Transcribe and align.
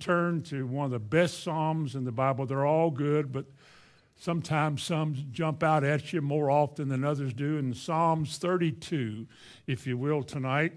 turn 0.00 0.42
to 0.44 0.66
one 0.66 0.86
of 0.86 0.90
the 0.90 0.98
best 0.98 1.42
Psalms 1.42 1.94
in 1.94 2.04
the 2.04 2.12
Bible. 2.12 2.46
They're 2.46 2.66
all 2.66 2.90
good, 2.90 3.32
but 3.32 3.46
sometimes 4.16 4.82
some 4.82 5.14
jump 5.32 5.62
out 5.62 5.84
at 5.84 6.12
you 6.12 6.20
more 6.20 6.50
often 6.50 6.88
than 6.88 7.04
others 7.04 7.32
do. 7.32 7.58
In 7.58 7.74
Psalms 7.74 8.38
32, 8.38 9.26
if 9.66 9.86
you 9.86 9.96
will, 9.96 10.22
tonight. 10.22 10.72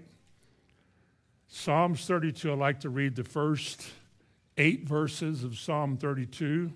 Psalms 1.48 2.04
32, 2.06 2.52
I'd 2.52 2.58
like 2.58 2.80
to 2.80 2.88
read 2.88 3.14
the 3.14 3.24
first 3.24 3.86
eight 4.56 4.88
verses 4.88 5.44
of 5.44 5.58
Psalm 5.58 5.96
32. 5.96 6.72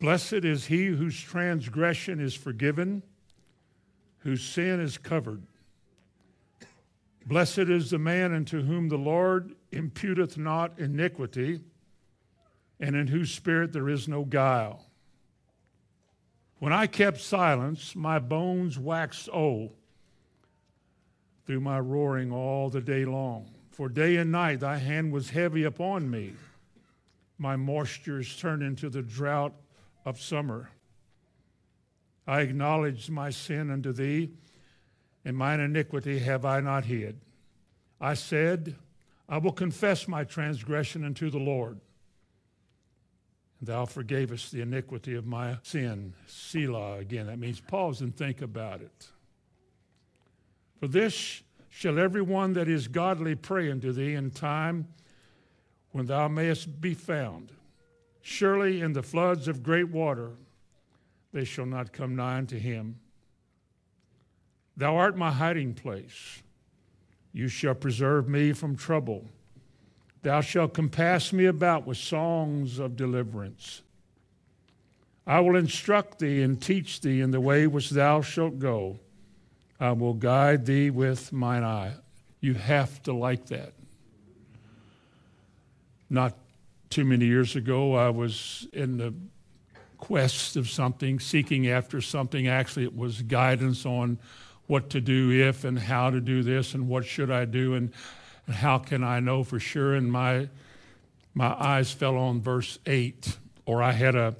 Blessed 0.00 0.44
is 0.44 0.66
he 0.66 0.86
whose 0.86 1.20
transgression 1.20 2.20
is 2.20 2.34
forgiven, 2.34 3.02
whose 4.18 4.42
sin 4.42 4.80
is 4.80 4.96
covered. 4.96 5.42
Blessed 7.28 7.58
is 7.58 7.90
the 7.90 7.98
man 7.98 8.32
unto 8.32 8.62
whom 8.62 8.88
the 8.88 8.96
Lord 8.96 9.54
imputeth 9.70 10.38
not 10.38 10.78
iniquity, 10.78 11.60
and 12.80 12.96
in 12.96 13.08
whose 13.08 13.30
spirit 13.30 13.74
there 13.74 13.90
is 13.90 14.08
no 14.08 14.24
guile. 14.24 14.86
When 16.58 16.72
I 16.72 16.86
kept 16.86 17.20
silence, 17.20 17.94
my 17.94 18.18
bones 18.18 18.78
waxed 18.78 19.28
old 19.30 19.76
through 21.44 21.60
my 21.60 21.78
roaring 21.78 22.32
all 22.32 22.70
the 22.70 22.80
day 22.80 23.04
long. 23.04 23.50
For 23.72 23.90
day 23.90 24.16
and 24.16 24.32
night 24.32 24.60
thy 24.60 24.78
hand 24.78 25.12
was 25.12 25.28
heavy 25.28 25.64
upon 25.64 26.10
me. 26.10 26.32
My 27.36 27.56
moistures 27.56 28.38
turned 28.40 28.62
into 28.62 28.88
the 28.88 29.02
drought 29.02 29.52
of 30.06 30.18
summer. 30.18 30.70
I 32.26 32.40
acknowledged 32.40 33.10
my 33.10 33.28
sin 33.28 33.70
unto 33.70 33.92
thee 33.92 34.30
and 35.28 35.36
mine 35.36 35.60
iniquity 35.60 36.20
have 36.20 36.46
I 36.46 36.60
not 36.60 36.86
hid. 36.86 37.20
I 38.00 38.14
said, 38.14 38.76
I 39.28 39.36
will 39.36 39.52
confess 39.52 40.08
my 40.08 40.24
transgression 40.24 41.04
unto 41.04 41.28
the 41.28 41.38
Lord. 41.38 41.78
And 43.60 43.68
thou 43.68 43.84
forgavest 43.84 44.52
the 44.52 44.62
iniquity 44.62 45.14
of 45.16 45.26
my 45.26 45.58
sin. 45.62 46.14
Selah 46.28 46.96
again. 46.96 47.26
That 47.26 47.38
means 47.38 47.60
pause 47.60 48.00
and 48.00 48.16
think 48.16 48.40
about 48.40 48.80
it. 48.80 49.08
For 50.80 50.88
this 50.88 51.42
shall 51.68 51.98
every 51.98 52.22
one 52.22 52.54
that 52.54 52.66
is 52.66 52.88
godly 52.88 53.34
pray 53.34 53.70
unto 53.70 53.92
thee 53.92 54.14
in 54.14 54.30
time 54.30 54.88
when 55.90 56.06
thou 56.06 56.28
mayest 56.28 56.80
be 56.80 56.94
found. 56.94 57.52
Surely 58.22 58.80
in 58.80 58.94
the 58.94 59.02
floods 59.02 59.46
of 59.46 59.62
great 59.62 59.90
water 59.90 60.30
they 61.34 61.44
shall 61.44 61.66
not 61.66 61.92
come 61.92 62.16
nigh 62.16 62.38
unto 62.38 62.58
him. 62.58 62.98
Thou 64.78 64.96
art 64.96 65.16
my 65.16 65.32
hiding 65.32 65.74
place. 65.74 66.40
You 67.32 67.48
shall 67.48 67.74
preserve 67.74 68.28
me 68.28 68.52
from 68.52 68.76
trouble. 68.76 69.26
Thou 70.22 70.40
shalt 70.40 70.72
compass 70.72 71.32
me 71.32 71.46
about 71.46 71.84
with 71.84 71.98
songs 71.98 72.78
of 72.78 72.96
deliverance. 72.96 73.82
I 75.26 75.40
will 75.40 75.56
instruct 75.56 76.20
thee 76.20 76.42
and 76.42 76.62
teach 76.62 77.00
thee 77.00 77.20
in 77.20 77.32
the 77.32 77.40
way 77.40 77.66
which 77.66 77.90
thou 77.90 78.22
shalt 78.22 78.60
go. 78.60 79.00
I 79.80 79.92
will 79.92 80.14
guide 80.14 80.64
thee 80.64 80.90
with 80.90 81.32
mine 81.32 81.64
eye. 81.64 81.94
You 82.40 82.54
have 82.54 83.02
to 83.02 83.12
like 83.12 83.46
that. 83.46 83.72
Not 86.08 86.36
too 86.88 87.04
many 87.04 87.26
years 87.26 87.56
ago, 87.56 87.94
I 87.94 88.10
was 88.10 88.68
in 88.72 88.96
the 88.96 89.12
quest 89.98 90.56
of 90.56 90.70
something, 90.70 91.18
seeking 91.18 91.68
after 91.68 92.00
something. 92.00 92.46
Actually, 92.46 92.84
it 92.84 92.96
was 92.96 93.22
guidance 93.22 93.84
on 93.84 94.18
what 94.68 94.90
to 94.90 95.00
do 95.00 95.32
if 95.32 95.64
and 95.64 95.76
how 95.78 96.10
to 96.10 96.20
do 96.20 96.44
this 96.44 96.74
and 96.74 96.88
what 96.88 97.04
should 97.04 97.30
I 97.30 97.44
do 97.46 97.74
and, 97.74 97.90
and 98.46 98.54
how 98.54 98.78
can 98.78 99.02
I 99.02 99.18
know 99.18 99.42
for 99.42 99.58
sure. 99.58 99.96
And 99.96 100.12
my 100.12 100.48
my 101.34 101.54
eyes 101.58 101.90
fell 101.90 102.16
on 102.16 102.40
verse 102.40 102.78
eight, 102.86 103.36
or 103.66 103.82
I 103.82 103.92
had 103.92 104.14
a 104.14 104.36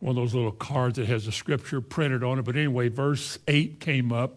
one 0.00 0.10
of 0.10 0.16
those 0.16 0.34
little 0.34 0.52
cards 0.52 0.96
that 0.96 1.06
has 1.06 1.26
a 1.26 1.32
scripture 1.32 1.80
printed 1.80 2.24
on 2.24 2.38
it. 2.38 2.42
But 2.42 2.56
anyway, 2.56 2.88
verse 2.88 3.38
eight 3.46 3.78
came 3.78 4.12
up. 4.12 4.36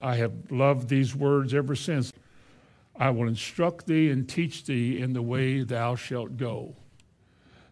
I 0.00 0.16
have 0.16 0.32
loved 0.50 0.88
these 0.88 1.14
words 1.14 1.52
ever 1.52 1.74
since. 1.74 2.12
I 2.96 3.10
will 3.10 3.26
instruct 3.26 3.86
thee 3.86 4.10
and 4.10 4.28
teach 4.28 4.64
thee 4.64 5.00
in 5.00 5.14
the 5.14 5.22
way 5.22 5.62
thou 5.62 5.96
shalt 5.96 6.36
go. 6.36 6.76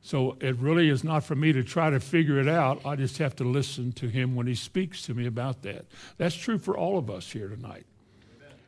So 0.03 0.37
it 0.41 0.57
really 0.57 0.89
is 0.89 1.05
not 1.05 1.23
for 1.23 1.37
me 1.37 1.53
to 1.53 1.63
try 1.63 1.89
to 1.89 2.01
figure 2.01 2.41
it 2.41 2.49
out. 2.49 2.85
I 2.85 2.97
just 2.97 3.19
have 3.19 3.37
to 3.37 3.45
listen 3.45 3.93
to 3.93 4.09
him 4.09 4.35
when 4.35 4.49
he 4.49 4.57
speaks 4.57 5.03
to 5.03 5.15
me 5.15 5.27
about 5.27 5.63
that. 5.63 5.87
That's 6.19 6.35
true 6.35 6.59
for 6.59 6.77
all 6.77 6.99
of 6.99 7.09
us 7.09 7.31
here 7.31 7.49
tonight. 7.49 7.87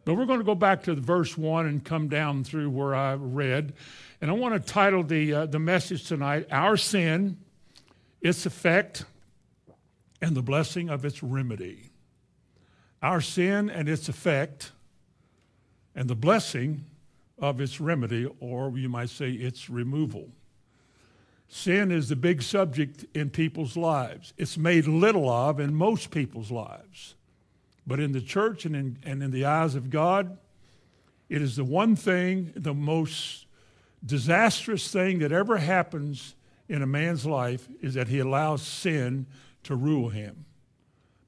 But 0.05 0.15
we're 0.15 0.27
going 0.27 0.39
to 0.39 0.45
go 0.45 0.55
back 0.55 0.84
to 0.84 0.95
verse 0.95 1.37
1 1.37 1.67
and 1.67 1.84
come 1.84 2.09
down 2.09 2.45
through 2.45 2.71
where 2.71 2.95
I 2.95 3.15
read. 3.15 3.72
And 4.21 4.31
I 4.31 4.34
want 4.34 4.55
to 4.55 4.72
title 4.72 5.03
the, 5.03 5.34
uh, 5.34 5.47
the 5.47 5.59
message 5.59 6.05
tonight 6.05 6.47
Our 6.53 6.77
Sin, 6.77 7.39
Its 8.21 8.47
Effect, 8.47 9.05
and 10.22 10.37
the 10.37 10.43
Blessing 10.43 10.89
of 10.89 11.05
Its 11.05 11.22
Remedy. 11.22 11.91
Our 13.03 13.21
sin 13.21 13.69
and 13.69 13.89
its 13.89 14.09
effect, 14.09 14.72
and 15.95 16.09
the 16.09 16.15
blessing 16.15 16.87
of 17.39 17.61
its 17.61 17.78
remedy, 17.78 18.27
or 18.41 18.78
you 18.78 18.89
might 18.89 19.11
say 19.11 19.31
its 19.31 19.69
removal. 19.69 20.31
Sin 21.54 21.92
is 21.92 22.09
the 22.09 22.16
big 22.16 22.42
subject 22.42 23.04
in 23.15 23.31
people's 23.31 23.76
lives. 23.76 24.34
It's 24.37 24.59
made 24.59 24.88
little 24.88 25.31
of 25.31 25.60
in 25.60 25.72
most 25.72 26.10
people's 26.10 26.50
lives. 26.50 27.15
But 27.87 28.00
in 28.00 28.10
the 28.10 28.20
church 28.20 28.65
and 28.65 28.75
in, 28.75 28.98
and 29.04 29.22
in 29.22 29.31
the 29.31 29.44
eyes 29.44 29.76
of 29.76 29.88
God, 29.88 30.37
it 31.28 31.41
is 31.41 31.54
the 31.54 31.62
one 31.62 31.94
thing, 31.94 32.53
the 32.56 32.75
most 32.75 33.47
disastrous 34.04 34.91
thing 34.91 35.20
that 35.20 35.31
ever 35.31 35.59
happens 35.59 36.34
in 36.69 36.82
a 36.82 36.88
man's 36.88 37.25
life 37.25 37.69
is 37.81 37.94
that 37.94 38.09
he 38.09 38.19
allows 38.19 38.60
sin 38.60 39.25
to 39.62 39.76
rule 39.76 40.09
him. 40.09 40.47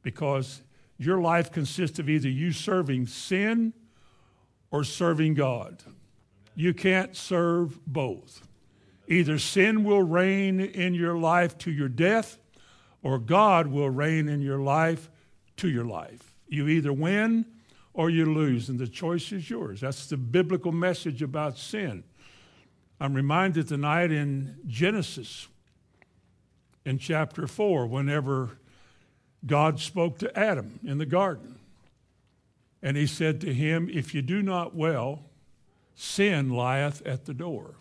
Because 0.03 0.61
your 0.99 1.21
life 1.21 1.53
consists 1.53 2.01
of 2.01 2.11
either 2.11 2.29
you 2.29 2.51
serving 2.51 3.07
sin 3.07 3.73
or 4.73 4.83
serving 4.83 5.35
God. 5.35 5.85
You 6.57 6.75
can't 6.75 7.15
serve 7.15 7.79
both. 7.87 8.46
Either 9.09 9.39
sin 9.39 9.85
will 9.85 10.03
reign 10.03 10.61
in 10.61 10.95
your 10.95 11.17
life 11.17 11.57
to 11.59 11.71
your 11.71 11.89
death, 11.89 12.39
or 13.03 13.19
God 13.19 13.69
will 13.69 13.91
reign 13.91 14.29
in 14.29 14.41
your 14.41 14.59
life 14.59 15.11
to 15.59 15.69
your 15.69 15.85
life. 15.85 16.35
You 16.49 16.67
either 16.69 16.93
win 16.93 17.47
or 17.95 18.11
you 18.11 18.27
lose, 18.33 18.69
and 18.69 18.79
the 18.79 18.89
choice 18.89 19.33
is 19.33 19.49
yours. 19.49 19.81
That's 19.81 20.07
the 20.07 20.17
biblical 20.17 20.73
message 20.73 21.23
about 21.23 21.57
sin. 21.57 22.03
I'm 23.01 23.15
reminded 23.15 23.69
tonight 23.69 24.11
in 24.11 24.57
Genesis, 24.67 25.49
in 26.85 26.99
chapter 26.99 27.47
4, 27.47 27.87
whenever 27.87 28.59
God 29.45 29.79
spoke 29.79 30.19
to 30.19 30.39
Adam 30.39 30.81
in 30.85 30.99
the 30.99 31.07
garden. 31.07 31.59
And 32.83 32.97
he 32.97 33.07
said 33.07 33.41
to 33.43 33.55
him, 33.55 33.89
If 33.93 34.15
you 34.15 34.23
do 34.23 34.43
not 34.43 34.75
well, 34.75 35.25
sin 35.95 36.51
lieth 36.51 37.07
at 37.07 37.25
the 37.25 37.35
door 37.35 37.77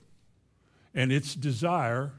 and 0.95 1.11
its 1.11 1.35
desire 1.35 2.13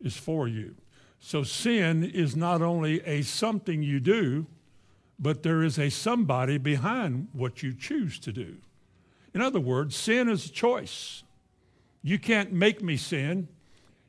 is 0.00 0.16
for 0.16 0.48
you. 0.48 0.74
So 1.20 1.42
sin 1.42 2.02
is 2.02 2.34
not 2.34 2.62
only 2.62 3.00
a 3.02 3.22
something 3.22 3.82
you 3.82 4.00
do, 4.00 4.46
but 5.18 5.42
there 5.42 5.62
is 5.62 5.78
a 5.78 5.90
somebody 5.90 6.58
behind 6.58 7.28
what 7.32 7.62
you 7.62 7.74
choose 7.74 8.18
to 8.20 8.32
do. 8.32 8.56
In 9.34 9.42
other 9.42 9.60
words, 9.60 9.94
sin 9.94 10.28
is 10.28 10.46
a 10.46 10.50
choice. 10.50 11.22
You 12.02 12.18
can't 12.18 12.52
make 12.52 12.82
me 12.82 12.96
sin. 12.96 13.48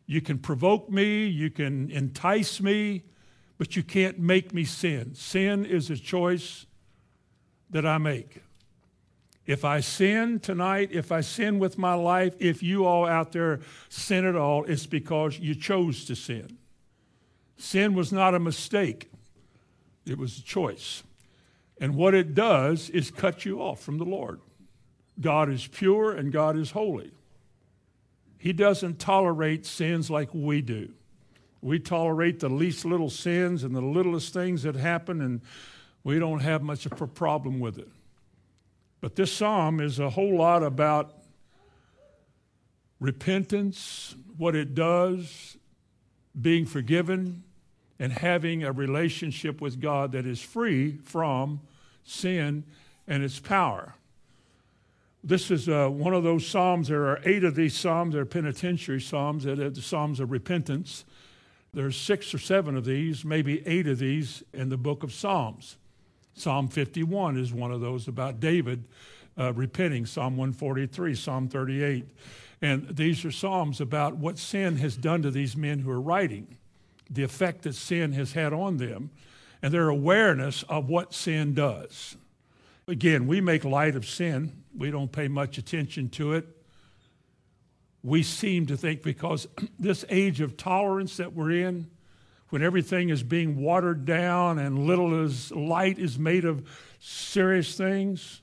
You 0.06 0.22
can 0.22 0.40
provoke 0.40 0.90
me, 0.90 1.28
you 1.28 1.52
can 1.52 1.92
entice 1.92 2.62
me, 2.62 3.04
but 3.60 3.76
you 3.76 3.84
can't 3.84 4.18
make 4.18 4.54
me 4.54 4.64
sin. 4.64 5.14
Sin 5.14 5.66
is 5.66 5.92
a 5.92 5.98
choice 5.98 6.66
that 7.70 7.86
I 7.86 8.00
make. 8.00 8.42
If 9.50 9.66
I 9.66 9.80
sin 9.80 10.40
tonight, 10.40 10.90
if 10.92 11.12
I 11.12 11.22
sin 11.22 11.58
with 11.58 11.80
my 11.80 11.96
life, 11.96 12.36
if 12.38 12.62
you 12.62 12.86
all 12.86 13.08
out 13.08 13.32
there 13.32 13.62
sin 13.90 14.24
at 14.24 14.36
all, 14.36 14.64
it's 14.66 14.86
because 14.86 15.40
you 15.40 15.56
chose 15.56 16.06
to 16.06 16.16
sin. 16.16 16.60
Sin 17.58 17.96
was 17.96 18.14
not 18.14 18.36
a 18.36 18.40
mistake, 18.40 19.10
it 20.06 20.20
was 20.20 20.38
a 20.38 20.44
choice. 20.44 21.02
And 21.82 21.96
what 21.96 22.14
it 22.14 22.36
does 22.36 22.92
is 22.92 23.10
cut 23.10 23.44
you 23.44 23.60
off 23.60 23.82
from 23.82 23.98
the 23.98 24.06
Lord. 24.06 24.40
God 25.20 25.50
is 25.50 25.66
pure 25.66 26.12
and 26.12 26.32
God 26.32 26.56
is 26.56 26.70
holy. 26.70 27.10
He 28.38 28.54
doesn't 28.54 29.00
tolerate 29.00 29.66
sins 29.66 30.12
like 30.12 30.30
we 30.32 30.62
do. 30.62 30.90
We 31.60 31.80
tolerate 31.80 32.40
the 32.40 32.50
least 32.50 32.86
little 32.86 33.10
sins 33.10 33.64
and 33.64 33.76
the 33.76 33.82
littlest 33.82 34.32
things 34.32 34.62
that 34.62 34.76
happen, 34.76 35.22
and 35.22 35.42
we 36.04 36.20
don't 36.20 36.42
have 36.42 36.62
much 36.62 36.86
of 36.86 37.02
a 37.02 37.08
problem 37.08 37.60
with 37.60 37.80
it. 37.80 37.90
But 39.02 39.16
this 39.16 39.32
psalm 39.32 39.80
is 39.80 40.00
a 40.00 40.10
whole 40.10 40.38
lot 40.38 40.64
about 40.64 41.14
repentance, 43.00 44.16
what 44.38 44.56
it 44.56 44.76
does, 44.76 45.58
being 46.40 46.66
forgiven, 46.66 47.44
and 48.00 48.14
having 48.14 48.64
a 48.64 48.72
relationship 48.72 49.62
with 49.62 49.82
God 49.82 50.12
that 50.14 50.26
is 50.26 50.42
free 50.42 50.98
from 51.04 51.62
sin 52.04 52.64
and 53.08 53.24
its 53.24 53.40
power. 53.40 53.96
This 55.24 55.52
is 55.52 55.68
uh, 55.68 55.90
one 55.90 56.14
of 56.14 56.24
those 56.24 56.48
Psalms. 56.48 56.88
There 56.88 57.08
are 57.08 57.20
eight 57.26 57.44
of 57.44 57.56
these 57.56 57.76
Psalms. 57.76 58.14
They're 58.14 58.26
penitentiary 58.26 59.02
Psalms, 59.02 59.44
they're 59.44 59.56
the 59.56 59.82
Psalms 59.82 60.20
of 60.20 60.32
repentance. 60.32 61.04
There's 61.74 61.98
six 61.98 62.34
or 62.34 62.40
seven 62.40 62.76
of 62.76 62.86
these, 62.86 63.24
maybe 63.24 63.66
eight 63.68 63.86
of 63.86 64.00
these 64.00 64.44
in 64.54 64.70
the 64.70 64.78
book 64.78 65.04
of 65.04 65.14
Psalms. 65.14 65.78
Psalm 66.40 66.68
51 66.68 67.38
is 67.38 67.52
one 67.52 67.72
of 67.72 67.82
those 67.82 68.08
about 68.08 68.40
David 68.40 68.86
uh, 69.38 69.54
repenting, 69.54 70.06
Psalm 70.06 70.38
143, 70.38 71.16
Psalm 71.16 71.50
38. 71.50 72.06
And 72.62 72.88
these 72.96 73.24
are 73.26 73.32
Psalms 73.32 73.82
about 73.82 74.18
what 74.18 74.38
sin 74.38 74.78
has 74.78 74.96
done 74.96 75.22
to 75.22 75.32
these 75.32 75.56
men 75.56 75.80
who 75.80 75.92
are 75.92 76.02
writing, 76.02 76.58
the 77.10 77.24
effect 77.24 77.64
that 77.64 77.76
sin 77.76 78.14
has 78.14 78.34
had 78.34 78.54
on 78.54 78.78
them, 78.78 79.12
and 79.62 79.74
their 79.74 79.90
awareness 79.90 80.64
of 80.64 80.88
what 80.88 81.14
sin 81.14 81.54
does. 81.54 82.16
Again, 82.88 83.28
we 83.28 83.42
make 83.42 83.64
light 83.66 83.96
of 83.96 84.06
sin, 84.06 84.64
we 84.76 84.92
don't 84.92 85.12
pay 85.12 85.28
much 85.28 85.58
attention 85.58 86.10
to 86.10 86.34
it. 86.34 86.46
We 88.02 88.24
seem 88.24 88.66
to 88.68 88.78
think 88.78 89.04
because 89.04 89.48
this 89.80 90.06
age 90.10 90.40
of 90.42 90.56
tolerance 90.56 91.18
that 91.18 91.34
we're 91.34 91.52
in, 91.52 91.90
when 92.50 92.62
everything 92.64 93.10
is 93.10 93.24
being 93.24 93.62
watered 93.62 94.06
down 94.06 94.58
and 94.60 94.86
little 94.88 95.24
as 95.24 95.52
light 95.52 96.00
is 96.00 96.18
made 96.18 96.46
of 96.46 96.68
serious 97.00 97.76
things, 97.76 98.42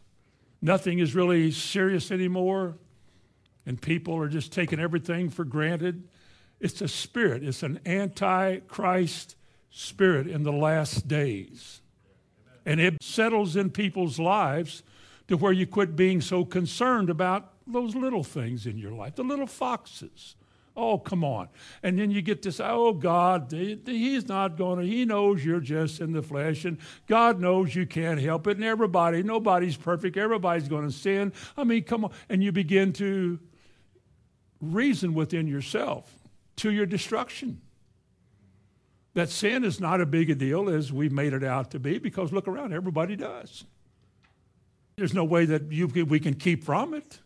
nothing 0.62 0.99
is 0.99 1.14
really 1.14 1.50
serious 1.50 2.11
anymore, 2.11 2.76
and 3.64 3.81
people 3.81 4.17
are 4.17 4.29
just 4.29 4.53
taking 4.53 4.79
everything 4.79 5.29
for 5.29 5.44
granted. 5.44 6.05
It's 6.61 6.81
a 6.81 6.88
spirit, 6.88 7.43
it's 7.43 7.62
an 7.62 7.81
anti 7.85 8.61
Christ 8.61 9.37
spirit 9.70 10.26
in 10.26 10.43
the 10.43 10.52
last 10.52 11.09
days. 11.09 11.82
And 12.64 12.81
it 12.81 13.02
settles 13.02 13.56
in 13.56 13.70
people's 13.70 14.19
lives 14.19 14.82
to 15.29 15.37
where 15.37 15.52
you 15.52 15.67
quit 15.67 15.97
being 15.97 16.20
so 16.20 16.44
concerned 16.44 17.11
about 17.11 17.52
those 17.67 17.94
little 17.94 18.25
things 18.25 18.67
in 18.67 18.79
your 18.79 18.93
life, 18.93 19.17
the 19.17 19.25
little 19.25 19.47
foxes. 19.47 20.37
Oh, 20.76 20.99
come 20.99 21.25
on. 21.25 21.49
And 21.82 21.99
then 21.99 22.11
you 22.11 22.20
get 22.20 22.43
this, 22.43 22.61
oh, 22.61 22.93
God, 22.93 23.50
He's 23.50 24.28
not 24.28 24.58
going 24.58 24.81
to, 24.81 24.84
He 24.84 25.06
knows 25.06 25.44
you're 25.44 25.61
just 25.61 26.00
in 26.00 26.12
the 26.12 26.23
flesh, 26.23 26.67
and 26.67 26.76
God 27.06 27.40
knows 27.40 27.75
you 27.75 27.87
can't 27.87 28.20
help 28.20 28.46
it, 28.46 28.58
and 28.58 28.64
everybody, 28.64 29.23
nobody's 29.23 29.76
perfect, 29.76 30.17
everybody's 30.17 30.69
going 30.69 30.87
to 30.87 30.93
sin. 30.93 31.32
I 31.56 31.64
mean, 31.64 31.84
come 31.84 32.05
on. 32.05 32.12
And 32.28 32.44
you 32.44 32.52
begin 32.52 32.93
to 32.94 33.38
reason 34.61 35.14
within 35.14 35.46
yourself 35.46 36.12
to 36.56 36.70
your 36.70 36.87
destruction. 36.87 37.61
That 39.14 39.31
sin 39.31 39.64
is 39.64 39.81
not 39.81 40.02
a 40.02 40.06
big 40.06 40.28
a 40.28 40.34
deal 40.34 40.69
as 40.69 40.93
we've 40.93 41.12
made 41.12 41.32
it 41.32 41.43
out 41.43 41.70
to 41.70 41.78
be 41.78 41.99
because 41.99 42.32
look 42.32 42.46
around, 42.46 42.75
everybody 42.75 43.17
does. 43.17 43.64
There's 44.96 45.14
no 45.14 45.25
way 45.25 45.46
that 45.46 45.73
you, 45.73 45.87
we 45.87 46.20
can 46.20 46.34
keep 46.34 46.64
from 46.64 46.93
it. 46.93 47.20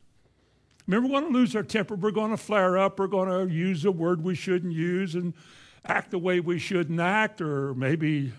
Remember, 0.87 1.09
we're 1.09 1.21
going 1.21 1.33
to 1.33 1.39
lose 1.39 1.55
our 1.55 1.63
temper. 1.63 1.95
We're 1.95 2.11
going 2.11 2.31
to 2.31 2.37
flare 2.37 2.79
up. 2.79 2.99
We're 2.99 3.07
going 3.07 3.49
to 3.49 3.55
use 3.55 3.85
a 3.85 3.93
word 3.93 4.23
we 4.25 4.35
shouldn't 4.35 4.73
use 4.73 5.15
and 5.15 5.35
act 5.85 6.11
the 6.11 6.19
way 6.19 6.41
we 6.41 6.59
shouldn't 6.59 7.01
act, 7.01 7.41
or 7.41 7.75
maybe 7.75 8.33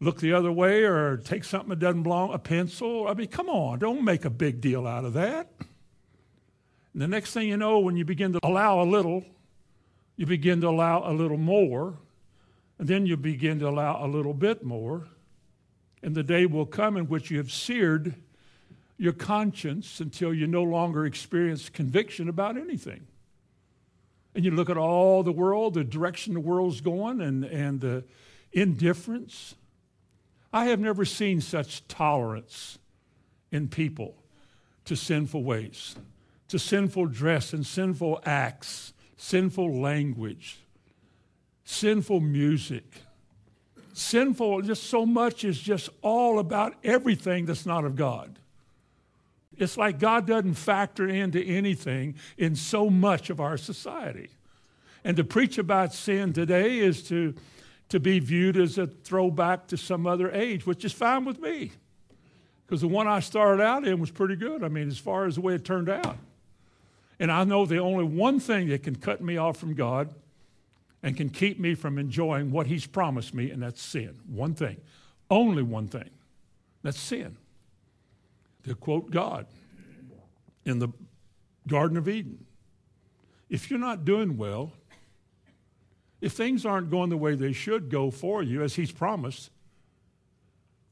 look 0.00 0.20
the 0.20 0.32
other 0.32 0.52
way 0.52 0.84
or 0.84 1.16
take 1.16 1.44
something 1.44 1.70
that 1.70 1.78
doesn't 1.78 2.02
belong, 2.02 2.34
a 2.34 2.38
pencil. 2.38 3.08
I 3.08 3.14
mean, 3.14 3.28
come 3.28 3.48
on, 3.48 3.78
don't 3.78 4.04
make 4.04 4.24
a 4.24 4.30
big 4.30 4.60
deal 4.60 4.86
out 4.86 5.04
of 5.04 5.14
that. 5.14 5.48
And 6.92 7.02
the 7.02 7.08
next 7.08 7.32
thing 7.32 7.48
you 7.48 7.56
know, 7.56 7.78
when 7.78 7.96
you 7.96 8.04
begin 8.04 8.32
to 8.34 8.40
allow 8.42 8.82
a 8.82 8.84
little, 8.84 9.24
you 10.16 10.26
begin 10.26 10.60
to 10.60 10.68
allow 10.68 11.10
a 11.10 11.12
little 11.12 11.38
more, 11.38 11.98
and 12.78 12.86
then 12.86 13.06
you 13.06 13.16
begin 13.16 13.58
to 13.60 13.68
allow 13.68 14.04
a 14.04 14.08
little 14.08 14.34
bit 14.34 14.64
more. 14.64 15.06
And 16.02 16.14
the 16.14 16.22
day 16.22 16.44
will 16.46 16.66
come 16.66 16.96
in 16.96 17.08
which 17.08 17.30
you 17.30 17.38
have 17.38 17.50
seared 17.50 18.14
your 18.96 19.12
conscience 19.12 20.00
until 20.00 20.32
you 20.32 20.46
no 20.46 20.62
longer 20.62 21.04
experience 21.04 21.68
conviction 21.68 22.28
about 22.28 22.56
anything. 22.56 23.06
And 24.34 24.44
you 24.44 24.50
look 24.50 24.70
at 24.70 24.76
all 24.76 25.22
the 25.22 25.32
world, 25.32 25.74
the 25.74 25.84
direction 25.84 26.34
the 26.34 26.40
world's 26.40 26.80
going, 26.80 27.20
and, 27.20 27.44
and 27.44 27.80
the 27.80 28.04
indifference. 28.52 29.54
I 30.52 30.66
have 30.66 30.80
never 30.80 31.04
seen 31.04 31.40
such 31.40 31.86
tolerance 31.88 32.78
in 33.50 33.68
people 33.68 34.16
to 34.84 34.96
sinful 34.96 35.42
ways, 35.42 35.96
to 36.48 36.58
sinful 36.58 37.06
dress 37.06 37.52
and 37.52 37.66
sinful 37.66 38.20
acts, 38.24 38.92
sinful 39.16 39.80
language, 39.80 40.58
sinful 41.64 42.20
music. 42.20 42.84
Sinful, 43.96 44.62
just 44.62 44.84
so 44.84 45.06
much 45.06 45.44
is 45.44 45.58
just 45.58 45.88
all 46.02 46.40
about 46.40 46.74
everything 46.82 47.46
that's 47.46 47.64
not 47.64 47.84
of 47.84 47.94
God. 47.94 48.40
It's 49.58 49.76
like 49.76 49.98
God 49.98 50.26
doesn't 50.26 50.54
factor 50.54 51.08
into 51.08 51.42
anything 51.42 52.14
in 52.36 52.56
so 52.56 52.90
much 52.90 53.30
of 53.30 53.40
our 53.40 53.56
society. 53.56 54.30
And 55.04 55.16
to 55.16 55.24
preach 55.24 55.58
about 55.58 55.92
sin 55.92 56.32
today 56.32 56.78
is 56.78 57.06
to, 57.08 57.34
to 57.90 58.00
be 58.00 58.18
viewed 58.18 58.56
as 58.56 58.78
a 58.78 58.86
throwback 58.86 59.66
to 59.68 59.76
some 59.76 60.06
other 60.06 60.30
age, 60.30 60.66
which 60.66 60.84
is 60.84 60.92
fine 60.92 61.24
with 61.24 61.40
me. 61.40 61.72
Because 62.66 62.80
the 62.80 62.88
one 62.88 63.06
I 63.06 63.20
started 63.20 63.62
out 63.62 63.86
in 63.86 64.00
was 64.00 64.10
pretty 64.10 64.36
good. 64.36 64.64
I 64.64 64.68
mean, 64.68 64.88
as 64.88 64.98
far 64.98 65.26
as 65.26 65.34
the 65.34 65.42
way 65.42 65.54
it 65.54 65.64
turned 65.64 65.90
out. 65.90 66.16
And 67.20 67.30
I 67.30 67.44
know 67.44 67.66
the 67.66 67.78
only 67.78 68.04
one 68.04 68.40
thing 68.40 68.68
that 68.68 68.82
can 68.82 68.96
cut 68.96 69.20
me 69.20 69.36
off 69.36 69.58
from 69.58 69.74
God 69.74 70.14
and 71.02 71.16
can 71.16 71.28
keep 71.28 71.60
me 71.60 71.74
from 71.74 71.98
enjoying 71.98 72.50
what 72.50 72.66
He's 72.66 72.86
promised 72.86 73.34
me, 73.34 73.50
and 73.50 73.62
that's 73.62 73.82
sin. 73.82 74.18
One 74.26 74.54
thing. 74.54 74.78
Only 75.30 75.62
one 75.62 75.86
thing. 75.86 76.10
That's 76.82 76.98
sin 76.98 77.36
to 78.64 78.74
quote 78.74 79.10
God 79.10 79.46
in 80.64 80.78
the 80.78 80.88
Garden 81.66 81.96
of 81.96 82.08
Eden. 82.08 82.44
If 83.48 83.70
you're 83.70 83.78
not 83.78 84.04
doing 84.04 84.36
well, 84.36 84.72
if 86.20 86.32
things 86.32 86.64
aren't 86.64 86.90
going 86.90 87.10
the 87.10 87.16
way 87.16 87.34
they 87.34 87.52
should 87.52 87.90
go 87.90 88.10
for 88.10 88.42
you, 88.42 88.62
as 88.62 88.74
He's 88.74 88.92
promised, 88.92 89.50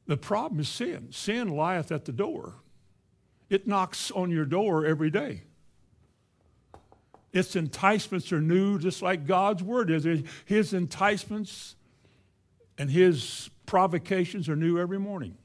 the 0.05 0.17
problem 0.17 0.59
is 0.59 0.69
sin. 0.69 1.07
Sin 1.11 1.49
lieth 1.49 1.91
at 1.91 2.05
the 2.05 2.11
door, 2.11 2.55
it 3.49 3.67
knocks 3.67 4.11
on 4.11 4.29
your 4.29 4.45
door 4.45 4.85
every 4.85 5.09
day. 5.09 5.43
Its 7.31 7.55
enticements 7.55 8.31
are 8.31 8.41
new, 8.41 8.77
just 8.77 9.01
like 9.01 9.25
God's 9.25 9.63
word 9.63 9.89
is. 9.89 10.05
His 10.45 10.73
enticements 10.73 11.75
and 12.77 12.91
His 12.91 13.49
provocations 13.65 14.47
are 14.47 14.55
new 14.55 14.79
every 14.79 14.99
morning. 14.99 15.35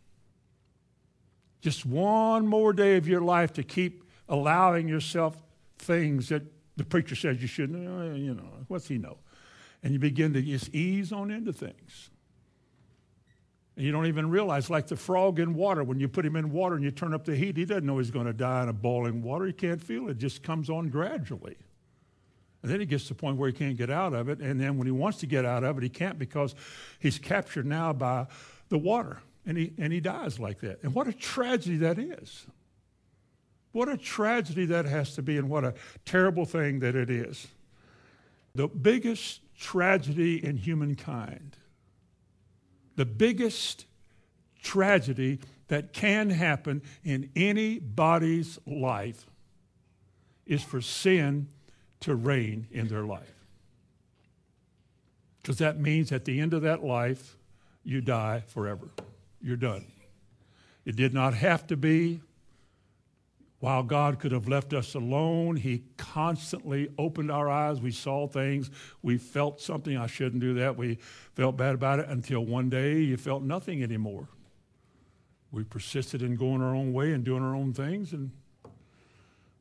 Just 1.61 1.85
one 1.85 2.47
more 2.47 2.73
day 2.73 2.97
of 2.97 3.09
your 3.09 3.21
life 3.21 3.53
to 3.55 3.63
keep 3.63 4.05
allowing 4.29 4.89
yourself 4.89 5.37
things 5.79 6.29
that 6.29 6.43
the 6.77 6.85
preacher 6.85 7.17
says 7.17 7.41
you 7.41 7.49
shouldn't. 7.49 7.87
Uh, 7.87 8.15
you 8.15 8.35
know, 8.35 8.49
what's 8.69 8.89
he 8.89 8.99
know? 8.99 9.19
And 9.83 9.93
you 9.93 9.99
begin 9.99 10.33
to 10.35 10.43
just 10.43 10.75
ease 10.75 11.13
on 11.13 11.31
into 11.31 11.53
things. 11.53 12.11
And 13.77 13.85
you 13.85 13.93
don't 13.93 14.07
even 14.07 14.29
realize, 14.29 14.71
like 14.71 14.89
the 14.89 14.97
frog 14.97 15.39
in 15.39 15.55
water, 15.55 15.85
when 15.85 16.01
you 16.01 16.09
put 16.09 16.27
him 16.27 16.35
in 16.35 16.51
water 16.51 16.75
and 16.75 16.85
you 16.85 16.91
turn 16.91 17.15
up 17.15 17.25
the 17.25 17.37
heat, 17.37 17.57
he 17.57 17.65
doesn't 17.65 17.87
know 17.87 17.99
he's 17.99 18.11
going 18.11 18.27
to 18.27 18.33
die 18.33 18.65
in 18.65 18.69
a 18.69 18.73
boiling 18.73 19.23
water. 19.23 19.47
He 19.47 19.53
can't 19.53 19.81
feel 19.81 20.09
it. 20.09 20.13
It 20.13 20.19
just 20.19 20.43
comes 20.43 20.69
on 20.69 20.89
gradually. 20.89 21.57
And 22.63 22.73
then 22.73 22.81
he 22.81 22.87
gets 22.87 23.05
to 23.05 23.11
the 23.11 23.15
point 23.15 23.37
where 23.37 23.49
he 23.49 23.53
can't 23.53 23.77
get 23.77 23.89
out 23.89 24.15
of 24.15 24.29
it. 24.29 24.41
And 24.41 24.61
then 24.61 24.79
when 24.79 24.87
he 24.87 24.91
wants 24.91 25.19
to 25.19 25.27
get 25.27 25.45
out 25.45 25.63
of 25.63 25.79
it, 25.79 25.85
he 25.85 25.89
can't 25.89 26.19
because 26.19 26.57
he's 26.99 27.19
captured 27.19 27.67
now 27.67 27.93
by 27.93 28.27
the 28.69 28.79
water 28.79 29.21
and 29.49 29.57
he, 29.57 29.73
and 29.79 29.95
he 29.95 29.99
dies 29.99 30.39
like 30.39 30.61
that. 30.61 30.83
And 30.83 30.95
what 30.95 31.09
a 31.09 31.13
tragedy 31.13 31.79
that 31.79 31.99
is. 31.99 32.47
What 33.73 33.89
a 33.89 33.97
tragedy 33.97 34.67
that 34.67 34.85
has 34.85 35.15
to 35.15 35.23
be, 35.23 35.39
and 35.39 35.49
what 35.49 35.65
a 35.65 35.73
terrible 36.05 36.45
thing 36.45 36.81
that 36.81 36.95
it 36.95 37.09
is. 37.09 37.49
The 38.55 38.69
biggest 38.69 39.41
tragedy 39.59 40.45
in 40.45 40.59
humankind, 40.59 41.57
the 42.97 43.07
biggest 43.07 43.87
tragedy 44.63 45.41
that 45.69 45.95
can 45.95 46.29
happen 46.29 46.83
in 47.03 47.31
anybody's 47.35 48.59
life 48.67 49.27
is 50.45 50.63
for 50.63 50.83
sin 50.83 51.49
to 52.01 52.15
reign 52.15 52.67
in 52.71 52.89
their 52.89 53.05
life. 53.05 53.35
Because 55.41 55.57
that 55.59 55.81
means 55.81 56.13
at 56.13 56.27
the 56.27 56.39
end 56.39 56.53
of 56.53 56.63
that 56.63 56.85
life, 56.85 57.39
you 57.83 58.03
die 58.03 58.43
forever 58.47 58.91
you're 59.49 59.57
done. 59.57 59.87
It 60.85 60.95
did 60.95 61.13
not 61.13 61.35
have 61.35 61.67
to 61.69 61.77
be. 61.77 62.21
While 63.61 63.83
God 63.83 64.21
could 64.21 64.31
have 64.31 64.47
left 64.47 64.73
us 64.73 64.95
alone, 64.95 65.57
He 65.57 65.83
constantly 65.97 66.91
opened 66.97 67.33
our 67.33 67.51
eyes. 67.51 67.81
We 67.81 67.91
saw 67.91 68.29
things. 68.29 68.71
We 69.03 69.19
felt 69.19 69.61
something. 69.61 69.97
I 69.97 70.07
shouldn't 70.07 70.41
do 70.41 70.55
that. 70.55 70.77
We 70.77 70.99
felt 71.35 71.57
bad 71.57 71.75
about 71.75 71.99
it 71.99 72.09
until 72.09 72.45
one 72.45 72.71
day 72.71 73.01
you 73.01 73.17
felt 73.17 73.43
nothing 73.43 73.83
anymore. 73.83 74.29
We 75.51 75.65
persisted 75.65 76.23
in 76.23 76.37
going 76.37 76.63
our 76.63 76.75
own 76.75 76.93
way 76.93 77.13
and 77.13 77.25
doing 77.25 77.43
our 77.43 77.57
own 77.57 77.73
things, 77.73 78.13
and 78.13 78.31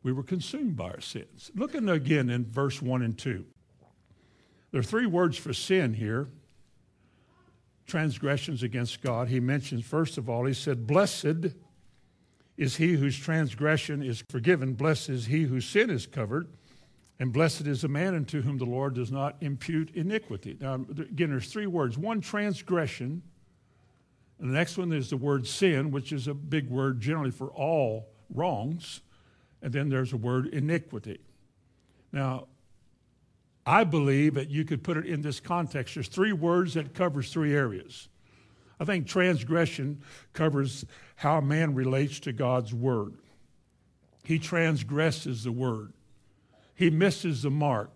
we 0.03 0.12
were 0.12 0.24
consumed 0.24 0.75
by 0.75 0.89
our 0.91 1.01
sins. 1.01 1.50
Looking 1.56 1.89
again 1.89 2.29
in 2.29 2.46
verse 2.46 2.82
1 2.82 3.01
and 3.01 3.17
2. 3.17 3.46
There 4.72 4.79
are 4.79 4.84
three 4.84 5.08
words 5.08 5.38
for 5.38 5.53
sin 5.53 5.94
here 5.94 6.27
transgressions 7.88 8.63
against 8.63 9.01
God, 9.01 9.29
he 9.29 9.39
mentions, 9.39 9.86
first 9.86 10.17
of 10.17 10.29
all, 10.29 10.46
he 10.46 10.53
said, 10.53 10.86
Blessed 10.86 11.53
is 12.58 12.75
he 12.75 12.94
whose 12.94 13.17
transgression 13.17 14.03
is 14.03 14.24
forgiven. 14.29 14.74
Blessed 14.74 15.10
is 15.10 15.25
he 15.27 15.44
whose 15.44 15.65
sin 15.65 15.89
is 15.89 16.06
covered. 16.06 16.48
And 17.20 17.34
blessed 17.34 17.65
is 17.65 17.82
the 17.82 17.88
man 17.88 18.13
unto 18.13 18.41
whom 18.41 18.58
the 18.58 18.65
Lord 18.65 18.94
does 18.94 19.12
not 19.12 19.38
impute 19.41 19.96
iniquity. 19.96 20.56
Now, 20.60 20.75
again, 20.75 21.32
there's 21.32 21.51
three 21.51 21.65
words 21.65 21.98
one, 21.98 22.22
transgression. 22.22 23.24
And 24.39 24.50
the 24.51 24.53
next 24.53 24.77
one 24.77 24.94
is 24.94 25.10
the 25.10 25.17
word 25.17 25.48
sin, 25.48 25.89
which 25.89 26.12
is 26.12 26.27
a 26.27 26.34
big 26.34 26.70
word 26.70 27.00
generally 27.00 27.32
for 27.32 27.48
all 27.48 28.10
wrongs. 28.32 29.01
And 29.63 29.74
then 29.74 29.89
there's 29.89 30.13
a 30.13 30.17
word 30.17 30.48
iniquity. 30.48 31.20
Now, 32.12 32.48
I 33.67 33.83
believe 33.83 34.36
that 34.36 34.50
you 34.50 34.63
could 34.63 34.81
put 34.81 34.95
it 34.95 35.05
in 35.05 35.21
this 35.21 35.41
context. 35.41 35.93
There's 35.93 36.07
three 36.07 36.31
words 36.31 36.75
that 36.75 36.93
covers 36.93 37.33
three 37.33 37.53
areas. 37.53 38.07
I 38.79 38.86
think 38.86 39.07
transgression 39.07 40.01
covers 40.31 40.86
how 41.17 41.41
man 41.41 41.75
relates 41.75 42.21
to 42.21 42.31
God's 42.31 42.74
word. 42.74 43.15
He 44.24 44.39
transgresses 44.39 45.43
the 45.43 45.51
word. 45.51 45.91
He 46.75 46.89
misses 46.89 47.41
the 47.41 47.50
mark. 47.50 47.91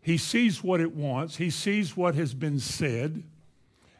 He 0.00 0.16
sees 0.16 0.62
what 0.62 0.80
it 0.80 0.94
wants. 0.94 1.36
He 1.36 1.50
sees 1.50 1.96
what 1.96 2.14
has 2.14 2.32
been 2.32 2.60
said, 2.60 3.24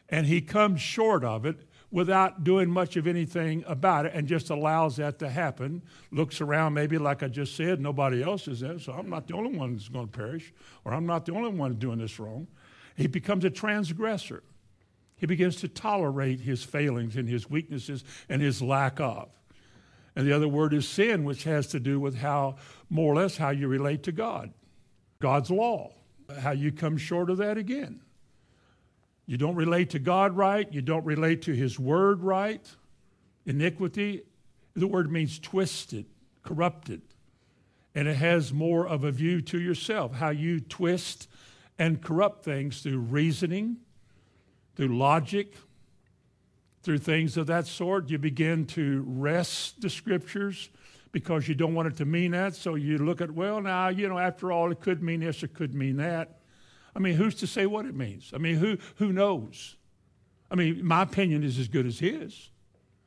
and 0.08 0.28
he 0.28 0.40
comes 0.40 0.80
short 0.80 1.24
of 1.24 1.44
it 1.44 1.56
without 1.94 2.42
doing 2.42 2.68
much 2.68 2.96
of 2.96 3.06
anything 3.06 3.62
about 3.68 4.04
it 4.04 4.12
and 4.16 4.26
just 4.26 4.50
allows 4.50 4.96
that 4.96 5.16
to 5.20 5.30
happen. 5.30 5.80
Looks 6.10 6.40
around, 6.40 6.74
maybe 6.74 6.98
like 6.98 7.22
I 7.22 7.28
just 7.28 7.54
said, 7.54 7.80
nobody 7.80 8.20
else 8.20 8.48
is 8.48 8.58
there, 8.58 8.80
so 8.80 8.92
I'm 8.92 9.08
not 9.08 9.28
the 9.28 9.34
only 9.34 9.56
one 9.56 9.74
that's 9.74 9.88
going 9.88 10.08
to 10.08 10.12
perish, 10.12 10.52
or 10.84 10.92
I'm 10.92 11.06
not 11.06 11.24
the 11.24 11.32
only 11.34 11.56
one 11.56 11.74
doing 11.74 11.98
this 11.98 12.18
wrong. 12.18 12.48
He 12.96 13.06
becomes 13.06 13.44
a 13.44 13.50
transgressor. 13.50 14.42
He 15.14 15.26
begins 15.26 15.54
to 15.60 15.68
tolerate 15.68 16.40
his 16.40 16.64
failings 16.64 17.14
and 17.14 17.28
his 17.28 17.48
weaknesses 17.48 18.02
and 18.28 18.42
his 18.42 18.60
lack 18.60 18.98
of. 18.98 19.28
And 20.16 20.26
the 20.26 20.32
other 20.32 20.48
word 20.48 20.74
is 20.74 20.88
sin, 20.88 21.22
which 21.22 21.44
has 21.44 21.68
to 21.68 21.78
do 21.78 22.00
with 22.00 22.16
how, 22.16 22.56
more 22.90 23.12
or 23.12 23.16
less, 23.16 23.36
how 23.36 23.50
you 23.50 23.68
relate 23.68 24.02
to 24.02 24.12
God, 24.12 24.52
God's 25.20 25.48
law, 25.48 25.92
how 26.40 26.50
you 26.50 26.72
come 26.72 26.96
short 26.96 27.30
of 27.30 27.36
that 27.36 27.56
again. 27.56 28.00
You 29.26 29.36
don't 29.36 29.54
relate 29.54 29.90
to 29.90 29.98
God 29.98 30.36
right. 30.36 30.70
You 30.72 30.82
don't 30.82 31.04
relate 31.04 31.42
to 31.42 31.52
His 31.52 31.78
Word 31.78 32.22
right. 32.22 32.68
Iniquity, 33.46 34.22
the 34.74 34.86
word 34.86 35.10
means 35.10 35.38
twisted, 35.38 36.06
corrupted. 36.42 37.02
And 37.94 38.08
it 38.08 38.16
has 38.16 38.52
more 38.52 38.86
of 38.86 39.04
a 39.04 39.12
view 39.12 39.40
to 39.42 39.60
yourself, 39.60 40.14
how 40.14 40.30
you 40.30 40.60
twist 40.60 41.28
and 41.78 42.02
corrupt 42.02 42.44
things 42.44 42.82
through 42.82 42.98
reasoning, 42.98 43.76
through 44.74 44.96
logic, 44.96 45.54
through 46.82 46.98
things 46.98 47.36
of 47.36 47.46
that 47.46 47.66
sort. 47.66 48.10
You 48.10 48.18
begin 48.18 48.66
to 48.68 49.04
wrest 49.06 49.80
the 49.80 49.90
scriptures 49.90 50.70
because 51.12 51.46
you 51.46 51.54
don't 51.54 51.74
want 51.74 51.88
it 51.88 51.96
to 51.98 52.04
mean 52.04 52.32
that. 52.32 52.56
So 52.56 52.74
you 52.74 52.98
look 52.98 53.20
at, 53.20 53.30
well, 53.30 53.60
now, 53.60 53.88
you 53.88 54.08
know, 54.08 54.18
after 54.18 54.50
all, 54.50 54.72
it 54.72 54.80
could 54.80 55.02
mean 55.02 55.20
this, 55.20 55.42
it 55.42 55.54
could 55.54 55.74
mean 55.74 55.98
that. 55.98 56.40
I 56.96 57.00
mean, 57.00 57.14
who's 57.14 57.34
to 57.36 57.46
say 57.46 57.66
what 57.66 57.86
it 57.86 57.94
means? 57.94 58.30
I 58.34 58.38
mean, 58.38 58.56
who, 58.56 58.78
who 58.96 59.12
knows? 59.12 59.76
I 60.50 60.54
mean, 60.54 60.84
my 60.84 61.02
opinion 61.02 61.42
is 61.42 61.58
as 61.58 61.68
good 61.68 61.86
as 61.86 61.98
his. 61.98 62.50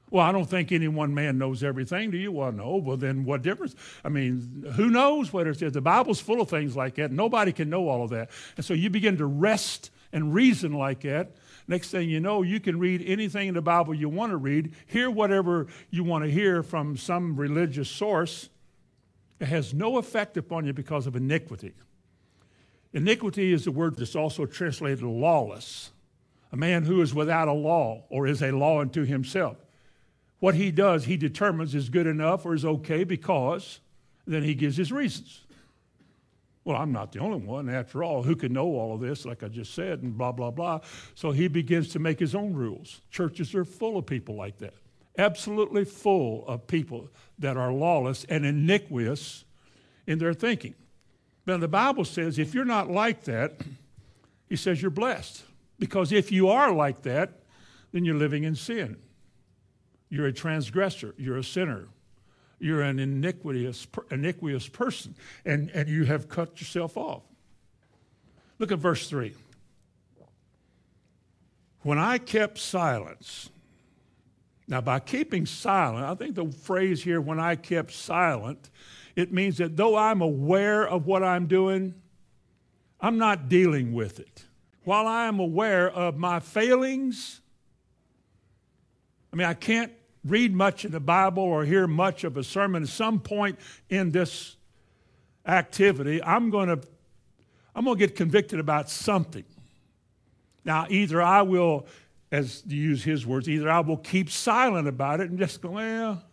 Well, 0.10 0.26
I 0.26 0.32
don't 0.32 0.50
think 0.50 0.72
any 0.72 0.88
one 0.88 1.14
man 1.14 1.38
knows 1.38 1.64
everything. 1.64 2.12
Do 2.12 2.18
you? 2.18 2.32
Well, 2.32 2.52
no. 2.52 2.78
Well, 2.78 2.96
then 2.98 3.26
what 3.26 3.42
difference? 3.42 3.76
I 4.06 4.10
mean, 4.10 4.66
who 4.76 4.90
knows 4.90 5.34
what 5.34 5.48
it 5.48 5.62
is? 5.62 5.74
The 5.74 5.82
Bible's 5.82 6.22
full 6.22 6.40
of 6.40 6.50
things 6.50 6.76
like 6.78 6.96
that. 6.96 7.12
Nobody 7.12 7.52
can 7.52 7.70
know 7.70 7.90
all 7.90 8.04
of 8.04 8.12
that. 8.12 8.30
And 8.56 8.66
so 8.66 8.74
you 8.74 8.90
begin 8.90 9.18
to 9.18 9.26
wrest 9.26 9.92
and 10.14 10.34
reason 10.34 10.72
like 10.74 11.02
that. 11.02 11.36
Next 11.68 11.90
thing 11.90 12.10
you 12.10 12.22
know, 12.22 12.42
you 12.42 12.62
can 12.62 12.80
read 12.80 13.04
anything 13.06 13.50
in 13.50 13.54
the 13.54 13.62
Bible 13.62 13.94
you 13.94 14.08
want 14.08 14.32
to 14.32 14.38
read, 14.38 14.74
hear 14.86 15.12
whatever 15.12 15.68
you 15.90 16.06
want 16.06 16.24
to 16.24 16.32
hear 16.32 16.64
from 16.64 16.96
some 16.96 17.36
religious 17.36 17.90
source. 17.90 18.50
It 19.42 19.48
has 19.48 19.74
no 19.74 19.98
effect 19.98 20.38
upon 20.38 20.66
you 20.66 20.72
because 20.72 21.06
of 21.08 21.18
iniquity. 21.18 21.74
Iniquity 22.94 23.52
is 23.52 23.66
the 23.66 23.72
word 23.72 23.98
that's 23.98 24.16
also 24.16 24.46
translated 24.46 25.04
lawless, 25.04 25.92
a 26.52 26.58
man 26.58 26.84
who 26.84 27.02
is 27.02 27.14
without 27.14 27.48
a 27.48 27.54
law 27.54 28.04
or 28.10 28.28
is 28.28 28.42
a 28.42 28.52
law 28.52 28.82
unto 28.82 29.04
himself. 29.04 29.58
What 30.40 30.56
he 30.56 30.72
does, 30.72 31.06
he 31.06 31.18
determines 31.18 31.76
is 31.76 31.90
good 31.90 32.08
enough 32.08 32.46
or 32.46 32.54
is 32.54 32.64
okay 32.64 33.04
because 33.04 33.80
then 34.26 34.44
he 34.44 34.54
gives 34.54 34.78
his 34.78 34.92
reasons. 34.92 35.42
Well, 36.64 36.78
I'm 36.78 36.92
not 36.92 37.14
the 37.14 37.20
only 37.20 37.40
one, 37.40 37.70
after 37.70 38.04
all, 38.04 38.24
who 38.24 38.36
can 38.36 38.52
know 38.52 38.66
all 38.66 38.94
of 38.94 39.00
this, 39.00 39.26
like 39.26 39.42
I 39.42 39.48
just 39.48 39.74
said, 39.74 40.02
and 40.02 40.18
blah, 40.18 40.34
blah, 40.34 40.52
blah. 40.52 40.82
So 41.16 41.32
he 41.32 41.48
begins 41.48 41.88
to 41.90 42.00
make 42.00 42.20
his 42.20 42.36
own 42.36 42.54
rules. 42.54 43.02
Churches 43.10 43.56
are 43.56 43.64
full 43.64 43.98
of 43.98 44.06
people 44.06 44.36
like 44.36 44.58
that, 44.58 44.74
absolutely 45.18 45.86
full 45.86 46.46
of 46.46 46.68
people 46.68 47.10
that 47.40 47.56
are 47.56 47.72
lawless 47.72 48.26
and 48.26 48.46
iniquitous 48.46 49.46
in 50.08 50.20
their 50.20 50.34
thinking. 50.34 50.76
But 51.48 51.62
the 51.62 51.68
Bible 51.70 52.04
says 52.04 52.38
if 52.38 52.54
you're 52.54 52.66
not 52.66 52.92
like 52.92 53.24
that, 53.24 53.54
he 54.50 54.58
says 54.58 54.82
you're 54.82 54.92
blessed. 54.92 55.44
Because 55.80 56.12
if 56.12 56.30
you 56.30 56.50
are 56.50 56.74
like 56.74 57.04
that, 57.04 57.40
then 57.94 58.04
you're 58.04 58.18
living 58.18 58.44
in 58.44 58.54
sin. 58.54 58.98
You're 60.10 60.26
a 60.26 60.34
transgressor. 60.34 61.16
You're 61.18 61.38
a 61.38 61.44
sinner. 61.46 61.88
You're 62.60 62.82
an 62.82 63.00
iniquitous, 63.00 63.88
iniquitous 64.12 64.68
person. 64.68 65.16
And, 65.46 65.72
and 65.74 65.88
you 65.88 66.04
have 66.04 66.28
cut 66.28 66.60
yourself 66.60 66.98
off. 66.98 67.24
Look 68.60 68.74
at 68.74 68.80
verse 68.80 69.10
3. 69.10 69.34
When 71.84 71.98
I 71.98 72.18
kept 72.18 72.58
silence, 72.58 73.50
now 74.68 74.82
by 74.82 75.00
keeping 75.00 75.46
silent, 75.46 76.04
I 76.04 76.14
think 76.16 76.36
the 76.36 76.52
phrase 76.52 77.04
here, 77.04 77.22
when 77.22 77.40
I 77.40 77.56
kept 77.56 77.94
silent, 77.94 78.70
it 79.18 79.34
means 79.34 79.58
that 79.58 79.76
though 79.76 79.98
I'm 79.98 80.22
aware 80.22 80.88
of 80.88 81.08
what 81.08 81.24
I'm 81.24 81.48
doing, 81.48 81.96
I'm 83.02 83.18
not 83.18 83.50
dealing 83.50 83.92
with 83.92 84.20
it. 84.20 84.46
While 84.84 85.08
I 85.08 85.26
am 85.26 85.40
aware 85.40 85.90
of 85.90 86.18
my 86.18 86.40
failings, 86.40 87.42
I 89.34 89.36
mean, 89.36 89.48
I 89.48 89.56
can't 89.56 89.92
read 90.24 90.54
much 90.54 90.86
in 90.86 90.92
the 90.92 91.00
Bible 91.00 91.42
or 91.42 91.66
hear 91.66 91.88
much 91.88 92.26
of 92.26 92.38
a 92.38 92.44
sermon. 92.44 92.84
At 92.84 92.90
some 92.90 93.20
point 93.20 93.58
in 93.90 94.12
this 94.12 94.56
activity, 95.48 96.22
I'm 96.22 96.52
going 96.52 96.70
to 96.70 96.80
I'm 97.74 97.86
going 97.86 97.98
to 97.98 98.08
get 98.08 98.16
convicted 98.16 98.60
about 98.60 98.88
something. 98.88 99.46
Now, 100.64 100.86
either 100.90 101.22
I 101.22 101.42
will, 101.42 101.88
as 102.32 102.62
to 102.62 102.76
use 102.76 103.04
his 103.04 103.26
words, 103.26 103.50
either 103.50 103.70
I 103.70 103.80
will 103.80 103.98
keep 103.98 104.30
silent 104.30 104.88
about 104.88 105.22
it 105.22 105.30
and 105.30 105.40
just 105.40 105.62
go, 105.62 105.72
well, 105.72 106.24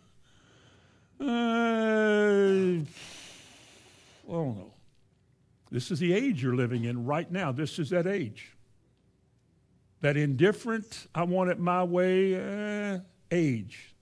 uh, 1.19 2.83
I 4.27 4.31
don't 4.31 4.57
know. 4.57 4.73
This 5.71 5.91
is 5.91 5.99
the 5.99 6.13
age 6.13 6.41
you're 6.41 6.55
living 6.55 6.85
in 6.85 7.05
right 7.05 7.29
now. 7.31 7.51
This 7.51 7.79
is 7.79 7.89
that 7.89 8.07
age. 8.07 8.55
That 10.01 10.17
indifferent, 10.17 11.07
I 11.15 11.23
want 11.23 11.49
it 11.49 11.59
my 11.59 11.83
way 11.83 12.35
uh, 12.93 12.99
age. 13.31 13.93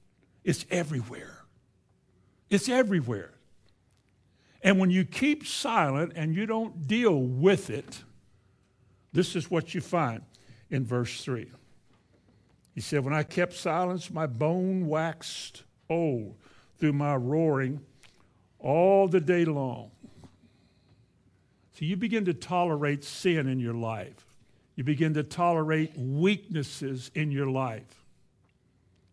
It's 0.43 0.65
everywhere. 0.70 1.39
It's 2.50 2.67
everywhere. 2.67 3.32
And 4.62 4.79
when 4.79 4.89
you 4.89 5.03
keep 5.03 5.46
silent 5.46 6.13
and 6.15 6.36
you 6.36 6.46
don't 6.46 6.88
deal 6.88 7.20
with 7.20 7.70
it, 7.70 8.03
this 9.12 9.36
is 9.36 9.51
what 9.51 9.74
you 9.74 9.82
find 9.82 10.22
in 10.70 10.86
verse 10.86 11.24
3. 11.24 11.50
He 12.74 12.82
said, 12.82 13.03
When 13.03 13.13
I 13.13 13.24
kept 13.24 13.53
silence, 13.53 14.10
my 14.10 14.25
bone 14.25 14.88
waxed 14.88 15.63
old 15.89 16.36
through 16.80 16.94
my 16.94 17.15
roaring 17.15 17.82
all 18.60 19.08
the 19.08 19.20
day 19.20 19.46
long. 19.46 19.92
So 21.74 21.86
you 21.86 21.98
begin 21.98 22.25
to 22.25 22.34
tolerate 22.34 23.03
sin 23.03 23.48
in 23.48 23.60
your 23.60 23.74
life. 23.74 24.25
You 24.75 24.84
begin 24.84 25.13
to 25.15 25.24
tolerate 25.24 25.92
weaknesses 25.96 27.12
in 27.13 27.32
your 27.32 27.48
life. 27.48 28.03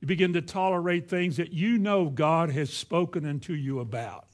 You 0.00 0.06
begin 0.06 0.32
to 0.32 0.42
tolerate 0.42 1.08
things 1.08 1.36
that 1.36 1.52
you 1.52 1.78
know 1.78 2.06
God 2.08 2.50
has 2.50 2.70
spoken 2.70 3.26
unto 3.26 3.52
you 3.52 3.80
about. 3.80 4.26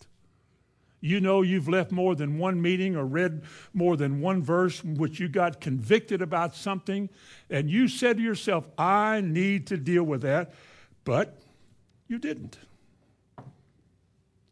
You 1.01 1.21
know 1.21 1.43
you've 1.43 1.69
left 1.69 1.93
more 1.93 2.15
than 2.15 2.39
one 2.39 2.61
meeting 2.61 2.97
or 2.97 3.05
read 3.05 3.43
more 3.73 3.97
than 3.97 4.21
one 4.21 4.43
verse 4.43 4.83
in 4.83 4.95
which 4.95 5.21
you 5.21 5.29
got 5.29 5.61
convicted 5.61 6.23
about 6.23 6.55
something, 6.55 7.09
and 7.51 7.71
you 7.71 7.87
said 7.87 8.17
to 8.17 8.23
yourself, 8.23 8.67
I 8.79 9.21
need 9.21 9.67
to 9.69 9.77
deal 9.77 10.05
with 10.05 10.23
that, 10.23 10.55
but 11.05 11.39
you 12.09 12.19
didn't 12.19 12.59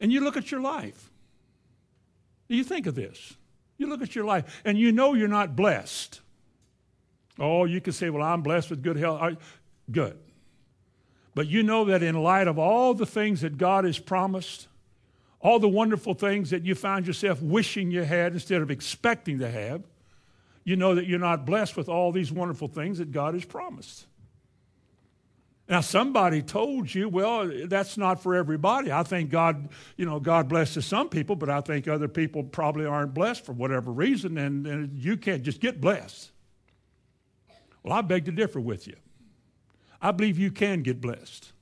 and 0.01 0.13
you 0.13 0.21
look 0.21 0.37
at 0.37 0.51
your 0.51 0.61
life. 0.61 1.11
You 2.49 2.65
think 2.65 2.87
of 2.87 2.95
this. 2.95 3.35
You 3.77 3.87
look 3.89 4.03
at 4.03 4.15
your 4.15 4.25
life 4.25 4.63
and 4.65 4.79
you 4.79 4.93
know 4.93 5.15
you're 5.15 5.29
not 5.29 5.57
blessed. 5.57 6.21
Oh, 7.39 7.65
you 7.65 7.81
can 7.81 7.93
say, 7.93 8.11
Well, 8.11 8.23
I'm 8.23 8.43
blessed 8.43 8.71
with 8.71 8.83
good 8.83 8.97
health. 8.97 9.37
Good. 9.91 10.19
But 11.35 11.49
you 11.49 11.63
know 11.63 11.87
that 11.87 12.03
in 12.03 12.15
light 12.23 12.47
of 12.47 12.59
all 12.59 12.95
the 12.95 13.07
things 13.07 13.41
that 13.41 13.59
God 13.59 13.85
has 13.85 13.99
promised, 13.99 14.69
all 15.41 15.59
the 15.59 15.69
wonderful 15.69 16.15
things 16.15 16.51
that 16.51 16.65
you 16.65 16.75
found 16.75 17.07
yourself 17.07 17.43
wishing 17.43 17.91
you 17.91 18.03
had 18.03 18.33
instead 18.33 18.63
of 18.63 18.71
expecting 18.71 19.41
to 19.41 19.51
have, 19.51 19.83
you 20.63 20.77
know 20.77 20.95
that 20.95 21.07
you're 21.07 21.19
not 21.19 21.45
blessed 21.45 21.77
with 21.77 21.89
all 21.89 22.13
these 22.13 22.33
wonderful 22.33 22.69
things 22.69 22.99
that 22.99 23.11
God 23.11 23.35
has 23.35 23.45
promised. 23.45 24.07
Now, 25.67 25.81
somebody 25.81 26.43
told 26.43 26.95
you, 26.95 27.09
well, 27.09 27.51
that's 27.67 27.97
not 27.97 28.23
for 28.23 28.35
everybody. 28.35 28.93
I 28.93 29.03
think 29.03 29.31
God, 29.31 29.71
you 29.97 30.05
know, 30.05 30.21
God 30.21 30.47
blesses 30.47 30.85
some 30.85 31.09
people, 31.09 31.37
but 31.37 31.49
I 31.49 31.63
think 31.63 31.89
other 31.89 32.09
people 32.09 32.43
probably 32.43 32.85
aren't 32.85 33.15
blessed 33.15 33.47
for 33.47 33.53
whatever 33.53 33.91
reason, 33.91 34.37
and, 34.37 34.67
and 34.67 34.99
you 34.99 35.17
can't 35.17 35.43
just 35.43 35.61
get 35.61 35.81
blessed. 35.81 36.31
Well, 37.83 37.95
I 37.95 38.03
beg 38.03 38.27
to 38.27 38.33
differ 38.33 38.61
with 38.61 38.87
you. 38.87 38.97
I 40.03 40.11
believe 40.11 40.39
you 40.39 40.51
can 40.51 40.83
get 40.83 41.01
blessed. 41.01 41.53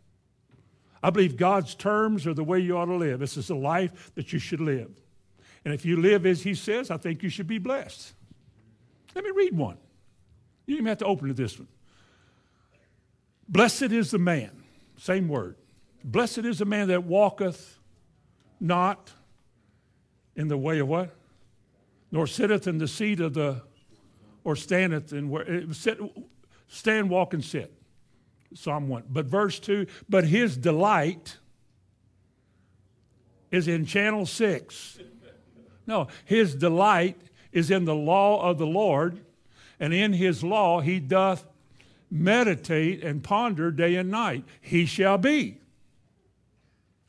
I 1.01 1.11
believe 1.11 1.37
God's 1.37 1.77
terms 1.77 2.27
are 2.27 2.35
the 2.35 2.45
way 2.45 2.59
you 2.59 2.77
ought 2.77 2.87
to 2.87 2.97
live. 2.97 3.21
This 3.21 3.37
is 3.37 3.49
the 3.49 3.57
life 3.57 4.13
that 4.17 4.33
you 4.33 4.41
should 4.41 4.61
live. 4.61 4.91
And 5.65 5.73
if 5.73 5.85
you 5.85 5.97
live 5.97 6.27
as 6.27 6.43
He 6.43 6.55
says, 6.55 6.91
I 6.91 6.97
think 6.97 7.23
you 7.23 7.29
should 7.29 7.47
be 7.47 7.59
blessed. 7.59 8.15
Let 9.15 9.25
me 9.25 9.31
read 9.31 9.57
one. 9.57 9.77
You 10.67 10.75
even 10.75 10.87
have 10.87 10.99
to 10.99 11.05
open 11.05 11.29
to 11.29 11.35
this 11.35 11.57
one. 11.57 11.69
Blessed 13.49 13.83
is 13.93 14.11
the 14.11 14.19
man, 14.19 14.63
same 14.97 15.29
word. 15.29 15.57
Blessed 16.05 16.39
is 16.39 16.59
the 16.59 16.65
man 16.65 16.89
that 16.89 17.05
walketh 17.05 17.79
not 18.61 19.13
in 20.37 20.49
the 20.49 20.57
way 20.57 20.79
of 20.79 20.89
what? 20.89 21.15
Nor 22.11 22.27
sitteth 22.27 22.67
in 22.67 22.79
the 22.79 22.89
seat 22.89 23.21
of 23.21 23.35
the, 23.35 23.63
or 24.45 24.57
standeth 24.57 25.13
in 25.13 25.29
where, 25.29 25.51
eh, 25.51 25.61
sit, 25.73 25.99
stand, 26.69 27.11
walk, 27.11 27.35
and 27.35 27.45
sit. 27.45 27.73
Psalm 28.55 28.89
1. 28.89 29.05
But 29.09 29.27
verse 29.27 29.59
2, 29.61 29.87
but 30.09 30.25
his 30.25 30.57
delight 30.57 31.39
is 33.51 33.69
in 33.69 33.87
channel 33.87 34.27
6. 34.27 34.99
No, 35.87 36.09
his 36.25 36.55
delight 36.55 37.21
is 37.51 37.71
in 37.71 37.85
the 37.85 37.95
law 37.95 38.49
of 38.49 38.59
the 38.59 38.67
Lord, 38.67 39.21
and 39.81 39.93
in 39.93 40.13
his 40.13 40.45
law 40.45 40.81
he 40.81 41.01
doth 41.01 41.47
meditate 42.13 43.03
and 43.03 43.25
ponder 43.25 43.71
day 43.71 43.97
and 43.97 44.11
night. 44.11 44.45
He 44.61 44.85
shall 44.85 45.17
be. 45.17 45.59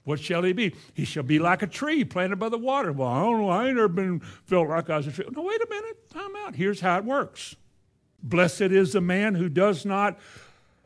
What 0.05 0.19
shall 0.19 0.43
he 0.43 0.53
be? 0.53 0.75
He 0.93 1.05
shall 1.05 1.23
be 1.23 1.39
like 1.39 1.61
a 1.61 1.67
tree 1.67 2.03
planted 2.03 2.37
by 2.37 2.49
the 2.49 2.57
water. 2.57 2.91
Well, 2.91 3.07
I 3.07 3.21
don't 3.21 3.41
know. 3.41 3.49
I 3.49 3.67
ain't 3.67 3.77
ever 3.77 3.87
been 3.87 4.19
felt 4.19 4.69
like 4.69 4.89
I 4.89 4.97
was 4.97 5.07
a 5.07 5.11
tree. 5.11 5.25
No, 5.31 5.43
wait 5.43 5.61
a 5.61 5.67
minute. 5.69 6.09
Time 6.09 6.35
out. 6.45 6.55
Here's 6.55 6.81
how 6.81 6.97
it 6.97 7.05
works. 7.05 7.55
Blessed 8.21 8.61
is 8.61 8.93
the 8.93 9.01
man 9.01 9.35
who 9.35 9.49
does 9.49 9.85
not 9.85 10.19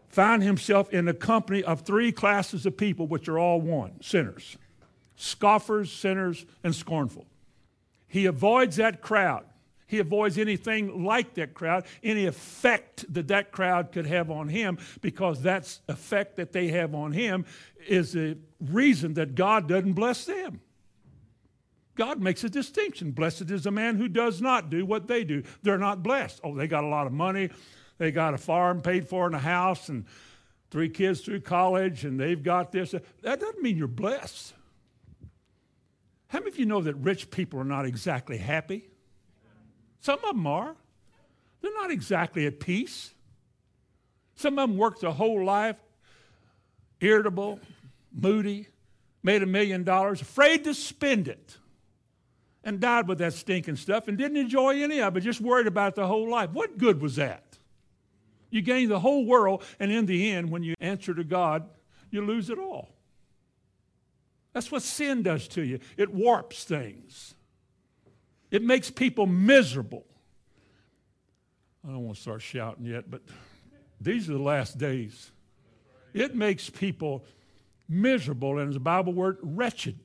find 0.10 0.42
himself 0.42 0.92
in 0.92 1.06
the 1.06 1.14
company 1.14 1.64
of 1.64 1.82
three 1.82 2.12
classes 2.12 2.66
of 2.66 2.78
people, 2.78 3.08
which 3.08 3.28
are 3.28 3.38
all 3.38 3.62
one 3.62 4.02
sinners, 4.02 4.58
scoffers, 5.16 5.92
sinners, 5.92 6.46
and 6.64 6.74
scornful. 6.74 7.26
He 8.08 8.26
avoids 8.26 8.78
that 8.78 9.02
crowd. 9.02 9.46
He 9.88 10.00
avoids 10.00 10.38
anything 10.38 11.06
like 11.06 11.34
that 11.36 11.54
crowd, 11.54 11.86
any 12.04 12.26
effect 12.26 13.12
that 13.14 13.30
that 13.30 13.52
crowd 13.52 13.94
could 13.94 14.06
have 14.06 14.30
on 14.30 14.50
him, 14.50 14.78
because 15.02 15.42
that 15.44 15.80
effect 15.88 16.36
that 16.36 16.52
they 16.52 16.68
have 16.68 16.94
on 16.94 17.14
him 17.14 17.46
is 17.88 18.12
the 18.12 18.38
reason 18.60 19.14
that 19.14 19.34
God 19.34 19.68
doesn't 19.68 19.94
bless 19.94 20.26
them. 20.26 20.60
God 21.96 22.22
makes 22.22 22.44
a 22.44 22.50
distinction. 22.50 23.12
Blessed 23.12 23.50
is 23.50 23.66
a 23.66 23.72
man 23.72 23.96
who 23.96 24.08
does 24.08 24.42
not 24.42 24.70
do 24.70 24.86
what 24.86 25.08
they 25.08 25.24
do. 25.24 25.44
They're 25.64 25.80
not 25.80 26.04
blessed. 26.04 26.42
Oh, 26.44 26.54
they 26.54 26.68
got 26.68 26.84
a 26.84 26.88
lot 26.88 27.08
of 27.08 27.14
money. 27.14 27.50
They 27.98 28.12
got 28.12 28.34
a 28.34 28.38
farm 28.38 28.82
paid 28.82 29.08
for 29.08 29.26
and 29.26 29.34
a 29.34 29.40
house 29.40 29.90
and 29.90 30.06
three 30.70 30.90
kids 30.90 31.22
through 31.22 31.42
college 31.42 32.06
and 32.06 32.20
they've 32.20 32.42
got 32.42 32.72
this. 32.72 32.92
That 32.92 33.40
doesn't 33.40 33.64
mean 33.64 33.78
you're 33.78 33.88
blessed. 33.88 34.54
How 36.28 36.40
many 36.40 36.52
of 36.52 36.60
you 36.60 36.66
know 36.66 36.82
that 36.82 36.96
rich 36.96 37.32
people 37.32 37.60
are 37.60 37.66
not 37.66 37.86
exactly 37.86 38.38
happy? 38.38 38.90
Some 40.08 40.20
of 40.24 40.36
them 40.38 40.48
are. 40.48 40.74
They're 41.60 41.74
not 41.74 41.92
exactly 41.92 42.46
at 42.46 42.62
peace. 42.62 43.14
Some 44.38 44.58
of 44.58 44.70
them 44.70 44.78
worked 44.78 45.02
their 45.02 45.12
whole 45.12 45.44
life 45.44 45.76
irritable, 47.02 47.60
moody, 48.14 48.70
made 49.22 49.44
a 49.44 49.46
million 49.46 49.84
dollars, 49.84 50.22
afraid 50.22 50.64
to 50.64 50.74
spend 50.74 51.28
it, 51.28 51.58
and 52.64 52.80
died 52.80 53.10
with 53.10 53.18
that 53.18 53.34
stinking 53.34 53.76
stuff 53.76 54.08
and 54.08 54.18
didn't 54.18 54.38
enjoy 54.38 54.82
any 54.82 55.02
of 55.02 55.18
it, 55.18 55.22
just 55.22 55.42
worried 55.42 55.68
about 55.68 55.96
the 55.96 56.08
whole 56.08 56.32
life. 56.32 56.52
What 56.52 56.78
good 56.78 57.02
was 57.02 57.18
that? 57.18 57.58
You 58.50 58.62
gain 58.62 58.88
the 58.88 59.02
whole 59.02 59.26
world, 59.26 59.62
and 59.78 59.92
in 59.92 60.06
the 60.06 60.32
end, 60.32 60.50
when 60.50 60.64
you 60.64 60.74
answer 60.80 61.14
to 61.14 61.26
God, 61.26 61.68
you 62.12 62.22
lose 62.22 62.50
it 62.50 62.58
all. 62.58 62.96
That's 64.54 64.72
what 64.72 64.84
sin 64.84 65.22
does 65.22 65.50
to 65.50 65.66
you. 65.66 65.80
It 65.98 66.14
warps 66.14 66.64
things. 66.64 67.36
It 68.50 68.64
makes 68.64 68.90
people 68.90 69.26
miserable. 69.26 70.06
I 71.86 71.92
don't 71.92 72.06
want 72.06 72.16
to 72.16 72.22
start 72.22 72.42
shouting 72.42 72.86
yet, 72.86 73.10
but 73.10 73.22
these 74.02 74.30
are 74.30 74.34
the 74.34 74.40
last 74.40 74.78
days. 74.78 75.32
It 76.14 76.36
makes 76.36 76.70
people 76.70 77.26
miserable, 77.88 78.60
and 78.60 78.70
as 78.70 78.76
a 78.76 78.82
Bible 78.82 79.14
word, 79.14 79.38
wretched. 79.42 80.00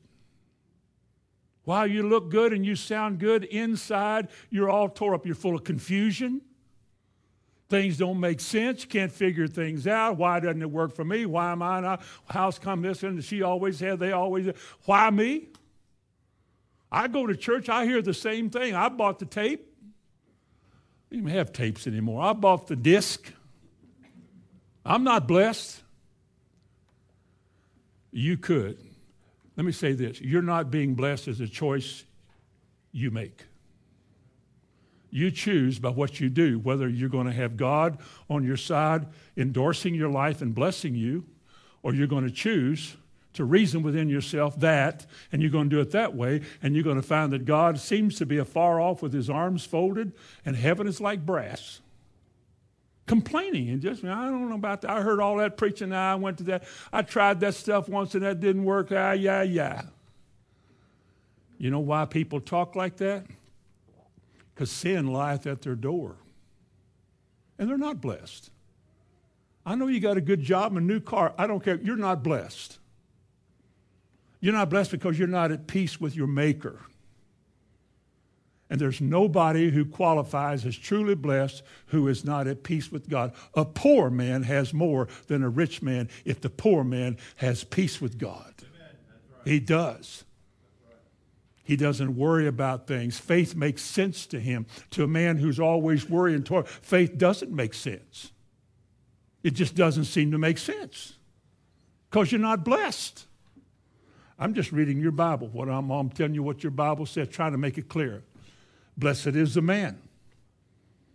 While 1.65 1.87
you 1.87 2.09
look 2.09 2.31
good 2.31 2.53
and 2.53 2.67
you 2.67 2.75
sound 2.75 3.19
good 3.19 3.45
inside, 3.45 4.29
you're 4.51 4.71
all 4.71 4.89
tore 4.89 5.15
up. 5.15 5.27
You're 5.27 5.35
full 5.35 5.55
of 5.55 5.65
confusion. 5.65 6.41
Things 7.69 7.97
don't 7.97 8.21
make 8.21 8.41
sense. 8.41 8.83
You 8.83 8.89
can't 8.89 9.13
figure 9.13 9.47
things 9.47 9.87
out. 9.87 10.19
Why 10.19 10.41
doesn't 10.41 10.61
it 10.61 10.71
work 10.71 10.95
for 10.95 11.05
me? 11.05 11.25
Why 11.25 11.53
am 11.53 11.63
I 11.63 11.81
not? 11.81 12.03
How's 12.29 12.59
come 12.59 12.83
this 12.83 13.03
and 13.03 13.23
she 13.25 13.43
always 13.43 13.81
had, 13.81 13.99
they 13.99 14.13
always, 14.13 14.53
why 14.85 15.09
me? 15.11 15.49
I 16.93 17.09
go 17.09 17.27
to 17.27 17.35
church, 17.35 17.71
I 17.71 17.87
hear 17.87 18.03
the 18.03 18.13
same 18.13 18.51
thing. 18.51 18.75
I 18.75 18.91
bought 18.91 19.19
the 19.19 19.25
tape. 19.25 19.67
I 21.11 21.15
don't 21.15 21.21
even 21.25 21.35
have 21.35 21.53
tapes 21.53 21.87
anymore. 21.87 22.23
I 22.23 22.35
bought 22.35 22.67
the 22.67 22.77
disc. 22.77 23.33
I'm 24.85 25.03
not 25.03 25.27
blessed. 25.27 25.83
You 28.11 28.37
could. 28.37 28.79
Let 29.57 29.65
me 29.65 29.73
say 29.73 29.93
this 29.93 30.21
you're 30.21 30.43
not 30.43 30.71
being 30.71 30.95
blessed 30.95 31.29
as 31.29 31.41
a 31.41 31.49
choice 31.49 32.05
you 32.93 33.11
make. 33.11 33.47
You 35.11 35.31
choose 35.31 35.79
by 35.79 35.91
what 35.91 36.21
you 36.21 36.29
do 36.29 36.59
whether 36.59 36.89
you're 36.89 37.09
going 37.09 37.27
to 37.27 37.33
have 37.33 37.57
God 37.57 37.99
on 38.29 38.45
your 38.45 38.57
side 38.59 39.07
endorsing 39.37 39.95
your 39.95 40.11
life 40.11 40.43
and 40.43 40.55
blessing 40.55 40.95
you, 40.95 41.25
or 41.83 41.95
you're 41.95 42.07
going 42.07 42.25
to 42.25 42.31
choose 42.31 42.97
to 43.35 43.45
reason 43.45 43.83
within 43.83 44.09
yourself 44.09 44.59
that, 44.61 45.07
and 45.31 45.40
you're 45.40 45.51
going 45.51 45.71
to 45.71 45.77
do 45.77 45.81
it 45.81 45.92
that 45.92 46.14
way, 46.14 46.42
and 46.62 46.75
you're 46.75 46.85
going 46.85 46.97
to 46.97 47.03
find 47.03 47.33
that 47.33 47.45
God 47.45 47.79
seems 47.79 48.16
to 48.18 48.27
be 48.27 48.38
afar 48.38 48.81
off 48.81 49.03
with 49.03 49.12
his 49.12 49.31
arms 49.31 49.64
folded, 49.64 50.12
and 50.45 50.57
heaven 50.57 50.87
is 50.87 51.01
like 51.01 51.25
brass. 51.25 51.81
Complaining 53.07 53.68
and 53.71 53.83
just, 53.83 54.05
I 54.05 54.27
don't 54.27 54.49
know 54.49 54.55
about 54.55 54.83
that. 54.83 54.90
I 54.90 55.03
heard 55.03 55.21
all 55.21 55.38
that 55.38 55.57
preaching. 55.57 55.92
I 55.92 56.14
went 56.14 56.38
to 56.38 56.45
that. 56.45 56.64
I 56.92 57.03
tried 57.03 57.40
that 57.40 57.55
stuff 57.55 57.88
once 57.88 58.14
and 58.14 58.23
that 58.23 58.38
didn't 58.38 58.64
work. 58.64 58.92
Ah, 58.92 59.12
yeah, 59.12 59.42
yeah. 59.42 59.83
You 61.59 61.71
know 61.71 61.81
why 61.81 62.05
people 62.05 62.40
talk 62.40 62.77
like 62.77 62.99
that? 62.99 63.25
Because 64.55 64.71
sin 64.71 65.12
lieth 65.12 65.47
at 65.47 65.62
their 65.62 65.75
door. 65.75 66.16
And 67.59 67.68
they're 67.68 67.77
not 67.77 68.01
blessed. 68.01 68.51
I 69.64 69.75
know 69.75 69.88
you 69.88 70.01
got 70.01 70.16
a 70.16 70.21
good 70.21 70.42
job 70.42 70.77
and 70.77 70.79
a 70.79 70.92
new 70.92 71.01
car. 71.01 71.35
I 71.37 71.47
don't 71.47 71.62
care. 71.62 71.77
You're 71.83 71.97
not 71.97 72.23
blessed. 72.23 72.79
You're 74.43 74.53
not 74.53 74.71
blessed 74.71 74.91
because 74.91 75.19
you're 75.19 75.29
not 75.29 75.53
at 75.53 75.69
peace 75.69 76.01
with 76.01 76.17
your 76.17 76.27
Maker. 76.27 76.81
And 78.69 78.81
there's 78.81 79.01
nobody 79.01 79.71
who 79.71 79.85
qualifies 79.85 80.67
as 80.67 80.77
truly 80.77 81.15
blessed 81.15 81.63
who 81.87 82.09
is 82.09 82.25
not 82.25 82.49
at 82.49 82.65
peace 82.65 82.91
with 82.91 83.09
God. 83.09 83.35
A 83.55 83.65
poor 83.65 84.11
man 84.11 84.43
has 84.43 84.75
more 84.75 85.07
than 85.29 85.45
a 85.45 85.49
rich 85.49 85.81
man 85.81 86.09
if 86.25 86.41
the 86.41 86.51
poor 86.51 86.83
man 86.83 87.19
has 87.37 87.63
peace 87.63 88.01
with 88.01 88.19
God. 88.19 88.53
Right. 88.59 89.53
He 89.53 89.61
does. 89.61 90.25
Right. 90.89 90.97
He 91.63 91.77
doesn't 91.77 92.17
worry 92.17 92.49
about 92.49 92.89
things. 92.89 93.19
Faith 93.19 93.55
makes 93.55 93.83
sense 93.83 94.27
to 94.27 94.41
him. 94.41 94.67
To 94.91 95.05
a 95.05 95.09
man 95.09 95.37
who's 95.37 95.61
always 95.61 96.09
worrying, 96.09 96.45
faith 96.65 97.17
doesn't 97.17 97.53
make 97.53 97.75
sense. 97.75 98.33
It 99.45 99.53
just 99.53 99.77
doesn't 99.77 100.07
seem 100.07 100.33
to 100.33 100.39
make 100.39 100.59
sense 100.59 101.13
because 102.11 102.33
you're 102.33 102.41
not 102.41 102.65
blessed. 102.65 103.27
I'm 104.43 104.55
just 104.55 104.73
reading 104.73 105.01
your 105.01 105.13
Bible. 105.13 105.47
What 105.53 105.69
I'm, 105.69 105.89
I'm 105.93 106.11
telling 106.11 106.35
you 106.35 106.43
what 106.43 106.65
your 106.65 106.73
Bible 106.73 107.07
says, 107.07 107.29
trying 107.29 107.53
to 107.53 107.59
make 107.59 107.79
it 107.79 107.89
clear. 107.89 108.25
Blessed 108.97 109.29
is 109.29 109.55
the 109.55 109.63
man. 109.63 110.03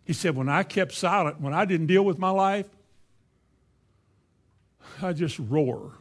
He 0.06 0.14
said, 0.14 0.34
when 0.38 0.48
I 0.48 0.64
kept 0.64 0.94
silent, 0.94 1.42
when 1.42 1.54
I 1.54 1.66
didn't 1.66 1.88
deal 1.88 2.06
with 2.06 2.18
my 2.18 2.30
life, 2.30 2.68
I 5.02 5.12
just 5.12 5.38
roar. 5.40 5.92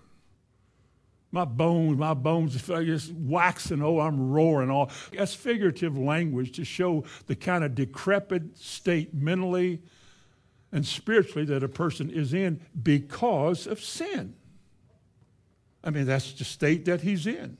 My 1.32 1.44
bones, 1.44 1.98
my 1.98 2.14
bones 2.14 2.54
just 2.64 3.12
waxing. 3.12 3.82
Oh, 3.82 3.98
I'm 3.98 4.30
roaring. 4.30 4.70
All 4.70 4.92
that's 5.12 5.34
figurative 5.34 5.98
language 5.98 6.52
to 6.52 6.64
show 6.64 7.02
the 7.26 7.34
kind 7.34 7.64
of 7.64 7.74
decrepit 7.74 8.56
state 8.56 9.12
mentally 9.12 9.82
and 10.70 10.86
spiritually 10.86 11.44
that 11.46 11.64
a 11.64 11.68
person 11.68 12.08
is 12.08 12.32
in 12.32 12.60
because 12.80 13.66
of 13.66 13.80
sin. 13.80 14.36
I 15.86 15.90
mean, 15.90 16.04
that's 16.04 16.32
the 16.32 16.44
state 16.44 16.84
that 16.86 17.02
he's 17.02 17.28
in. 17.28 17.56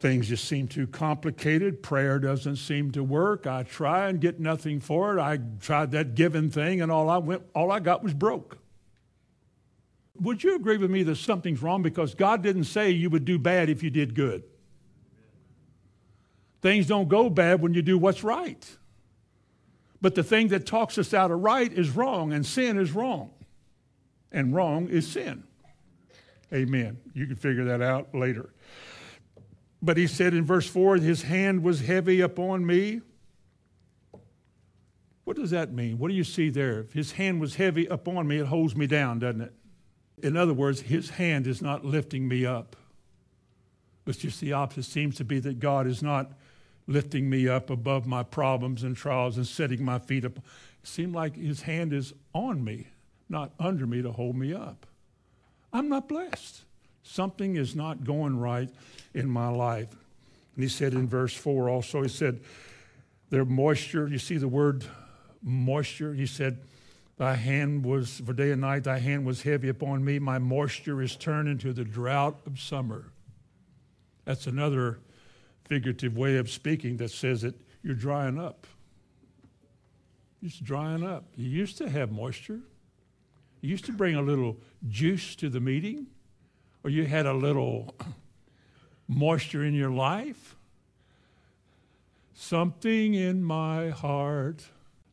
Things 0.00 0.28
just 0.28 0.46
seem 0.46 0.66
too 0.66 0.88
complicated. 0.88 1.80
Prayer 1.80 2.18
doesn't 2.18 2.56
seem 2.56 2.90
to 2.90 3.04
work. 3.04 3.46
I 3.46 3.62
try 3.62 4.08
and 4.08 4.20
get 4.20 4.40
nothing 4.40 4.80
for 4.80 5.16
it. 5.16 5.20
I 5.20 5.38
tried 5.60 5.92
that 5.92 6.16
giving 6.16 6.50
thing, 6.50 6.82
and 6.82 6.90
all 6.90 7.08
I 7.08 7.18
went, 7.18 7.42
all 7.54 7.70
I 7.70 7.78
got 7.78 8.02
was 8.02 8.12
broke. 8.12 8.58
Would 10.20 10.42
you 10.42 10.56
agree 10.56 10.76
with 10.76 10.90
me 10.90 11.04
that 11.04 11.16
something's 11.16 11.62
wrong 11.62 11.82
because 11.82 12.14
God 12.14 12.42
didn't 12.42 12.64
say 12.64 12.90
you 12.90 13.08
would 13.08 13.24
do 13.24 13.38
bad 13.38 13.70
if 13.70 13.82
you 13.82 13.90
did 13.90 14.14
good? 14.14 14.42
Things 16.62 16.88
don't 16.88 17.08
go 17.08 17.30
bad 17.30 17.62
when 17.62 17.74
you 17.74 17.82
do 17.82 17.96
what's 17.96 18.24
right. 18.24 18.76
But 20.02 20.16
the 20.16 20.24
thing 20.24 20.48
that 20.48 20.66
talks 20.66 20.98
us 20.98 21.14
out 21.14 21.30
of 21.30 21.40
right 21.40 21.72
is 21.72 21.90
wrong, 21.90 22.32
and 22.32 22.44
sin 22.44 22.76
is 22.76 22.92
wrong. 22.92 23.30
And 24.32 24.52
wrong 24.52 24.88
is 24.88 25.06
sin. 25.06 25.44
Amen. 26.52 26.98
You 27.14 27.26
can 27.26 27.36
figure 27.36 27.64
that 27.64 27.82
out 27.82 28.14
later. 28.14 28.50
But 29.82 29.96
he 29.96 30.06
said 30.06 30.34
in 30.34 30.44
verse 30.44 30.68
4 30.68 30.96
His 30.96 31.22
hand 31.22 31.62
was 31.62 31.80
heavy 31.80 32.20
upon 32.20 32.66
me. 32.66 33.00
What 35.24 35.36
does 35.36 35.50
that 35.50 35.72
mean? 35.72 35.98
What 35.98 36.08
do 36.08 36.14
you 36.14 36.24
see 36.24 36.50
there? 36.50 36.80
If 36.80 36.92
his 36.92 37.12
hand 37.12 37.40
was 37.40 37.56
heavy 37.56 37.86
upon 37.86 38.28
me, 38.28 38.38
it 38.38 38.46
holds 38.46 38.76
me 38.76 38.86
down, 38.86 39.18
doesn't 39.18 39.40
it? 39.40 39.52
In 40.22 40.36
other 40.36 40.54
words, 40.54 40.82
his 40.82 41.10
hand 41.10 41.46
is 41.46 41.60
not 41.60 41.84
lifting 41.84 42.28
me 42.28 42.46
up. 42.46 42.76
It's 44.06 44.18
just 44.18 44.40
the 44.40 44.52
opposite. 44.52 44.80
It 44.80 44.90
seems 44.90 45.16
to 45.16 45.24
be 45.24 45.40
that 45.40 45.58
God 45.58 45.86
is 45.86 46.00
not 46.02 46.32
lifting 46.86 47.28
me 47.28 47.48
up 47.48 47.70
above 47.70 48.06
my 48.06 48.22
problems 48.22 48.84
and 48.84 48.96
trials 48.96 49.36
and 49.36 49.46
setting 49.46 49.84
my 49.84 49.98
feet 49.98 50.24
up. 50.24 50.38
It 50.38 50.44
seems 50.84 51.14
like 51.14 51.36
his 51.36 51.62
hand 51.62 51.92
is 51.92 52.12
on 52.32 52.62
me, 52.62 52.86
not 53.28 53.52
under 53.58 53.86
me 53.86 54.02
to 54.02 54.12
hold 54.12 54.36
me 54.36 54.54
up. 54.54 54.86
I'm 55.76 55.88
not 55.88 56.08
blessed. 56.08 56.62
Something 57.02 57.56
is 57.56 57.76
not 57.76 58.04
going 58.04 58.38
right 58.38 58.70
in 59.14 59.28
my 59.28 59.48
life. 59.48 59.90
And 60.54 60.64
he 60.64 60.70
said 60.70 60.94
in 60.94 61.06
verse 61.06 61.34
4 61.34 61.68
also, 61.68 62.02
he 62.02 62.08
said, 62.08 62.40
their 63.28 63.44
moisture, 63.44 64.08
you 64.08 64.18
see 64.18 64.38
the 64.38 64.48
word 64.48 64.84
moisture. 65.42 66.14
He 66.14 66.26
said, 66.26 66.60
Thy 67.18 67.34
hand 67.34 67.84
was, 67.84 68.20
for 68.24 68.32
day 68.32 68.52
and 68.52 68.60
night, 68.60 68.84
thy 68.84 68.98
hand 68.98 69.26
was 69.26 69.42
heavy 69.42 69.68
upon 69.68 70.04
me. 70.04 70.18
My 70.18 70.38
moisture 70.38 71.00
is 71.02 71.16
turned 71.16 71.48
into 71.48 71.72
the 71.72 71.84
drought 71.84 72.38
of 72.46 72.60
summer. 72.60 73.10
That's 74.24 74.46
another 74.46 74.98
figurative 75.64 76.16
way 76.16 76.36
of 76.36 76.50
speaking 76.50 76.98
that 76.98 77.10
says 77.10 77.42
that 77.42 77.54
you're 77.82 77.94
drying 77.94 78.38
up. 78.38 78.66
Just 80.42 80.62
drying 80.62 81.04
up. 81.04 81.24
You 81.36 81.48
used 81.48 81.78
to 81.78 81.88
have 81.88 82.12
moisture. 82.12 82.60
Used 83.66 83.86
to 83.86 83.92
bring 83.92 84.14
a 84.14 84.22
little 84.22 84.58
juice 84.88 85.34
to 85.36 85.48
the 85.48 85.58
meeting, 85.58 86.06
or 86.84 86.90
you 86.90 87.04
had 87.04 87.26
a 87.26 87.32
little 87.32 87.96
moisture 89.08 89.64
in 89.64 89.74
your 89.74 89.90
life. 89.90 90.54
Something 92.32 93.14
in 93.14 93.42
my 93.42 93.88
heart 93.88 94.64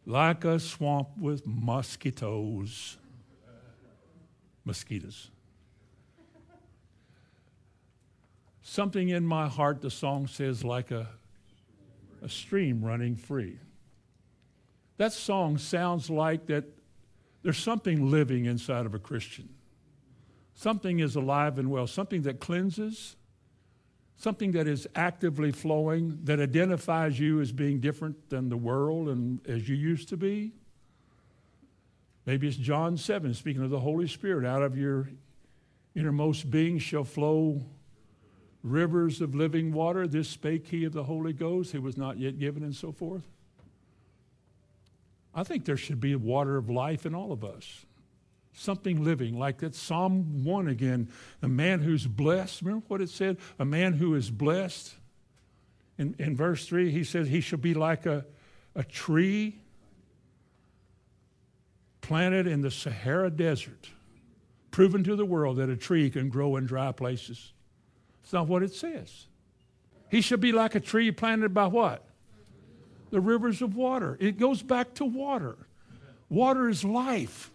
like 0.05 0.45
a 0.45 0.59
swamp 0.59 1.17
with 1.17 1.47
mosquitoes. 1.47 2.97
Mosquitoes. 4.65 5.31
Something 8.61 9.09
in 9.09 9.25
my 9.25 9.47
heart, 9.47 9.81
the 9.81 9.89
song 9.89 10.27
says, 10.27 10.63
like 10.63 10.91
a, 10.91 11.07
a 12.21 12.29
stream 12.29 12.85
running 12.85 13.15
free. 13.15 13.57
That 14.97 15.11
song 15.11 15.57
sounds 15.57 16.11
like 16.11 16.45
that 16.45 16.65
there's 17.43 17.58
something 17.58 18.10
living 18.10 18.45
inside 18.45 18.86
of 18.86 18.95
a 18.95 18.99
Christian. 18.99 19.49
Something 20.56 20.99
is 20.99 21.15
alive 21.15 21.60
and 21.60 21.69
well, 21.69 21.88
something 21.88 22.21
that 22.23 22.39
cleanses, 22.39 23.15
something 24.17 24.53
that 24.53 24.67
is 24.67 24.88
actively 24.95 25.51
flowing, 25.51 26.19
that 26.23 26.39
identifies 26.39 27.19
you 27.19 27.41
as 27.41 27.51
being 27.51 27.79
different 27.79 28.29
than 28.29 28.49
the 28.49 28.58
world 28.58 29.10
and 29.10 29.45
as 29.47 29.67
you 29.67 29.75
used 29.75 30.10
to 30.10 30.17
be. 30.17 30.53
Maybe 32.25 32.47
it's 32.47 32.56
John 32.56 32.95
7, 32.95 33.34
speaking 33.34 33.63
of 33.63 33.69
the 33.69 33.82
Holy 33.82 34.08
Spirit. 34.08 34.45
Out 34.45 34.62
of 34.62 34.77
your 34.77 35.10
innermost 35.93 36.49
being 36.49 36.79
shall 36.79 37.03
flow 37.03 37.65
rivers 38.63 39.19
of 39.19 39.36
living 39.36 39.73
water. 39.73 40.08
This 40.08 40.29
spake 40.29 40.67
he 40.67 40.86
of 40.86 40.93
the 40.93 41.03
Holy 41.03 41.34
Ghost, 41.34 41.73
who 41.73 41.82
was 41.82 41.97
not 41.97 42.17
yet 42.17 42.39
given, 42.39 42.63
and 42.63 42.73
so 42.73 42.93
forth. 42.93 43.27
I 45.35 45.43
think 45.43 45.65
there 45.65 45.77
should 45.77 45.99
be 45.99 46.15
water 46.15 46.57
of 46.57 46.69
life 46.69 47.05
in 47.05 47.15
all 47.15 47.31
of 47.31 47.43
us 47.43 47.85
something 48.53 49.03
living, 49.03 49.37
like 49.37 49.59
that 49.59 49.75
Psalm 49.75 50.43
1 50.43 50.67
again. 50.67 51.09
A 51.41 51.47
man 51.47 51.79
who's 51.79 52.05
blessed. 52.05 52.61
Remember 52.61 52.85
what 52.87 53.01
it 53.01 53.09
said? 53.09 53.37
A 53.59 53.65
man 53.65 53.93
who 53.93 54.15
is 54.15 54.29
blessed. 54.29 54.93
In, 55.97 56.15
in 56.17 56.35
verse 56.35 56.65
3, 56.65 56.91
he 56.91 57.03
says 57.03 57.27
he 57.27 57.41
shall 57.41 57.59
be 57.59 57.73
like 57.73 58.05
a, 58.05 58.25
a 58.75 58.83
tree 58.83 59.59
planted 62.01 62.47
in 62.47 62.61
the 62.61 62.71
Sahara 62.71 63.29
Desert, 63.29 63.89
proven 64.71 65.03
to 65.03 65.15
the 65.15 65.25
world 65.25 65.57
that 65.57 65.69
a 65.69 65.77
tree 65.77 66.09
can 66.09 66.29
grow 66.29 66.55
in 66.55 66.65
dry 66.65 66.91
places. 66.91 67.53
It's 68.23 68.33
not 68.33 68.47
what 68.47 68.63
it 68.63 68.73
says. 68.73 69.27
He 70.09 70.21
shall 70.21 70.37
be 70.37 70.51
like 70.51 70.75
a 70.75 70.79
tree 70.79 71.11
planted 71.11 71.53
by 71.53 71.67
what? 71.67 72.05
The 73.13 73.21
rivers 73.21 73.62
of 73.62 73.76
water. 73.76 74.17
It 74.19 74.39
goes 74.39 74.63
back 74.63 74.95
to 74.95 75.06
water. 75.06 75.56
Water 76.30 76.67
is 76.67 76.84
life. 76.84 77.52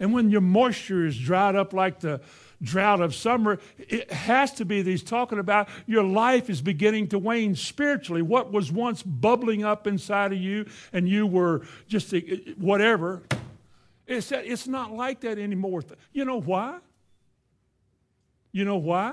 And 0.00 0.12
when 0.12 0.28
your 0.28 0.40
moisture 0.40 1.06
is 1.06 1.16
dried 1.16 1.54
up 1.54 1.72
like 1.72 2.00
the 2.00 2.20
drought 2.60 3.00
of 3.00 3.14
summer, 3.14 3.60
it 3.78 4.10
has 4.10 4.54
to 4.54 4.64
be 4.64 4.82
that 4.82 4.90
he's 4.90 5.04
talking 5.04 5.38
about 5.38 5.68
your 5.86 6.02
life 6.02 6.50
is 6.50 6.60
beginning 6.60 7.06
to 7.10 7.18
wane 7.20 7.54
spiritually. 7.54 8.22
What 8.22 8.50
was 8.50 8.72
once 8.72 9.04
bubbling 9.04 9.62
up 9.62 9.86
inside 9.86 10.32
of 10.32 10.38
you 10.38 10.66
and 10.92 11.08
you 11.08 11.28
were 11.28 11.62
just 11.86 12.12
eh, 12.12 12.20
whatever, 12.56 13.22
it's, 14.04 14.30
that, 14.30 14.46
it's 14.46 14.66
not 14.66 14.92
like 14.92 15.20
that 15.20 15.38
anymore. 15.38 15.84
You 16.12 16.24
know 16.24 16.40
why? 16.40 16.80
You 18.50 18.64
know 18.64 18.78
why? 18.78 19.12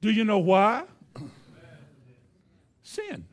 Do 0.00 0.12
you 0.12 0.24
know 0.24 0.38
why? 0.38 0.84
Sin. 2.92 3.24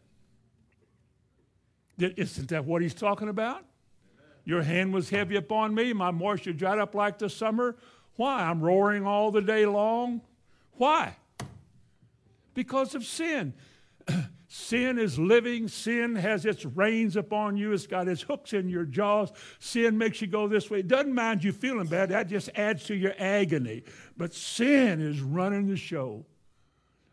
Isn't 1.98 2.48
that 2.48 2.64
what 2.64 2.82
he's 2.82 2.94
talking 2.94 3.28
about? 3.28 3.66
Your 4.46 4.62
hand 4.62 4.94
was 4.94 5.10
heavy 5.10 5.36
upon 5.36 5.76
me, 5.76 5.92
my 5.92 6.12
moisture 6.12 6.54
dried 6.54 6.80
up 6.80 6.96
like 6.96 7.18
the 7.18 7.30
summer. 7.30 7.76
Why? 8.16 8.44
I'm 8.44 8.62
roaring 8.62 9.06
all 9.06 9.32
the 9.32 9.42
day 9.42 9.66
long. 9.66 10.22
Why? 10.74 11.18
Because 12.54 12.96
of 12.96 13.04
sin. 13.04 13.54
sin 14.48 14.98
is 14.98 15.20
living. 15.20 15.68
Sin 15.68 16.16
has 16.16 16.46
its 16.46 16.64
reins 16.66 17.18
upon 17.18 17.58
you. 17.58 17.74
It's 17.74 17.86
got 17.86 18.08
its 18.08 18.22
hooks 18.22 18.54
in 18.54 18.70
your 18.70 18.86
jaws. 18.86 19.34
Sin 19.60 19.98
makes 19.98 20.22
you 20.22 20.28
go 20.28 20.48
this 20.48 20.70
way. 20.70 20.80
It 20.80 20.88
doesn't 20.88 21.14
mind 21.14 21.44
you 21.44 21.52
feeling 21.52 21.88
bad. 21.88 22.10
That 22.10 22.30
just 22.30 22.50
adds 22.56 22.86
to 22.86 22.96
your 22.96 23.14
agony. 23.20 23.84
But 24.16 24.34
sin 24.34 25.02
is 25.02 25.20
running 25.20 25.68
the 25.68 25.76
show. 25.76 26.26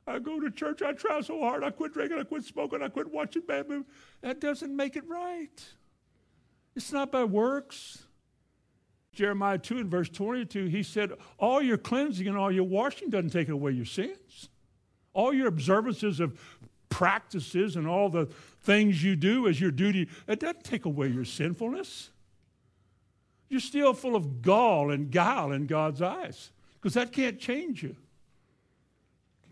I 0.07 0.19
go 0.21 0.39
to 0.39 0.51
church, 0.51 0.83
I 0.83 0.93
try 0.93 1.21
so 1.21 1.41
hard, 1.41 1.65
I 1.65 1.71
quit 1.71 1.93
drinking, 1.93 2.19
I 2.19 2.23
quit 2.23 2.45
smoking, 2.45 2.81
I 2.83 2.89
quit 2.89 3.11
watching 3.11 3.43
bad 3.43 3.69
movies. 3.69 3.87
That 4.21 4.41
doesn't 4.41 4.75
make 4.75 4.97
it 4.97 5.07
right. 5.09 5.65
It's 6.77 6.93
not 6.93 7.11
by 7.11 7.25
works. 7.25 8.05
Jeremiah 9.13 9.59
2 9.59 9.79
and 9.79 9.91
verse 9.91 10.09
22, 10.09 10.67
he 10.67 10.83
said, 10.83 11.13
All 11.39 11.61
your 11.61 11.79
cleansing 11.79 12.29
and 12.29 12.37
all 12.37 12.53
your 12.53 12.65
washing 12.65 13.11
doesn't 13.11 13.31
take 13.31 13.49
away 13.49 13.73
your 13.73 13.87
sins. 13.87 14.51
All 15.13 15.33
your 15.33 15.49
observances 15.49 16.21
of 16.21 16.39
practices 16.89 17.77
and 17.77 17.89
all 17.89 18.09
the 18.09 18.27
things 18.61 19.03
you 19.03 19.17
do 19.17 19.49
as 19.49 19.61
your 19.61 19.71
duty, 19.71 20.09
it 20.29 20.39
doesn't 20.39 20.65
take 20.65 20.85
away 20.85 21.09
your 21.09 21.25
sinfulness. 21.25 22.11
You're 23.49 23.61
still 23.61 23.95
full 23.95 24.15
of 24.15 24.43
gall 24.43 24.91
and 24.91 25.11
guile 25.11 25.51
in 25.51 25.67
God's 25.67 26.03
eyes 26.03 26.53
because 26.75 26.95
that 26.95 27.13
can't 27.13 27.41
change 27.41 27.83
you 27.83 27.97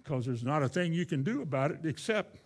because 0.04 0.26
there's 0.26 0.44
not 0.44 0.62
a 0.62 0.68
thing 0.68 0.92
you 0.92 1.06
can 1.06 1.22
do 1.22 1.40
about 1.40 1.70
it 1.70 1.80
except, 1.84 2.36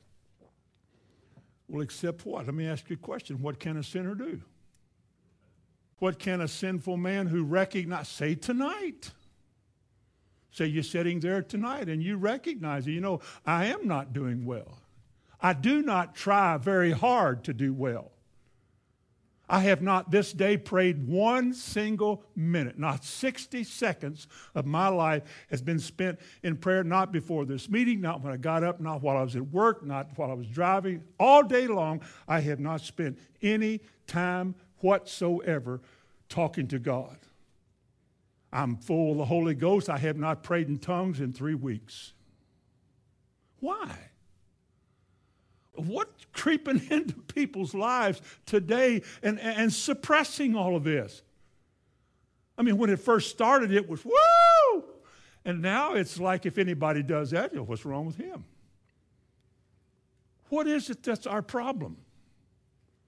well, 1.69 1.83
except 1.83 2.25
what? 2.25 2.47
Let 2.47 2.55
me 2.55 2.69
ask 2.69 2.89
you 2.89 2.95
a 2.95 2.99
question. 2.99 3.43
What 3.43 3.59
can 3.59 3.77
a 3.77 3.83
sinner 3.83 4.15
do? 4.15 4.41
What 5.99 6.21
can 6.21 6.41
a 6.41 6.49
sinful 6.49 6.97
man 6.97 7.27
who 7.27 7.43
recognize, 7.43 8.09
say 8.09 8.37
tonight, 8.37 9.11
say 10.53 10.67
you're 10.67 10.85
sitting 10.85 11.19
there 11.19 11.43
tonight 11.43 11.89
and 11.89 12.01
you 12.01 12.17
recognize 12.17 12.87
it, 12.87 12.93
you 12.93 13.01
know, 13.01 13.21
I 13.45 13.67
am 13.67 13.89
not 13.89 14.13
doing 14.13 14.45
well. 14.45 14.79
I 15.41 15.53
do 15.53 15.83
not 15.83 16.15
try 16.15 16.57
very 16.57 16.93
hard 16.93 17.43
to 17.45 17.53
do 17.53 17.75
well. 17.75 18.13
I 19.49 19.61
have 19.61 19.81
not 19.81 20.11
this 20.11 20.33
day 20.33 20.57
prayed 20.57 21.07
one 21.09 21.55
single 21.55 22.23
minute. 22.37 22.79
Not 22.79 23.05
60 23.05 23.65
seconds 23.65 24.27
of 24.55 24.67
my 24.67 24.89
life 24.89 25.23
has 25.51 25.63
been 25.63 25.79
spent 25.79 26.19
in 26.43 26.57
prayer, 26.57 26.85
not 26.85 27.13
before 27.13 27.47
this 27.47 27.69
meeting, 27.69 28.01
not 28.01 28.21
when 28.21 28.33
I 28.33 28.37
got 28.37 28.63
up, 28.63 28.81
not 28.81 29.03
while 29.03 29.17
I 29.17 29.23
was 29.23 29.37
at 29.37 29.51
work, 29.51 29.85
not 29.85 30.11
while 30.17 30.31
I 30.31 30.35
was 30.35 30.49
driving. 30.49 31.03
All 31.19 31.43
day 31.43 31.67
long, 31.67 32.03
I 32.27 32.41
have 32.41 32.61
not 32.61 32.83
spent 32.83 33.19
any 33.41 33.81
time 34.07 34.55
whatsoever 34.79 35.81
talking 36.29 36.69
to 36.69 36.79
God. 36.79 37.17
I'm 38.53 38.77
full 38.77 39.13
of 39.13 39.19
the 39.19 39.25
Holy 39.25 39.55
Ghost. 39.55 39.89
I 39.89 39.99
have 39.99 40.17
not 40.17 40.43
prayed 40.43 40.69
in 40.69 40.79
tongues 40.79 41.21
in 41.21 41.33
three 41.33 41.55
weeks. 41.55 42.13
Why? 43.61 44.08
What's 45.87 46.27
creeping 46.33 46.83
into 46.91 47.15
people's 47.15 47.75
lives 47.75 48.21
today 48.47 49.03
and, 49.23 49.39
and 49.41 49.73
suppressing 49.73 50.55
all 50.55 50.77
of 50.77 50.85
this? 50.85 51.23
I 52.57 52.63
mean, 52.63 52.77
when 52.77 52.91
it 52.91 52.99
first 52.99 53.31
started, 53.31 53.73
it 53.73 53.89
was 53.89 54.05
woo! 54.05 54.85
And 55.45 55.63
now 55.63 55.95
it's 55.95 56.19
like 56.19 56.45
if 56.45 56.59
anybody 56.59 57.03
does 57.03 57.31
that, 57.31 57.53
you 57.53 57.59
know, 57.59 57.65
what's 57.65 57.85
wrong 57.85 58.05
with 58.07 58.17
him? 58.17 58.45
What 60.49 60.67
is 60.67 60.91
it 60.91 61.03
that's 61.03 61.27
our 61.27 61.43
problem? 61.43 61.97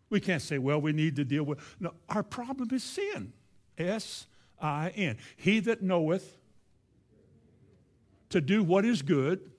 We 0.08 0.20
can't 0.20 0.42
say, 0.42 0.58
well, 0.58 0.80
we 0.80 0.92
need 0.92 1.16
to 1.16 1.24
deal 1.24 1.44
with. 1.44 1.58
No, 1.80 1.94
our 2.08 2.22
problem 2.22 2.68
is 2.72 2.82
sin. 2.82 3.32
S 3.78 4.26
I 4.60 4.90
N. 4.90 5.16
He 5.36 5.60
that 5.60 5.82
knoweth 5.82 6.36
to 8.28 8.40
do 8.40 8.62
what 8.62 8.84
is 8.84 9.02
good, 9.02 9.50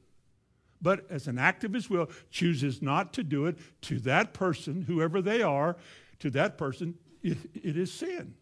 but 0.82 1.10
as 1.10 1.28
an 1.28 1.38
act 1.38 1.64
of 1.64 1.74
his 1.74 1.90
will, 1.90 2.10
chooses 2.30 2.82
not 2.82 3.14
to 3.14 3.24
do 3.24 3.46
it 3.46 3.58
to 3.82 4.00
that 4.00 4.34
person, 4.34 4.82
whoever 4.84 5.22
they 5.22 5.42
are, 5.42 5.78
to 6.20 6.30
that 6.32 6.58
person, 6.58 6.96
it, 7.22 7.38
it 7.54 7.78
is 7.78 7.92
sin. 7.92 8.36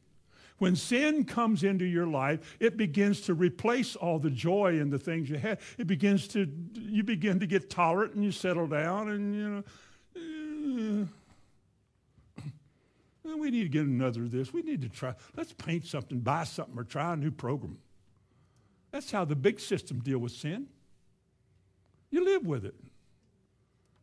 When 0.57 0.75
sin 0.75 1.23
comes 1.23 1.63
into 1.63 1.85
your 1.85 2.05
life, 2.05 2.57
it 2.59 2.75
begins 2.75 3.21
to 3.21 3.33
replace 3.33 3.95
all 3.95 4.19
the 4.19 4.29
joy 4.29 4.79
and 4.79 4.91
the 4.91 4.99
things 4.99 5.29
you 5.29 5.37
had. 5.37 5.59
It 5.77 5.87
begins 5.87 6.27
to, 6.29 6.51
you 6.73 7.03
begin 7.03 7.39
to 7.39 7.47
get 7.47 7.69
tolerant 7.69 8.13
and 8.15 8.23
you 8.23 8.31
settle 8.31 8.67
down 8.67 9.09
and, 9.09 9.35
you 9.35 9.49
know, 9.49 11.07
uh, 13.31 13.37
we 13.37 13.51
need 13.51 13.63
to 13.63 13.69
get 13.69 13.85
another 13.85 14.23
of 14.23 14.31
this. 14.31 14.51
We 14.51 14.61
need 14.61 14.81
to 14.81 14.89
try, 14.89 15.13
let's 15.37 15.53
paint 15.53 15.85
something, 15.85 16.19
buy 16.19 16.43
something, 16.43 16.77
or 16.77 16.83
try 16.83 17.13
a 17.13 17.15
new 17.15 17.31
program. 17.31 17.77
That's 18.91 19.11
how 19.11 19.23
the 19.23 19.35
big 19.35 19.59
system 19.59 19.99
deal 19.99 20.19
with 20.19 20.31
sin. 20.31 20.67
You 22.11 22.25
live 22.25 22.45
with 22.45 22.65
it. 22.65 22.75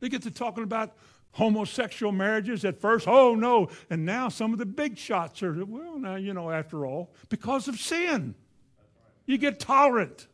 They 0.01 0.09
get 0.09 0.23
to 0.23 0.31
talking 0.31 0.65
about 0.65 0.97
homosexual 1.33 2.13
marriages 2.13 2.65
at 2.65 2.81
first, 2.81 3.07
oh 3.07 3.35
no, 3.35 3.69
and 3.91 4.07
now 4.07 4.29
some 4.29 4.53
of 4.53 4.59
the 4.59 4.67
big 4.67 4.97
shots 4.97 5.43
are, 5.43 5.65
well, 5.65 5.99
now, 5.99 6.17
you 6.17 6.33
know, 6.33 6.51
after 6.51 6.87
all, 6.87 7.13
because 7.29 7.69
of 7.69 7.79
sin. 7.79 8.35
You 9.27 9.37
get 9.39 9.61
tolerant. 9.61 10.29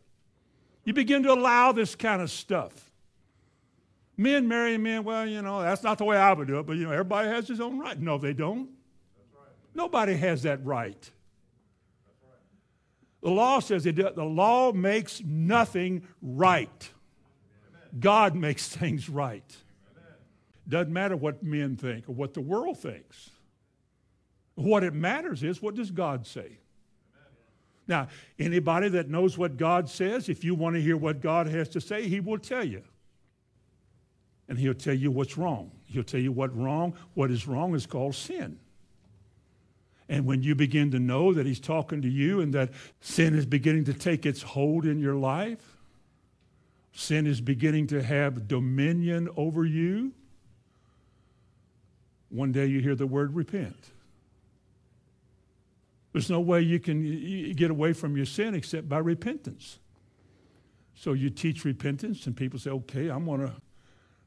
You 0.85 0.93
begin 0.93 1.23
to 1.25 1.33
allow 1.33 1.73
this 1.73 1.95
kind 1.95 2.23
of 2.23 2.31
stuff. 2.31 2.91
Men 4.17 4.47
marrying 4.47 4.83
men, 4.83 5.03
well, 5.03 5.27
you 5.27 5.43
know, 5.43 5.63
that's 5.63 5.83
not 5.83 5.99
the 5.99 6.05
way 6.05 6.17
I 6.17 6.33
would 6.33 6.47
do 6.47 6.59
it, 6.59 6.67
but, 6.67 6.77
you 6.77 6.85
know, 6.85 6.93
everybody 6.93 7.29
has 7.29 7.49
his 7.49 7.61
own 7.61 7.79
right. 7.79 7.99
No, 7.99 8.19
they 8.19 8.33
don't. 8.33 8.69
Right. 9.35 9.49
Nobody 9.75 10.15
has 10.15 10.43
that 10.43 10.65
right. 10.65 11.11
The 13.23 13.31
law 13.31 13.61
says 13.61 13.87
it, 13.87 13.97
the 13.97 14.25
law 14.25 14.73
makes 14.73 15.23
nothing 15.25 16.03
right. 16.21 16.91
God 17.99 18.35
makes 18.35 18.69
things 18.69 19.09
right. 19.09 19.57
Doesn't 20.69 20.93
matter 20.93 21.17
what 21.17 21.43
men 21.43 21.77
think 21.77 22.09
or 22.09 22.13
what 22.13 22.35
the 22.35 22.41
world 22.41 22.79
thinks. 22.79 23.31
What 24.55 24.85
it 24.85 24.95
matters 24.95 25.43
is 25.43 25.61
what 25.61 25.75
does 25.75 25.91
God 25.91 26.27
say? 26.27 26.59
Now, 27.89 28.09
anybody 28.39 28.89
that 28.91 29.11
knows 29.11 29.37
what 29.37 29.57
God 29.57 29.89
says, 29.89 30.29
if 30.29 30.45
you 30.45 30.55
want 30.55 30.77
to 30.77 30.83
hear 30.83 30.97
what 30.97 31.21
God 31.21 31.49
has 31.49 31.69
to 31.71 31.81
say, 31.81 32.09
He 32.09 32.21
will 32.21 32.39
tell 32.39 32.65
you. 32.65 32.83
And 34.49 34.59
He'll 34.59 34.75
tell 34.75 34.95
you 34.95 35.11
what's 35.11 35.37
wrong. 35.37 35.73
He'll 35.87 36.05
tell 36.05 36.21
you 36.21 36.33
what 36.33 36.57
wrong, 36.57 36.95
what 37.15 37.31
is 37.31 37.47
wrong 37.47 37.75
is 37.75 37.87
called 37.87 38.15
sin. 38.15 38.59
And 40.09 40.27
when 40.27 40.43
you 40.43 40.55
begin 40.55 40.91
to 40.93 40.99
know 40.99 41.33
that 41.33 41.45
He's 41.45 41.61
talking 41.61 42.03
to 42.03 42.09
you 42.09 42.41
and 42.41 42.53
that 42.55 42.71
sin 43.01 43.37
is 43.37 43.47
beginning 43.47 43.85
to 43.85 43.95
take 43.95 44.27
its 44.27 44.43
hold 44.43 44.87
in 44.87 45.01
your 45.01 45.17
life, 45.17 45.72
sin 46.93 47.27
is 47.27 47.41
beginning 47.41 47.87
to 47.89 48.03
have 48.03 48.47
dominion 48.49 49.29
over 49.37 49.65
you, 49.65 50.13
one 52.29 52.53
day 52.53 52.67
you 52.67 52.81
hear 52.81 52.95
the 52.95 53.07
word 53.07 53.35
repent. 53.35 53.91
There's 56.13 56.31
no 56.31 56.41
way 56.41 56.61
you 56.61 56.79
can 56.79 57.53
get 57.55 57.71
away 57.71 57.93
from 57.95 58.17
your 58.17 58.27
sin 58.27 58.55
except 58.55 58.89
by 58.89 58.99
repentance. 58.99 59.79
So 60.95 61.15
you 61.15 61.31
teach 61.31 61.65
repentance, 61.65 62.27
and 62.27 62.37
people 62.37 62.59
say, 62.59 62.71
okay, 62.71 63.09
I'm 63.09 63.25
going 63.25 63.41
to. 63.41 63.47
Let 63.47 63.53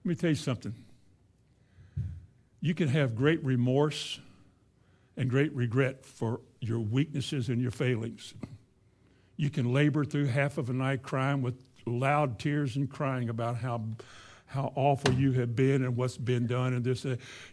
me 0.03 0.15
tell 0.15 0.31
you 0.31 0.35
something. 0.35 0.73
You 2.59 2.73
can 2.73 2.87
have 2.87 3.15
great 3.15 3.43
remorse 3.43 4.19
and 5.15 5.29
great 5.29 5.53
regret 5.53 6.03
for 6.03 6.41
your 6.59 6.79
weaknesses 6.79 7.49
and 7.49 7.61
your 7.61 7.71
failings. 7.71 8.33
You 9.37 9.49
can 9.49 9.71
labor 9.71 10.03
through 10.03 10.25
half 10.25 10.57
of 10.57 10.69
a 10.69 10.73
night 10.73 11.03
crying 11.03 11.41
with 11.41 11.61
loud 11.85 12.39
tears 12.39 12.75
and 12.75 12.89
crying 12.89 13.29
about 13.29 13.57
how 13.57 13.81
how 14.47 14.71
awful 14.75 15.13
you 15.13 15.33
have 15.33 15.55
been 15.55 15.83
and 15.83 15.95
what's 15.97 16.17
been 16.17 16.47
done 16.47 16.73
and 16.73 16.83
this. 16.83 17.05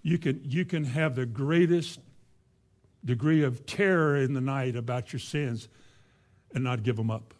You, 0.02 0.18
can, 0.18 0.40
you 0.44 0.64
can 0.64 0.84
have 0.84 1.16
the 1.16 1.26
greatest 1.26 1.98
degree 3.04 3.42
of 3.42 3.66
terror 3.66 4.16
in 4.16 4.34
the 4.34 4.40
night 4.40 4.76
about 4.76 5.12
your 5.12 5.20
sins 5.20 5.68
and 6.54 6.62
not 6.62 6.82
give 6.82 6.96
them 6.96 7.10
up. 7.10 7.34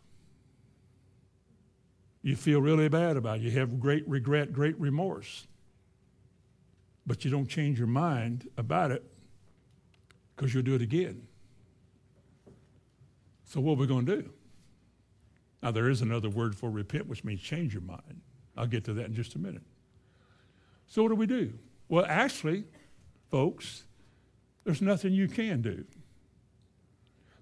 You 2.22 2.37
feel 2.37 2.61
really 2.61 2.88
bad 2.88 3.16
about 3.16 3.38
it. 3.38 3.42
You 3.42 3.50
have 3.52 3.78
great 3.78 4.07
regret, 4.09 4.52
great 4.52 4.78
remorse. 4.81 5.46
But 7.07 7.24
you 7.24 7.31
don't 7.31 7.48
change 7.48 7.78
your 7.78 7.88
mind 7.88 8.48
about 8.57 8.92
it 8.92 9.05
because 10.35 10.55
you'll 10.55 10.62
do 10.62 10.74
it 10.74 10.83
again. 10.83 11.26
So, 13.44 13.61
what 13.61 13.72
are 13.72 13.81
we 13.81 13.87
going 13.87 14.07
to 14.07 14.22
do? 14.22 14.31
Now, 15.62 15.70
there 15.70 15.88
is 15.88 16.03
another 16.03 16.29
word 16.29 16.57
for 16.57 16.70
repent, 16.70 17.07
which 17.07 17.22
means 17.22 17.40
change 17.40 17.72
your 17.72 17.83
mind. 17.83 18.20
I'll 18.57 18.66
get 18.66 18.85
to 18.85 18.94
that 18.94 19.07
in 19.07 19.14
just 19.14 19.35
a 19.37 19.38
minute. 19.38 19.62
So, 20.87 21.03
what 21.03 21.11
do 21.11 21.14
we 21.14 21.27
do? 21.27 21.53
Well, 21.88 22.05
actually, 22.07 22.64
folks, 23.31 23.85
there's 24.64 24.83
nothing 24.83 25.12
you 25.12 25.29
can 25.29 25.62
do. 25.62 25.85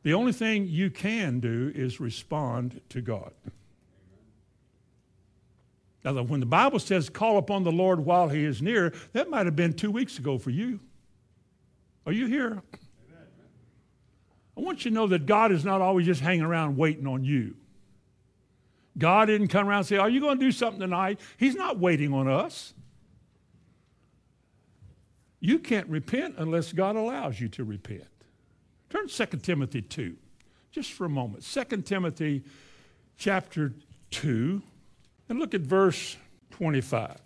The 0.03 0.15
only 0.15 0.33
thing 0.33 0.67
you 0.67 0.91
can 0.91 1.41
do 1.41 1.73
is 1.75 2.01
respond 2.01 2.81
to 2.91 3.01
God. 3.01 3.33
Now, 6.05 6.23
when 6.23 6.41
the 6.41 6.47
Bible 6.47 6.79
says 6.79 7.11
call 7.11 7.37
upon 7.37 7.65
the 7.65 7.73
Lord 7.73 8.01
while 8.01 8.29
he 8.29 8.45
is 8.45 8.63
near, 8.63 8.95
that 9.13 9.29
might 9.29 9.45
have 9.47 9.57
been 9.57 9.75
two 9.75 9.91
weeks 9.91 10.19
ago 10.19 10.39
for 10.39 10.51
you. 10.51 10.81
Are 12.07 12.13
you 12.13 12.27
here? 12.27 12.63
I 14.57 14.61
want 14.61 14.85
you 14.85 14.91
to 14.91 14.95
know 14.95 15.07
that 15.09 15.27
God 15.27 15.53
is 15.53 15.65
not 15.65 15.81
always 15.81 16.07
just 16.07 16.21
hanging 16.21 16.45
around 16.45 16.77
waiting 16.77 17.07
on 17.07 17.25
you. 17.25 17.57
God 19.01 19.27
didn't 19.27 19.49
come 19.49 19.69
around 19.69 19.79
and 19.79 19.87
say, 19.87 19.97
Are 19.97 20.09
you 20.09 20.21
going 20.21 20.39
to 20.39 20.45
do 20.45 20.53
something 20.53 20.81
tonight? 20.81 21.19
He's 21.39 21.57
not 21.57 21.79
waiting 21.79 22.13
on 22.13 22.29
us. 22.29 22.75
You 25.41 25.59
can't 25.59 25.89
repent 25.89 26.35
unless 26.39 26.73
God 26.73 26.97
allows 26.97 27.41
you 27.41 27.49
to 27.49 27.65
repent. 27.65 28.05
Turn 28.91 29.09
to 29.09 29.27
2 29.27 29.39
Timothy 29.39 29.81
2, 29.81 30.15
just 30.71 30.93
for 30.93 31.07
a 31.07 31.09
moment. 31.09 31.45
2 31.45 31.83
Timothy 31.83 32.45
chapter 33.17 33.73
2, 34.11 34.63
and 35.29 35.39
look 35.39 35.55
at 35.55 35.63
verse 35.63 36.17
25. 36.51 37.17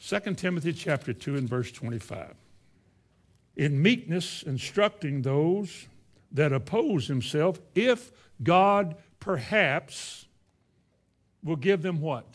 2 0.00 0.34
Timothy 0.34 0.72
chapter 0.72 1.12
2 1.12 1.36
and 1.36 1.48
verse 1.48 1.70
25. 1.72 2.34
In 3.56 3.82
meekness, 3.82 4.42
instructing 4.42 5.22
those 5.22 5.86
that 6.32 6.52
oppose 6.52 7.06
himself, 7.06 7.60
if 7.74 8.10
God 8.42 8.96
perhaps 9.20 10.26
will 11.42 11.56
give 11.56 11.82
them 11.82 12.00
what? 12.00 12.26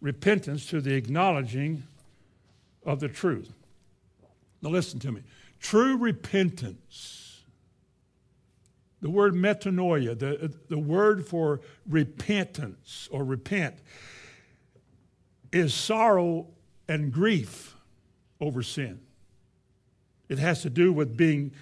Repentance 0.00 0.66
to 0.66 0.80
the 0.80 0.94
acknowledging 0.94 1.84
of 2.84 3.00
the 3.00 3.08
truth. 3.08 3.52
Now, 4.60 4.70
listen 4.70 4.98
to 5.00 5.12
me. 5.12 5.22
True 5.60 5.96
repentance, 5.96 7.42
the 9.00 9.10
word 9.10 9.34
metanoia, 9.34 10.18
the, 10.18 10.52
the 10.68 10.78
word 10.78 11.26
for 11.26 11.60
repentance 11.88 13.08
or 13.10 13.24
repent, 13.24 13.76
is 15.52 15.72
sorrow 15.72 16.48
and 16.88 17.12
grief 17.12 17.76
over 18.40 18.62
sin. 18.62 19.00
It 20.28 20.38
has 20.38 20.62
to 20.62 20.70
do 20.70 20.92
with 20.92 21.16
being 21.16 21.52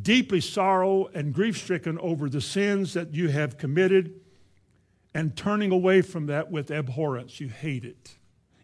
deeply 0.00 0.40
sorrow 0.40 1.06
and 1.14 1.34
grief 1.34 1.58
stricken 1.58 1.98
over 1.98 2.28
the 2.28 2.40
sins 2.40 2.94
that 2.94 3.14
you 3.14 3.28
have 3.28 3.58
committed 3.58 4.20
and 5.14 5.36
turning 5.36 5.70
away 5.70 6.00
from 6.00 6.26
that 6.26 6.50
with 6.50 6.70
abhorrence. 6.70 7.40
You 7.40 7.48
hate 7.48 7.84
it. 7.84 8.16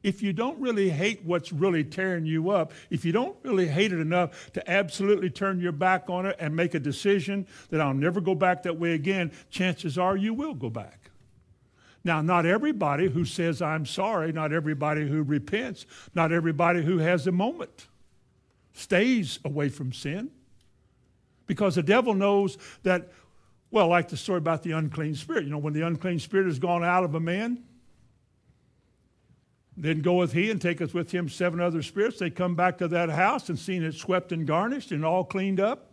If 0.02 0.22
you 0.22 0.32
don't 0.32 0.58
really 0.60 0.90
hate 0.90 1.24
what's 1.24 1.52
really 1.52 1.84
tearing 1.84 2.24
you 2.24 2.50
up, 2.50 2.72
if 2.88 3.04
you 3.04 3.12
don't 3.12 3.36
really 3.42 3.66
hate 3.66 3.92
it 3.92 3.98
enough 3.98 4.52
to 4.52 4.70
absolutely 4.70 5.28
turn 5.28 5.60
your 5.60 5.72
back 5.72 6.08
on 6.08 6.24
it 6.24 6.36
and 6.38 6.54
make 6.54 6.74
a 6.74 6.80
decision 6.80 7.46
that 7.70 7.80
I'll 7.80 7.94
never 7.94 8.20
go 8.20 8.34
back 8.34 8.62
that 8.62 8.78
way 8.78 8.92
again, 8.92 9.32
chances 9.50 9.98
are 9.98 10.16
you 10.16 10.32
will 10.32 10.54
go 10.54 10.70
back. 10.70 11.10
Now, 12.04 12.22
not 12.22 12.46
everybody 12.46 13.08
who 13.08 13.24
says, 13.24 13.60
I'm 13.60 13.84
sorry, 13.84 14.32
not 14.32 14.52
everybody 14.52 15.06
who 15.06 15.22
repents, 15.22 15.84
not 16.14 16.32
everybody 16.32 16.82
who 16.82 16.98
has 16.98 17.26
a 17.26 17.32
moment 17.32 17.88
stays 18.72 19.40
away 19.44 19.68
from 19.68 19.92
sin. 19.92 20.30
Because 21.48 21.74
the 21.74 21.82
devil 21.82 22.14
knows 22.14 22.56
that, 22.84 23.08
well, 23.72 23.88
like 23.88 24.08
the 24.08 24.16
story 24.16 24.38
about 24.38 24.62
the 24.62 24.70
unclean 24.70 25.16
spirit. 25.16 25.42
You 25.42 25.50
know, 25.50 25.58
when 25.58 25.72
the 25.72 25.84
unclean 25.84 26.20
spirit 26.20 26.46
has 26.46 26.60
gone 26.60 26.84
out 26.84 27.02
of 27.02 27.16
a 27.16 27.20
man, 27.20 27.64
Then 29.80 30.02
goeth 30.02 30.32
he 30.32 30.50
and 30.50 30.60
taketh 30.60 30.92
with 30.92 31.12
him 31.12 31.28
seven 31.28 31.60
other 31.60 31.82
spirits. 31.82 32.18
They 32.18 32.30
come 32.30 32.56
back 32.56 32.78
to 32.78 32.88
that 32.88 33.10
house 33.10 33.48
and 33.48 33.56
seen 33.56 33.84
it 33.84 33.94
swept 33.94 34.32
and 34.32 34.44
garnished 34.44 34.90
and 34.90 35.04
all 35.04 35.22
cleaned 35.24 35.60
up. 35.60 35.92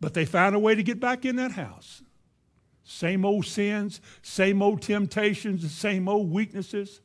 But 0.00 0.14
they 0.14 0.24
found 0.24 0.54
a 0.54 0.60
way 0.60 0.76
to 0.76 0.84
get 0.84 1.00
back 1.00 1.24
in 1.24 1.34
that 1.36 1.50
house. 1.50 2.02
Same 2.84 3.24
old 3.24 3.44
sins, 3.44 4.00
same 4.22 4.62
old 4.62 4.82
temptations, 4.82 5.62
the 5.62 5.68
same 5.68 6.08
old 6.08 6.30
weaknesses. 6.30 7.00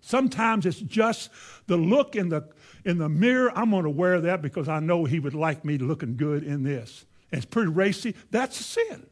Sometimes 0.00 0.64
it's 0.64 0.78
just 0.78 1.30
the 1.66 1.76
look 1.76 2.14
in 2.14 2.28
the, 2.28 2.48
in 2.84 2.98
the 2.98 3.08
mirror. 3.08 3.52
I'm 3.56 3.70
going 3.70 3.84
to 3.84 3.90
wear 3.90 4.20
that 4.20 4.42
because 4.42 4.68
I 4.68 4.80
know 4.80 5.04
he 5.04 5.20
would 5.20 5.34
like 5.34 5.64
me 5.64 5.78
looking 5.78 6.16
good 6.16 6.42
in 6.42 6.62
this. 6.62 7.04
And 7.32 7.42
it's 7.42 7.50
pretty 7.50 7.70
racy. 7.70 8.14
That's 8.30 8.58
a 8.60 8.62
sin. 8.62 9.06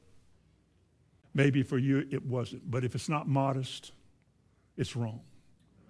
Maybe 1.34 1.62
for 1.62 1.78
you 1.78 2.06
it 2.10 2.24
wasn't. 2.24 2.70
But 2.70 2.84
if 2.84 2.94
it's 2.94 3.08
not 3.08 3.28
modest, 3.28 3.92
it's 4.76 4.96
wrong 4.96 5.20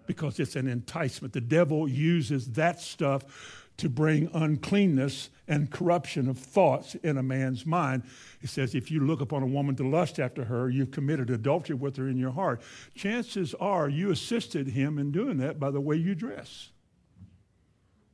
because 0.06 0.40
it's 0.40 0.56
an 0.56 0.66
enticement. 0.66 1.32
The 1.32 1.40
devil 1.40 1.88
uses 1.88 2.52
that 2.52 2.80
stuff 2.80 3.66
to 3.78 3.88
bring 3.88 4.28
uncleanness 4.34 5.30
and 5.46 5.70
corruption 5.70 6.28
of 6.28 6.36
thoughts 6.36 6.96
in 6.96 7.16
a 7.16 7.22
man's 7.22 7.64
mind. 7.64 8.02
He 8.40 8.46
says, 8.46 8.74
if 8.74 8.90
you 8.90 9.00
look 9.00 9.20
upon 9.20 9.42
a 9.42 9.46
woman 9.46 9.76
to 9.76 9.88
lust 9.88 10.18
after 10.18 10.44
her, 10.44 10.68
you've 10.68 10.90
committed 10.90 11.30
adultery 11.30 11.76
with 11.76 11.96
her 11.96 12.08
in 12.08 12.18
your 12.18 12.32
heart. 12.32 12.60
Chances 12.94 13.54
are 13.54 13.88
you 13.88 14.10
assisted 14.10 14.68
him 14.68 14.98
in 14.98 15.12
doing 15.12 15.38
that 15.38 15.60
by 15.60 15.70
the 15.70 15.80
way 15.80 15.94
you 15.94 16.14
dress. 16.14 16.70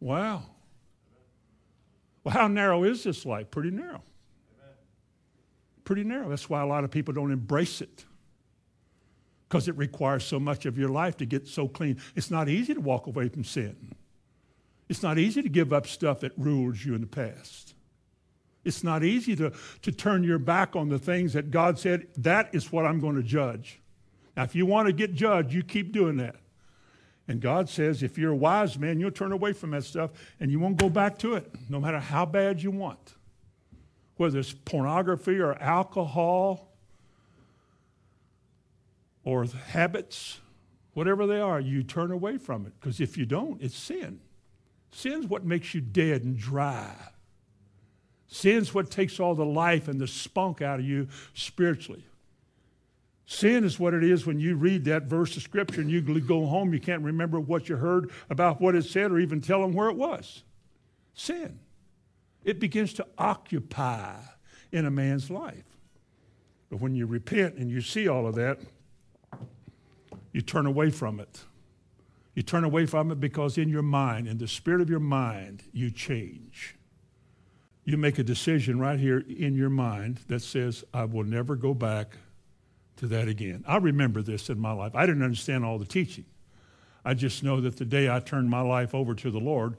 Wow. 0.04 0.42
Well, 2.22 2.34
how 2.34 2.46
narrow 2.46 2.84
is 2.84 3.04
this 3.04 3.24
life? 3.24 3.50
Pretty 3.50 3.70
narrow. 3.70 4.02
Pretty 5.84 6.04
narrow. 6.04 6.28
That's 6.28 6.50
why 6.50 6.60
a 6.60 6.66
lot 6.66 6.84
of 6.84 6.90
people 6.90 7.14
don't 7.14 7.32
embrace 7.32 7.80
it 7.80 8.04
because 9.48 9.66
it 9.66 9.74
requires 9.78 10.22
so 10.22 10.38
much 10.38 10.66
of 10.66 10.76
your 10.76 10.90
life 10.90 11.16
to 11.16 11.24
get 11.24 11.48
so 11.48 11.68
clean. 11.68 11.98
It's 12.14 12.30
not 12.30 12.50
easy 12.50 12.74
to 12.74 12.80
walk 12.82 13.06
away 13.06 13.30
from 13.30 13.44
sin. 13.44 13.94
It's 14.90 15.02
not 15.02 15.18
easy 15.18 15.40
to 15.40 15.48
give 15.48 15.72
up 15.72 15.86
stuff 15.86 16.20
that 16.20 16.32
rules 16.36 16.84
you 16.84 16.94
in 16.94 17.00
the 17.00 17.06
past. 17.06 17.72
It's 18.62 18.84
not 18.84 19.04
easy 19.04 19.34
to, 19.36 19.54
to 19.80 19.90
turn 19.90 20.22
your 20.22 20.38
back 20.38 20.76
on 20.76 20.90
the 20.90 20.98
things 20.98 21.32
that 21.32 21.50
God 21.50 21.78
said, 21.78 22.08
that 22.18 22.54
is 22.54 22.70
what 22.70 22.84
I'm 22.84 23.00
going 23.00 23.16
to 23.16 23.22
judge. 23.22 23.80
Now, 24.36 24.42
if 24.42 24.54
you 24.54 24.66
want 24.66 24.86
to 24.86 24.92
get 24.92 25.14
judged, 25.14 25.54
you 25.54 25.62
keep 25.62 25.92
doing 25.92 26.18
that. 26.18 26.36
And 27.26 27.40
God 27.40 27.68
says, 27.68 28.02
if 28.02 28.18
you're 28.18 28.32
a 28.32 28.36
wise 28.36 28.78
man, 28.78 29.00
you'll 29.00 29.10
turn 29.10 29.32
away 29.32 29.52
from 29.54 29.70
that 29.70 29.84
stuff 29.84 30.10
and 30.40 30.50
you 30.50 30.60
won't 30.60 30.76
go 30.76 30.90
back 30.90 31.18
to 31.20 31.34
it, 31.34 31.50
no 31.68 31.80
matter 31.80 31.98
how 31.98 32.26
bad 32.26 32.62
you 32.62 32.70
want. 32.70 33.14
Whether 34.16 34.38
it's 34.38 34.52
pornography 34.52 35.40
or 35.40 35.54
alcohol 35.54 36.68
or 39.24 39.46
habits, 39.46 40.40
whatever 40.92 41.26
they 41.26 41.40
are, 41.40 41.58
you 41.58 41.82
turn 41.82 42.12
away 42.12 42.36
from 42.36 42.66
it. 42.66 42.74
Because 42.78 43.00
if 43.00 43.16
you 43.16 43.24
don't, 43.24 43.60
it's 43.62 43.76
sin. 43.76 44.20
Sin's 44.92 45.26
what 45.26 45.44
makes 45.44 45.74
you 45.74 45.80
dead 45.80 46.24
and 46.24 46.38
dry. 46.38 46.94
Sin's 48.28 48.74
what 48.74 48.90
takes 48.90 49.18
all 49.18 49.34
the 49.34 49.46
life 49.46 49.88
and 49.88 50.00
the 50.00 50.06
spunk 50.06 50.60
out 50.60 50.78
of 50.78 50.84
you 50.84 51.08
spiritually. 51.32 52.04
Sin 53.26 53.64
is 53.64 53.80
what 53.80 53.94
it 53.94 54.04
is 54.04 54.26
when 54.26 54.38
you 54.38 54.54
read 54.54 54.84
that 54.84 55.04
verse 55.04 55.36
of 55.36 55.42
scripture 55.42 55.80
and 55.80 55.90
you 55.90 56.02
go 56.02 56.46
home, 56.46 56.74
you 56.74 56.80
can't 56.80 57.02
remember 57.02 57.40
what 57.40 57.68
you 57.68 57.76
heard 57.76 58.10
about 58.28 58.60
what 58.60 58.74
it 58.74 58.84
said 58.84 59.10
or 59.10 59.18
even 59.18 59.40
tell 59.40 59.62
them 59.62 59.72
where 59.72 59.88
it 59.88 59.96
was. 59.96 60.42
Sin. 61.14 61.58
It 62.44 62.60
begins 62.60 62.92
to 62.94 63.06
occupy 63.16 64.16
in 64.72 64.84
a 64.84 64.90
man's 64.90 65.30
life. 65.30 65.64
But 66.68 66.80
when 66.80 66.94
you 66.94 67.06
repent 67.06 67.54
and 67.54 67.70
you 67.70 67.80
see 67.80 68.08
all 68.08 68.26
of 68.26 68.34
that, 68.34 68.58
you 70.32 70.42
turn 70.42 70.66
away 70.66 70.90
from 70.90 71.20
it. 71.20 71.44
You 72.34 72.42
turn 72.42 72.64
away 72.64 72.84
from 72.84 73.10
it 73.10 73.20
because 73.20 73.56
in 73.56 73.68
your 73.68 73.82
mind, 73.82 74.26
in 74.26 74.38
the 74.38 74.48
spirit 74.48 74.80
of 74.80 74.90
your 74.90 75.00
mind, 75.00 75.62
you 75.72 75.90
change. 75.90 76.76
You 77.84 77.96
make 77.96 78.18
a 78.18 78.24
decision 78.24 78.78
right 78.78 78.98
here 78.98 79.24
in 79.28 79.54
your 79.54 79.70
mind 79.70 80.20
that 80.26 80.40
says, 80.40 80.84
I 80.92 81.04
will 81.04 81.24
never 81.24 81.54
go 81.54 81.72
back 81.72 82.16
to 82.96 83.06
that 83.08 83.28
again. 83.28 83.64
I 83.66 83.76
remember 83.76 84.22
this 84.22 84.48
in 84.50 84.58
my 84.58 84.72
life. 84.72 84.94
I 84.94 85.06
didn't 85.06 85.22
understand 85.22 85.64
all 85.64 85.78
the 85.78 85.86
teaching. 85.86 86.24
I 87.04 87.14
just 87.14 87.42
know 87.42 87.60
that 87.60 87.76
the 87.76 87.84
day 87.84 88.08
I 88.08 88.20
turned 88.20 88.48
my 88.48 88.62
life 88.62 88.94
over 88.94 89.14
to 89.14 89.30
the 89.30 89.38
Lord, 89.38 89.76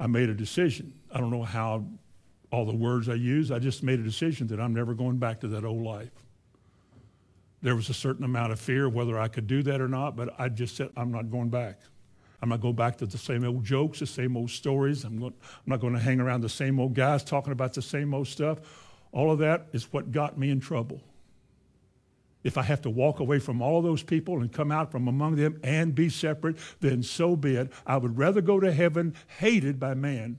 I 0.00 0.06
made 0.06 0.28
a 0.28 0.34
decision. 0.34 0.94
I 1.12 1.20
don't 1.20 1.30
know 1.30 1.42
how 1.42 1.84
all 2.50 2.66
the 2.66 2.76
words 2.76 3.08
I 3.08 3.14
use, 3.14 3.50
I 3.50 3.58
just 3.58 3.82
made 3.82 3.98
a 3.98 4.02
decision 4.02 4.46
that 4.48 4.60
I'm 4.60 4.74
never 4.74 4.94
going 4.94 5.16
back 5.16 5.40
to 5.40 5.48
that 5.48 5.64
old 5.64 5.82
life. 5.82 6.10
There 7.62 7.74
was 7.74 7.88
a 7.88 7.94
certain 7.94 8.24
amount 8.24 8.52
of 8.52 8.60
fear 8.60 8.86
of 8.86 8.94
whether 8.94 9.18
I 9.18 9.28
could 9.28 9.46
do 9.46 9.62
that 9.62 9.80
or 9.80 9.88
not, 9.88 10.16
but 10.16 10.38
I 10.38 10.48
just 10.48 10.76
said, 10.76 10.90
I'm 10.96 11.10
not 11.10 11.30
going 11.30 11.48
back. 11.48 11.80
I'm 12.42 12.48
not 12.48 12.60
going 12.60 12.74
back 12.74 12.98
to 12.98 13.06
the 13.06 13.18
same 13.18 13.44
old 13.44 13.64
jokes, 13.64 14.00
the 14.00 14.06
same 14.06 14.36
old 14.36 14.50
stories. 14.50 15.04
I'm, 15.04 15.18
going, 15.18 15.32
I'm 15.32 15.70
not 15.70 15.80
going 15.80 15.94
to 15.94 16.00
hang 16.00 16.20
around 16.20 16.40
the 16.40 16.48
same 16.48 16.78
old 16.78 16.92
guys 16.92 17.22
talking 17.24 17.52
about 17.52 17.72
the 17.72 17.82
same 17.82 18.12
old 18.12 18.26
stuff. 18.26 18.58
All 19.12 19.30
of 19.30 19.38
that 19.38 19.68
is 19.72 19.92
what 19.92 20.10
got 20.10 20.36
me 20.36 20.50
in 20.50 20.60
trouble. 20.60 21.00
If 22.44 22.58
I 22.58 22.62
have 22.62 22.82
to 22.82 22.90
walk 22.90 23.20
away 23.20 23.38
from 23.38 23.62
all 23.62 23.82
those 23.82 24.02
people 24.02 24.40
and 24.40 24.52
come 24.52 24.72
out 24.72 24.90
from 24.90 25.06
among 25.06 25.36
them 25.36 25.60
and 25.62 25.94
be 25.94 26.08
separate, 26.08 26.56
then 26.80 27.02
so 27.02 27.36
be 27.36 27.54
it. 27.54 27.72
I 27.86 27.96
would 27.96 28.18
rather 28.18 28.40
go 28.40 28.58
to 28.58 28.72
heaven 28.72 29.14
hated 29.38 29.78
by 29.78 29.94
man 29.94 30.38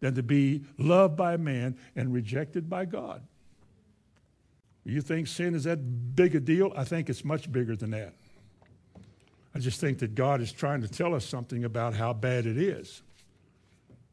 than 0.00 0.14
to 0.14 0.22
be 0.22 0.64
loved 0.78 1.16
by 1.16 1.36
man 1.36 1.76
and 1.96 2.12
rejected 2.12 2.68
by 2.68 2.84
God. 2.84 3.22
You 4.84 5.00
think 5.00 5.26
sin 5.26 5.54
is 5.54 5.64
that 5.64 6.16
big 6.16 6.34
a 6.34 6.40
deal? 6.40 6.72
I 6.74 6.84
think 6.84 7.08
it's 7.08 7.24
much 7.24 7.50
bigger 7.50 7.76
than 7.76 7.90
that. 7.90 8.14
I 9.54 9.58
just 9.58 9.80
think 9.80 9.98
that 9.98 10.14
God 10.14 10.40
is 10.40 10.52
trying 10.52 10.80
to 10.82 10.88
tell 10.88 11.14
us 11.14 11.24
something 11.24 11.64
about 11.64 11.94
how 11.94 12.12
bad 12.12 12.46
it 12.46 12.56
is. 12.56 13.02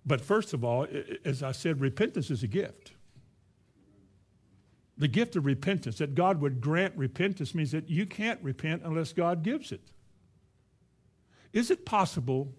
But 0.05 0.21
first 0.21 0.53
of 0.53 0.63
all, 0.63 0.87
as 1.25 1.43
I 1.43 1.51
said, 1.51 1.79
repentance 1.81 2.31
is 2.31 2.43
a 2.43 2.47
gift. 2.47 2.91
The 4.97 5.07
gift 5.07 5.35
of 5.35 5.45
repentance, 5.45 5.99
that 5.99 6.15
God 6.15 6.41
would 6.41 6.59
grant 6.59 6.95
repentance, 6.97 7.53
means 7.53 7.71
that 7.71 7.89
you 7.89 8.05
can't 8.05 8.41
repent 8.41 8.81
unless 8.83 9.13
God 9.13 9.43
gives 9.43 9.71
it. 9.71 9.81
Is 11.53 11.69
it 11.69 11.85
possible 11.85 12.53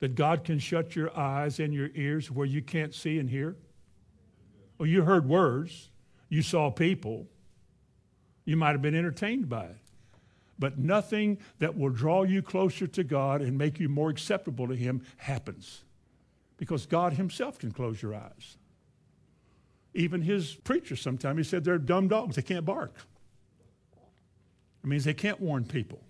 that 0.00 0.14
God 0.14 0.44
can 0.44 0.58
shut 0.58 0.96
your 0.96 1.16
eyes 1.16 1.60
and 1.60 1.74
your 1.74 1.90
ears 1.94 2.30
where 2.30 2.46
you 2.46 2.62
can't 2.62 2.94
see 2.94 3.18
and 3.18 3.28
hear? 3.28 3.56
Well, 4.78 4.88
you 4.88 5.02
heard 5.02 5.28
words, 5.28 5.90
you 6.28 6.42
saw 6.42 6.70
people, 6.70 7.26
you 8.44 8.56
might 8.56 8.72
have 8.72 8.82
been 8.82 8.94
entertained 8.94 9.48
by 9.48 9.64
it. 9.64 9.76
But 10.58 10.78
nothing 10.78 11.38
that 11.58 11.76
will 11.76 11.90
draw 11.90 12.24
you 12.24 12.42
closer 12.42 12.86
to 12.86 13.04
God 13.04 13.42
and 13.42 13.58
make 13.58 13.78
you 13.78 13.88
more 13.88 14.10
acceptable 14.10 14.66
to 14.68 14.74
Him 14.74 15.02
happens. 15.18 15.84
Because 16.56 16.86
God 16.86 17.12
Himself 17.12 17.58
can 17.58 17.70
close 17.72 18.02
your 18.02 18.14
eyes. 18.14 18.56
Even 19.98 20.22
His 20.22 20.54
preachers 20.54 21.02
sometimes, 21.02 21.38
He 21.38 21.44
said 21.44 21.64
they're 21.64 21.76
dumb 21.76 22.06
dogs, 22.06 22.36
they 22.36 22.42
can't 22.42 22.64
bark. 22.64 22.94
It 24.84 24.86
means 24.86 25.04
they 25.04 25.12
can't 25.12 25.40
warn 25.40 25.64
people. 25.64 26.00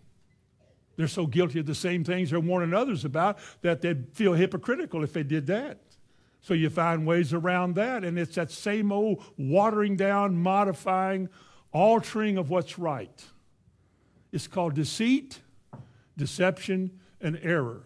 They're 0.96 1.08
so 1.08 1.26
guilty 1.26 1.58
of 1.60 1.66
the 1.66 1.74
same 1.74 2.04
things 2.04 2.30
they're 2.30 2.40
warning 2.40 2.74
others 2.74 3.04
about 3.04 3.38
that 3.62 3.80
they'd 3.80 4.12
feel 4.12 4.34
hypocritical 4.34 5.02
if 5.04 5.12
they 5.12 5.22
did 5.22 5.46
that. 5.46 5.78
So 6.42 6.54
you 6.54 6.68
find 6.68 7.06
ways 7.06 7.32
around 7.32 7.76
that, 7.76 8.04
and 8.04 8.18
it's 8.18 8.34
that 8.34 8.50
same 8.50 8.92
old 8.92 9.24
watering 9.38 9.96
down, 9.96 10.36
modifying, 10.36 11.28
altering 11.72 12.36
of 12.36 12.50
what's 12.50 12.78
right. 12.78 13.24
It's 14.32 14.46
called 14.46 14.74
deceit, 14.74 15.40
deception, 16.16 16.90
and 17.20 17.38
error. 17.42 17.84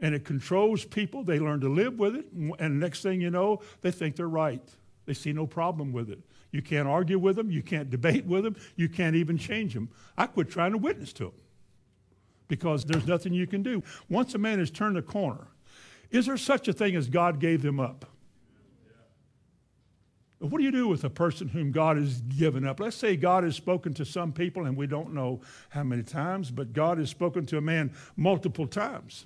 And 0.00 0.14
it 0.14 0.24
controls 0.24 0.84
people. 0.84 1.22
They 1.22 1.38
learn 1.38 1.60
to 1.60 1.68
live 1.68 1.98
with 1.98 2.16
it. 2.16 2.32
And 2.32 2.80
next 2.80 3.02
thing 3.02 3.20
you 3.20 3.30
know, 3.30 3.60
they 3.82 3.90
think 3.90 4.16
they're 4.16 4.26
right. 4.26 4.62
They 5.08 5.14
see 5.14 5.32
no 5.32 5.46
problem 5.46 5.90
with 5.90 6.10
it. 6.10 6.18
You 6.50 6.60
can't 6.60 6.86
argue 6.86 7.18
with 7.18 7.36
them. 7.36 7.50
You 7.50 7.62
can't 7.62 7.88
debate 7.88 8.26
with 8.26 8.44
them. 8.44 8.56
You 8.76 8.90
can't 8.90 9.16
even 9.16 9.38
change 9.38 9.72
them. 9.72 9.88
I 10.18 10.26
quit 10.26 10.50
trying 10.50 10.72
to 10.72 10.78
witness 10.78 11.14
to 11.14 11.24
them 11.24 11.32
because 12.46 12.84
there's 12.84 13.06
nothing 13.06 13.32
you 13.32 13.46
can 13.46 13.62
do. 13.62 13.82
Once 14.10 14.34
a 14.34 14.38
man 14.38 14.58
has 14.58 14.70
turned 14.70 14.98
a 14.98 15.02
corner, 15.02 15.46
is 16.10 16.26
there 16.26 16.36
such 16.36 16.68
a 16.68 16.74
thing 16.74 16.94
as 16.94 17.08
God 17.08 17.40
gave 17.40 17.62
them 17.62 17.80
up? 17.80 18.04
What 20.40 20.58
do 20.58 20.64
you 20.64 20.72
do 20.72 20.86
with 20.88 21.04
a 21.04 21.10
person 21.10 21.48
whom 21.48 21.72
God 21.72 21.96
has 21.96 22.20
given 22.20 22.66
up? 22.66 22.78
Let's 22.78 22.94
say 22.94 23.16
God 23.16 23.44
has 23.44 23.56
spoken 23.56 23.94
to 23.94 24.04
some 24.04 24.30
people, 24.30 24.66
and 24.66 24.76
we 24.76 24.86
don't 24.86 25.14
know 25.14 25.40
how 25.70 25.84
many 25.84 26.02
times, 26.02 26.50
but 26.50 26.74
God 26.74 26.98
has 26.98 27.08
spoken 27.08 27.46
to 27.46 27.56
a 27.56 27.62
man 27.62 27.94
multiple 28.14 28.66
times. 28.66 29.24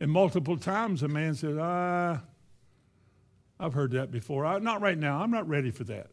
And 0.00 0.10
multiple 0.10 0.56
times 0.56 1.02
a 1.02 1.08
man 1.08 1.34
says, 1.34 1.58
Ah, 1.60 2.22
I've 3.62 3.74
heard 3.74 3.92
that 3.92 4.10
before. 4.10 4.44
I, 4.44 4.58
not 4.58 4.80
right 4.80 4.98
now. 4.98 5.22
I'm 5.22 5.30
not 5.30 5.48
ready 5.48 5.70
for 5.70 5.84
that. 5.84 6.08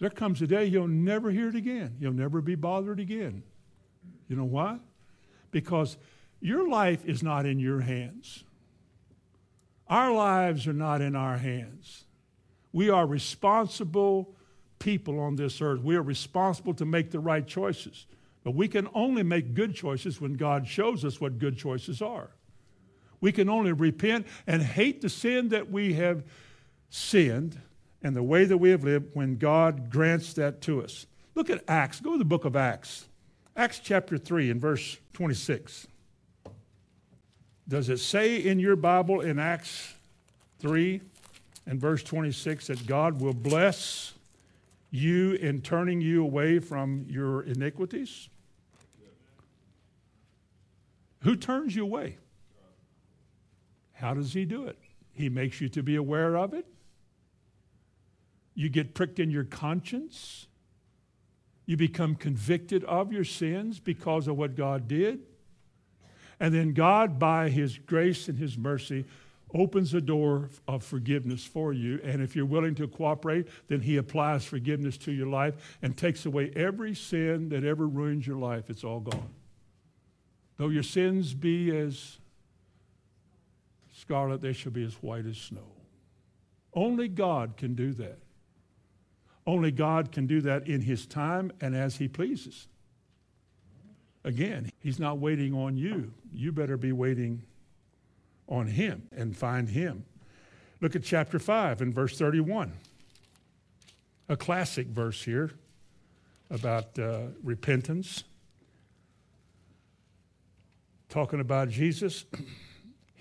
There 0.00 0.10
comes 0.10 0.42
a 0.42 0.46
day 0.46 0.66
you'll 0.66 0.86
never 0.86 1.30
hear 1.30 1.48
it 1.48 1.54
again. 1.54 1.96
You'll 1.98 2.12
never 2.12 2.42
be 2.42 2.56
bothered 2.56 3.00
again. 3.00 3.42
You 4.28 4.36
know 4.36 4.44
why? 4.44 4.80
Because 5.50 5.96
your 6.40 6.68
life 6.68 7.06
is 7.06 7.22
not 7.22 7.46
in 7.46 7.58
your 7.58 7.80
hands. 7.80 8.44
Our 9.88 10.12
lives 10.12 10.66
are 10.66 10.74
not 10.74 11.00
in 11.00 11.16
our 11.16 11.38
hands. 11.38 12.04
We 12.70 12.90
are 12.90 13.06
responsible 13.06 14.34
people 14.78 15.18
on 15.18 15.36
this 15.36 15.62
earth. 15.62 15.80
We 15.80 15.96
are 15.96 16.02
responsible 16.02 16.74
to 16.74 16.84
make 16.84 17.12
the 17.12 17.20
right 17.20 17.46
choices. 17.46 18.04
But 18.42 18.54
we 18.54 18.68
can 18.68 18.88
only 18.92 19.22
make 19.22 19.54
good 19.54 19.74
choices 19.74 20.20
when 20.20 20.34
God 20.34 20.68
shows 20.68 21.02
us 21.02 21.18
what 21.18 21.38
good 21.38 21.56
choices 21.56 22.02
are. 22.02 22.30
We 23.24 23.32
can 23.32 23.48
only 23.48 23.72
repent 23.72 24.26
and 24.46 24.60
hate 24.62 25.00
the 25.00 25.08
sin 25.08 25.48
that 25.48 25.70
we 25.70 25.94
have 25.94 26.24
sinned 26.90 27.58
and 28.02 28.14
the 28.14 28.22
way 28.22 28.44
that 28.44 28.58
we 28.58 28.68
have 28.68 28.84
lived 28.84 29.14
when 29.14 29.38
God 29.38 29.88
grants 29.88 30.34
that 30.34 30.60
to 30.60 30.82
us. 30.82 31.06
Look 31.34 31.48
at 31.48 31.64
Acts. 31.66 32.00
Go 32.00 32.12
to 32.12 32.18
the 32.18 32.26
book 32.26 32.44
of 32.44 32.54
Acts. 32.54 33.06
Acts 33.56 33.80
chapter 33.82 34.18
3 34.18 34.50
and 34.50 34.60
verse 34.60 34.98
26. 35.14 35.86
Does 37.66 37.88
it 37.88 37.96
say 37.96 38.36
in 38.36 38.58
your 38.58 38.76
Bible 38.76 39.22
in 39.22 39.38
Acts 39.38 39.94
3 40.58 41.00
and 41.64 41.80
verse 41.80 42.02
26 42.02 42.66
that 42.66 42.86
God 42.86 43.22
will 43.22 43.32
bless 43.32 44.12
you 44.90 45.32
in 45.32 45.62
turning 45.62 46.02
you 46.02 46.22
away 46.22 46.58
from 46.58 47.06
your 47.08 47.40
iniquities? 47.44 48.28
Who 51.22 51.36
turns 51.36 51.74
you 51.74 51.84
away? 51.84 52.18
How 54.04 54.12
does 54.12 54.34
he 54.34 54.44
do 54.44 54.66
it? 54.66 54.78
He 55.14 55.30
makes 55.30 55.62
you 55.62 55.70
to 55.70 55.82
be 55.82 55.96
aware 55.96 56.36
of 56.36 56.52
it. 56.52 56.66
You 58.54 58.68
get 58.68 58.92
pricked 58.92 59.18
in 59.18 59.30
your 59.30 59.44
conscience. 59.44 60.46
You 61.64 61.78
become 61.78 62.14
convicted 62.14 62.84
of 62.84 63.14
your 63.14 63.24
sins 63.24 63.80
because 63.80 64.28
of 64.28 64.36
what 64.36 64.56
God 64.56 64.88
did. 64.88 65.20
And 66.38 66.52
then 66.54 66.74
God, 66.74 67.18
by 67.18 67.48
His 67.48 67.78
grace 67.78 68.28
and 68.28 68.38
His 68.38 68.58
mercy, 68.58 69.06
opens 69.54 69.94
a 69.94 70.02
door 70.02 70.50
of 70.68 70.84
forgiveness 70.84 71.42
for 71.42 71.72
you. 71.72 71.98
And 72.04 72.20
if 72.20 72.36
you're 72.36 72.44
willing 72.44 72.74
to 72.74 72.86
cooperate, 72.86 73.48
then 73.68 73.80
He 73.80 73.96
applies 73.96 74.44
forgiveness 74.44 74.98
to 74.98 75.12
your 75.12 75.28
life 75.28 75.78
and 75.80 75.96
takes 75.96 76.26
away 76.26 76.52
every 76.54 76.94
sin 76.94 77.48
that 77.48 77.64
ever 77.64 77.86
ruins 77.86 78.26
your 78.26 78.36
life. 78.36 78.68
It's 78.68 78.84
all 78.84 79.00
gone. 79.00 79.30
Though 80.58 80.68
your 80.68 80.82
sins 80.82 81.32
be 81.32 81.74
as 81.74 82.18
scarlet, 84.04 84.40
they 84.40 84.52
shall 84.52 84.72
be 84.72 84.84
as 84.84 84.94
white 84.94 85.26
as 85.26 85.38
snow. 85.38 85.72
Only 86.74 87.08
God 87.08 87.56
can 87.56 87.74
do 87.74 87.92
that. 87.94 88.18
Only 89.46 89.70
God 89.70 90.12
can 90.12 90.26
do 90.26 90.40
that 90.42 90.66
in 90.66 90.80
His 90.80 91.06
time 91.06 91.52
and 91.60 91.74
as 91.74 91.96
He 91.96 92.08
pleases. 92.08 92.66
Again, 94.24 94.70
He's 94.80 94.98
not 94.98 95.18
waiting 95.18 95.54
on 95.54 95.76
you. 95.76 96.12
You 96.32 96.52
better 96.52 96.76
be 96.76 96.92
waiting 96.92 97.42
on 98.48 98.66
Him 98.66 99.08
and 99.14 99.36
find 99.36 99.68
Him. 99.68 100.04
Look 100.80 100.96
at 100.96 101.02
chapter 101.02 101.38
5 101.38 101.80
and 101.80 101.94
verse 101.94 102.18
31. 102.18 102.72
A 104.28 104.36
classic 104.36 104.88
verse 104.88 105.22
here 105.22 105.52
about 106.50 106.98
uh, 106.98 107.26
repentance. 107.42 108.24
Talking 111.08 111.40
about 111.40 111.68
Jesus. 111.68 112.24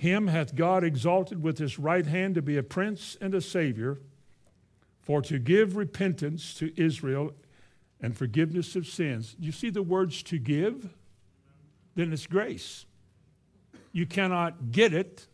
Him 0.03 0.27
hath 0.27 0.53
God 0.53 0.83
exalted 0.83 1.41
with 1.41 1.59
his 1.59 1.79
right 1.79 2.05
hand 2.05 2.35
to 2.35 2.41
be 2.41 2.57
a 2.57 2.61
prince 2.61 3.15
and 3.21 3.33
a 3.33 3.39
savior 3.39 4.01
for 5.01 5.21
to 5.21 5.39
give 5.39 5.77
repentance 5.77 6.53
to 6.55 6.73
Israel 6.75 7.31
and 8.01 8.13
forgiveness 8.13 8.75
of 8.75 8.85
sins. 8.85 9.33
You 9.39 9.53
see 9.53 9.69
the 9.69 9.81
words 9.81 10.21
to 10.23 10.37
give? 10.37 10.89
Then 11.95 12.11
it's 12.11 12.27
grace. 12.27 12.85
You 13.93 14.05
cannot 14.05 14.73
get 14.73 14.93
it, 14.93 15.25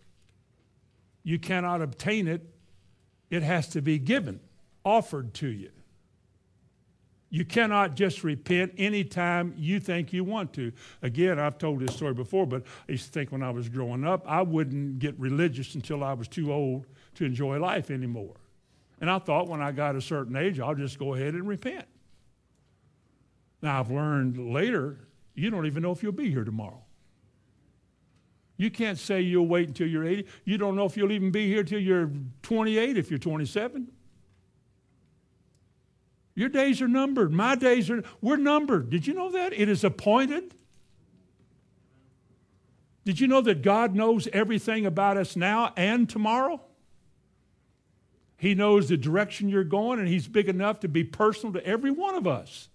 you 1.24 1.40
cannot 1.40 1.82
obtain 1.82 2.28
it. 2.28 2.46
It 3.32 3.42
has 3.42 3.70
to 3.70 3.82
be 3.82 3.98
given, 3.98 4.40
offered 4.86 5.34
to 5.36 5.48
you. 5.48 5.72
You 7.32 7.46
cannot 7.46 7.96
just 7.96 8.24
repent 8.24 8.74
anytime 8.78 9.54
you 9.56 9.80
think 9.80 10.12
you 10.12 10.24
want 10.24 10.52
to. 10.54 10.72
Again, 11.04 11.38
I've 11.38 11.60
told 11.60 11.80
this 11.80 11.96
story 11.96 12.14
before, 12.14 12.48
but 12.48 12.64
I 12.88 12.94
used 12.94 13.06
to 13.06 13.12
think 13.12 13.32
when 13.32 13.44
I 13.44 13.52
was 13.52 13.70
growing 13.70 14.04
up, 14.04 14.24
I 14.28 14.42
wouldn't 14.42 14.98
get 14.98 15.18
religious 15.20 15.76
until 15.76 16.04
I 16.04 16.14
was 16.14 16.28
too 16.28 16.52
old 16.52 16.88
to 17.16 17.26
enjoy 17.26 17.60
life 17.60 17.92
anymore. 17.92 18.36
And 19.00 19.10
I 19.10 19.20
thought 19.20 19.48
when 19.48 19.62
I 19.62 19.72
got 19.72 19.96
a 19.96 20.02
certain 20.02 20.36
age, 20.36 20.60
I'll 20.60 20.76
just 20.76 20.98
go 20.98 21.14
ahead 21.14 21.36
and 21.36 21.48
repent. 21.48 21.86
Now, 23.62 23.80
I've 23.80 23.92
learned 23.92 24.38
later, 24.52 24.98
you 25.36 25.52
don't 25.52 25.68
even 25.68 25.84
know 25.84 25.92
if 25.92 26.02
you'll 26.02 26.12
be 26.12 26.32
here 26.32 26.44
tomorrow. 26.44 26.82
You 28.58 28.72
can't 28.72 28.98
say 28.98 29.22
you'll 29.22 29.48
wait 29.48 29.70
until 29.70 29.88
you're 29.88 30.06
80. 30.06 30.26
You 30.44 30.58
don't 30.58 30.76
know 30.76 30.86
if 30.86 30.98
you'll 30.98 31.12
even 31.12 31.32
be 31.32 31.48
here 31.48 31.64
till 31.64 31.80
you're 31.80 32.12
28 32.42 32.98
if 32.98 33.10
you're 33.10 33.20
27. 33.20 33.90
Your 36.40 36.48
days 36.48 36.82
are 36.82 36.88
numbered. 36.88 37.34
My 37.34 37.56
days 37.56 37.90
are, 37.90 38.02
we're 38.22 38.38
numbered. 38.38 38.90
Did 38.90 39.06
you 39.06 39.14
know 39.14 39.30
that? 39.34 39.52
It 39.52 39.68
is 39.68 39.84
appointed. 39.84 40.54
Did 43.04 43.20
you 43.20 43.28
know 43.28 43.42
that 43.42 43.62
God 43.62 43.94
knows 43.94 44.30
everything 44.32 44.86
about 44.86 45.18
us 45.18 45.36
now 45.36 45.74
and 45.76 46.10
tomorrow? 46.10 46.62
He 48.38 48.56
knows 48.56 48.88
the 48.88 48.96
direction 48.96 49.50
you're 49.50 49.66
going, 49.66 50.00
and 50.00 50.08
He's 50.08 50.30
big 50.30 50.48
enough 50.48 50.80
to 50.80 50.88
be 50.88 51.04
personal 51.04 51.52
to 51.56 51.66
every 51.68 51.92
one 51.92 52.16
of 52.16 52.26
us. 52.26 52.70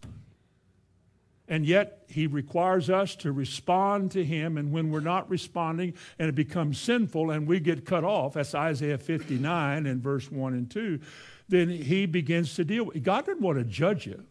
And 1.48 1.64
yet, 1.64 2.04
He 2.08 2.26
requires 2.26 2.90
us 2.90 3.16
to 3.16 3.32
respond 3.32 4.10
to 4.10 4.22
Him, 4.22 4.58
and 4.58 4.72
when 4.72 4.90
we're 4.90 5.00
not 5.00 5.30
responding 5.30 5.94
and 6.18 6.28
it 6.28 6.34
becomes 6.34 6.78
sinful 6.78 7.30
and 7.30 7.46
we 7.46 7.60
get 7.60 7.86
cut 7.86 8.04
off, 8.04 8.34
that's 8.34 8.54
Isaiah 8.54 8.98
59 8.98 9.86
and 9.86 10.02
verse 10.02 10.30
1 10.30 10.52
and 10.52 10.70
2, 10.70 11.00
then 11.48 11.68
He 11.68 12.06
begins 12.06 12.54
to 12.54 12.64
deal 12.64 12.84
with 12.84 12.96
it. 12.96 13.02
God 13.02 13.26
doesn't 13.26 13.42
want 13.42 13.58
to 13.58 13.64
judge 13.64 14.06
you. 14.06 14.24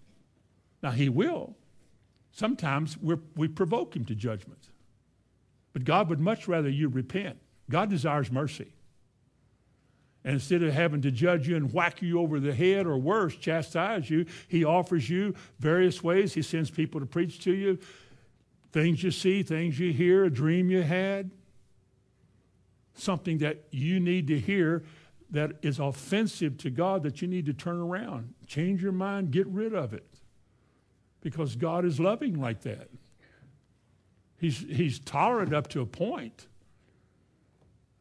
Now, 0.82 0.91
He 0.91 1.09
will. 1.09 1.55
Sometimes 2.32 2.97
we 2.99 3.47
provoke 3.47 3.95
Him 3.95 4.05
to 4.05 4.16
judgment. 4.16 4.70
But 5.74 5.86
God 5.86 6.09
would 6.09 6.20
much 6.20 6.47
rather 6.47 6.70
you 6.70 6.88
repent. 6.88 7.38
God 7.70 7.89
desires 7.89 8.32
mercy. 8.32 8.74
And 10.26 10.36
instead 10.36 10.64
of 10.64 10.74
having 10.74 11.01
to 11.01 11.11
judge 11.11 11.47
you 11.47 11.57
and 11.57 11.74
whack 11.74 12.01
you 12.01 12.20
over 12.20 12.39
the 12.39 12.53
head 12.53 12.86
or 12.86 12.97
worse, 12.97 13.36
chastise 13.36 14.09
you, 14.09 14.26
he 14.47 14.64
offers 14.64 15.09
you 15.09 15.36
various 15.59 16.01
ways. 16.01 16.34
He 16.34 16.41
sends 16.41 16.70
people 16.70 17.01
to 17.01 17.05
preach 17.05 17.39
to 17.43 17.53
you 17.53 17.78
things 18.72 19.03
you 19.03 19.11
see, 19.11 19.43
things 19.43 19.80
you 19.80 19.93
hear, 19.93 20.26
a 20.26 20.30
dream 20.32 20.72
you 20.72 20.82
had, 20.82 21.30
something 22.95 23.38
that 23.39 23.66
you 23.70 23.99
need 23.99 24.28
to 24.28 24.39
hear 24.39 24.84
that 25.34 25.53
is 25.63 25.79
offensive 25.79 26.57
to 26.59 26.69
God 26.69 27.03
that 27.03 27.21
you 27.21 27.27
need 27.27 27.47
to 27.47 27.53
turn 27.53 27.79
around. 27.79 28.36
Change 28.45 28.81
your 28.81 28.91
mind, 28.91 29.31
get 29.31 29.47
rid 29.47 29.73
of 29.73 29.93
it. 29.93 30.07
Because 31.21 31.55
God 31.55 31.86
is 31.86 31.99
loving 31.99 32.39
like 32.39 32.61
that. 32.61 32.89
He's, 34.38 34.59
he's 34.59 34.99
tolerant 34.99 35.53
up 35.53 35.67
to 35.69 35.81
a 35.81 35.86
point. 35.86 36.47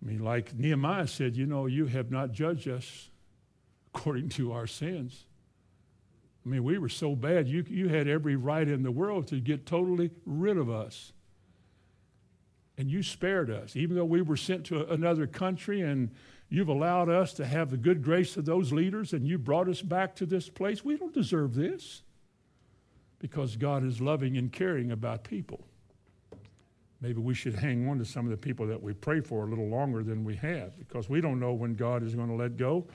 I 0.03 0.09
mean, 0.09 0.23
like 0.23 0.55
Nehemiah 0.55 1.07
said, 1.07 1.37
you 1.37 1.47
know, 1.47 1.67
you 1.67 1.87
have 1.87 2.11
not 2.11 2.33
judged 2.33 2.69
us 2.69 3.09
according 3.95 4.29
to 4.31 4.53
our 4.53 4.67
sins. 4.67 5.25
I 6.45 6.49
mean, 6.49 6.65
we 6.65 6.77
were 6.77 6.89
so 6.89 7.15
bad, 7.15 7.49
you, 7.49 7.65
you 7.67 7.89
had 7.89 8.09
every 8.09 8.37
right 8.37 8.67
in 8.67 8.83
the 8.83 8.91
world 8.91 9.29
to 9.29 9.41
get 9.41 9.65
totally 9.65 10.11
rid 10.27 10.59
of 10.59 10.69
us. 10.69 11.13
And 12.77 12.91
you 12.91 13.03
spared 13.03 13.51
us, 13.51 13.77
even 13.77 13.97
though 13.97 14.05
we 14.05 14.23
were 14.23 14.37
sent 14.37 14.67
to 14.67 14.91
another 14.91 15.27
country 15.27 15.83
and 15.83 16.11
you've 16.53 16.69
allowed 16.69 17.09
us 17.09 17.33
to 17.35 17.47
have 17.47 17.71
the 17.71 17.77
good 17.77 18.03
grace 18.03 18.37
of 18.37 18.45
those 18.45 18.73
leaders 18.73 19.13
and 19.13 19.27
you 19.27 19.39
brought 19.39 19.69
us 19.69 19.83
back 19.83 20.15
to 20.17 20.27
this 20.27 20.49
place. 20.49 20.85
We 20.85 20.97
don't 20.97 21.15
deserve 21.15 21.55
this 21.55 22.03
because 23.19 23.57
God 23.57 23.85
is 23.85 24.01
loving 24.01 24.37
and 24.37 24.53
caring 24.53 24.91
about 24.91 25.25
people 25.25 25.65
maybe 27.03 27.21
we 27.21 27.35
should 27.35 27.55
hang 27.55 27.87
on 27.89 27.99
to 27.99 28.05
some 28.05 28.25
of 28.25 28.31
the 28.31 28.37
people 28.37 28.67
that 28.69 28.81
we 28.81 28.95
pray 28.95 29.21
for 29.21 29.45
a 29.45 29.47
little 29.47 29.69
longer 29.69 30.03
than 30.03 30.25
we 30.25 30.37
have 30.37 30.79
because 30.79 31.09
we 31.09 31.21
don't 31.21 31.41
know 31.41 31.53
when 31.53 31.75
God 31.75 32.03
is 32.03 32.15
going 32.15 32.29
to 32.29 32.35
let 32.35 32.57
go. 32.57 32.87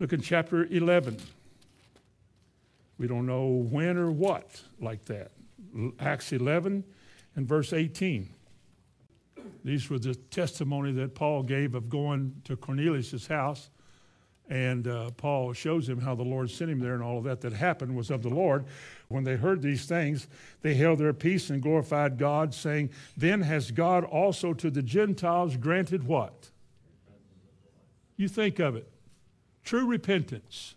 Look 0.00 0.12
in 0.12 0.20
chapter 0.20 0.64
11. 0.66 1.16
We 2.98 3.06
don't 3.06 3.24
know 3.24 3.46
when 3.70 3.96
or 3.96 4.10
what 4.10 4.62
like 4.80 5.04
that. 5.06 5.30
Acts 6.00 6.32
11 6.32 6.84
and 7.36 7.46
verse 7.46 7.72
18. 7.72 8.28
These 9.64 9.90
were 9.90 9.98
the 9.98 10.14
testimony 10.14 10.92
that 10.92 11.14
Paul 11.14 11.42
gave 11.42 11.74
of 11.74 11.88
going 11.88 12.40
to 12.44 12.56
Cornelius' 12.56 13.26
house 13.26 13.70
and 14.50 14.88
uh, 14.88 15.10
Paul 15.12 15.52
shows 15.52 15.88
him 15.88 16.00
how 16.00 16.16
the 16.16 16.24
Lord 16.24 16.50
sent 16.50 16.72
him 16.72 16.80
there 16.80 16.94
and 16.94 17.04
all 17.04 17.18
of 17.18 17.24
that 17.24 17.40
that 17.42 17.52
happened 17.52 17.94
was 17.94 18.10
of 18.10 18.22
the 18.22 18.28
Lord. 18.28 18.66
When 19.06 19.22
they 19.22 19.36
heard 19.36 19.62
these 19.62 19.86
things, 19.86 20.26
they 20.62 20.74
held 20.74 20.98
their 20.98 21.12
peace 21.12 21.50
and 21.50 21.62
glorified 21.62 22.18
God, 22.18 22.52
saying, 22.52 22.90
Then 23.16 23.42
has 23.42 23.70
God 23.70 24.02
also 24.02 24.52
to 24.54 24.68
the 24.68 24.82
Gentiles 24.82 25.56
granted 25.56 26.02
what? 26.02 26.50
You 28.16 28.28
think 28.28 28.58
of 28.58 28.74
it 28.74 28.90
true 29.62 29.86
repentance. 29.86 30.74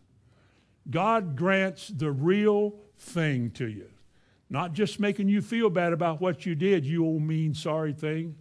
God 0.89 1.36
grants 1.36 1.88
the 1.88 2.11
real 2.11 2.75
thing 2.97 3.49
to 3.51 3.67
you, 3.67 3.89
not 4.49 4.73
just 4.73 4.99
making 4.99 5.29
you 5.29 5.41
feel 5.41 5.71
bad 5.71 5.93
about 5.93 6.21
what 6.21 6.45
you 6.45 6.53
did, 6.53 6.86
you 6.86 7.03
old 7.03 7.23
mean 7.23 7.55
sorry 7.55 7.93
thing. 7.93 8.36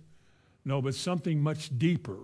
No, 0.64 0.80
but 0.80 0.94
something 0.94 1.40
much 1.40 1.76
deeper 1.78 2.18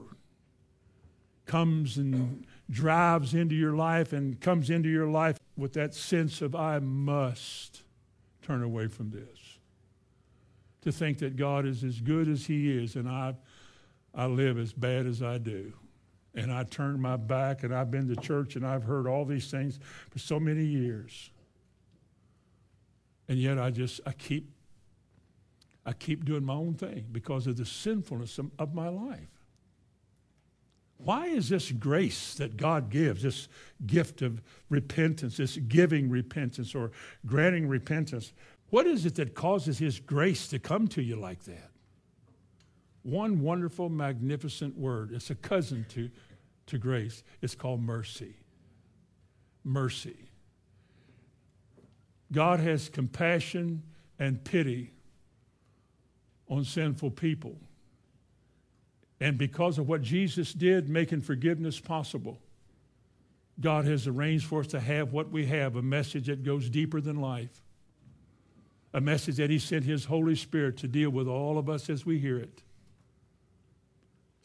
comes 1.46 1.96
and 1.96 2.46
drives 2.70 3.34
into 3.34 3.54
your 3.54 3.72
life 3.74 4.12
and 4.12 4.40
comes 4.40 4.70
into 4.70 4.88
your 4.88 5.06
life 5.08 5.38
with 5.56 5.72
that 5.72 5.94
sense 5.94 6.42
of, 6.42 6.54
I 6.54 6.78
must 6.78 7.82
turn 8.42 8.62
away 8.62 8.86
from 8.86 9.10
this. 9.10 9.58
to 10.82 10.92
think 10.92 11.18
that 11.18 11.36
God 11.36 11.66
is 11.66 11.84
as 11.84 12.00
good 12.00 12.28
as 12.28 12.46
He 12.46 12.70
is, 12.76 12.96
and 12.96 13.08
I, 13.08 13.34
I 14.14 14.26
live 14.26 14.58
as 14.58 14.72
bad 14.72 15.06
as 15.06 15.22
I 15.22 15.38
do. 15.38 15.72
And 16.34 16.52
I 16.52 16.62
turn 16.64 17.00
my 17.00 17.16
back, 17.16 17.62
and 17.64 17.74
I've 17.74 17.90
been 17.90 18.08
to 18.08 18.16
church, 18.16 18.56
and 18.56 18.66
I've 18.66 18.84
heard 18.84 19.06
all 19.06 19.24
these 19.24 19.50
things 19.50 19.78
for 20.10 20.18
so 20.18 20.38
many 20.38 20.64
years. 20.64 21.30
And 23.28 23.38
yet 23.38 23.58
I 23.58 23.70
just, 23.70 24.00
I 24.06 24.12
keep, 24.12 24.50
I 25.88 25.94
keep 25.94 26.26
doing 26.26 26.44
my 26.44 26.52
own 26.52 26.74
thing 26.74 27.06
because 27.10 27.46
of 27.46 27.56
the 27.56 27.64
sinfulness 27.64 28.38
of, 28.58 28.74
my 28.74 28.90
life. 28.90 29.30
Why 30.98 31.28
is 31.28 31.48
this 31.48 31.72
grace 31.72 32.34
that 32.34 32.58
God 32.58 32.90
gives, 32.90 33.22
this 33.22 33.48
gift 33.86 34.20
of 34.20 34.42
repentance, 34.68 35.38
this 35.38 35.56
giving 35.56 36.10
repentance 36.10 36.74
or 36.74 36.90
granting 37.24 37.68
repentance, 37.68 38.34
what 38.68 38.86
is 38.86 39.06
it 39.06 39.14
that 39.14 39.34
causes 39.34 39.78
His 39.78 39.98
grace 39.98 40.46
to 40.48 40.58
come 40.58 40.88
to 40.88 41.00
you 41.00 41.16
like 41.16 41.44
that? 41.44 41.70
One 43.02 43.40
wonderful, 43.40 43.88
magnificent 43.88 44.76
word. 44.76 45.12
It's 45.14 45.30
a 45.30 45.36
cousin 45.36 45.86
to, 45.94 46.10
to 46.66 46.76
grace. 46.76 47.22
It's 47.40 47.54
called 47.54 47.80
mercy. 47.80 48.34
Mercy. 49.64 50.18
God 52.30 52.60
has 52.60 52.90
compassion 52.90 53.84
and 54.18 54.44
pity 54.44 54.92
on 56.48 56.64
sinful 56.64 57.10
people. 57.10 57.56
And 59.20 59.36
because 59.36 59.78
of 59.78 59.88
what 59.88 60.02
Jesus 60.02 60.52
did, 60.52 60.88
making 60.88 61.22
forgiveness 61.22 61.80
possible, 61.80 62.38
God 63.60 63.84
has 63.86 64.06
arranged 64.06 64.46
for 64.46 64.60
us 64.60 64.68
to 64.68 64.80
have 64.80 65.12
what 65.12 65.30
we 65.30 65.46
have 65.46 65.76
a 65.76 65.82
message 65.82 66.26
that 66.26 66.44
goes 66.44 66.70
deeper 66.70 67.00
than 67.00 67.20
life, 67.20 67.62
a 68.94 69.00
message 69.00 69.36
that 69.36 69.50
He 69.50 69.58
sent 69.58 69.84
His 69.84 70.04
Holy 70.04 70.36
Spirit 70.36 70.76
to 70.78 70.88
deal 70.88 71.10
with 71.10 71.26
all 71.26 71.58
of 71.58 71.68
us 71.68 71.90
as 71.90 72.06
we 72.06 72.18
hear 72.18 72.38
it. 72.38 72.62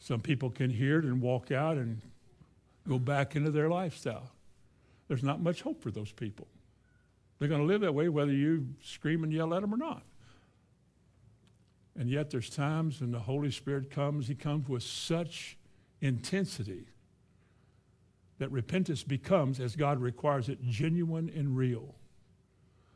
Some 0.00 0.20
people 0.20 0.50
can 0.50 0.70
hear 0.70 0.98
it 0.98 1.04
and 1.04 1.22
walk 1.22 1.52
out 1.52 1.76
and 1.76 2.00
go 2.86 2.98
back 2.98 3.36
into 3.36 3.50
their 3.50 3.70
lifestyle. 3.70 4.30
There's 5.08 5.22
not 5.22 5.40
much 5.40 5.62
hope 5.62 5.80
for 5.80 5.90
those 5.90 6.12
people. 6.12 6.46
They're 7.38 7.48
going 7.48 7.60
to 7.60 7.66
live 7.66 7.82
that 7.82 7.94
way 7.94 8.08
whether 8.08 8.32
you 8.32 8.68
scream 8.82 9.22
and 9.22 9.32
yell 9.32 9.54
at 9.54 9.60
them 9.60 9.72
or 9.72 9.76
not. 9.76 10.02
And 11.96 12.10
yet 12.10 12.30
there's 12.30 12.50
times 12.50 13.00
when 13.00 13.12
the 13.12 13.20
Holy 13.20 13.50
Spirit 13.50 13.90
comes, 13.90 14.26
he 14.26 14.34
comes 14.34 14.68
with 14.68 14.82
such 14.82 15.56
intensity 16.00 16.86
that 18.38 18.50
repentance 18.50 19.02
becomes, 19.02 19.60
as 19.60 19.76
God 19.76 20.00
requires 20.00 20.48
it, 20.48 20.62
genuine 20.64 21.30
and 21.34 21.56
real. 21.56 21.94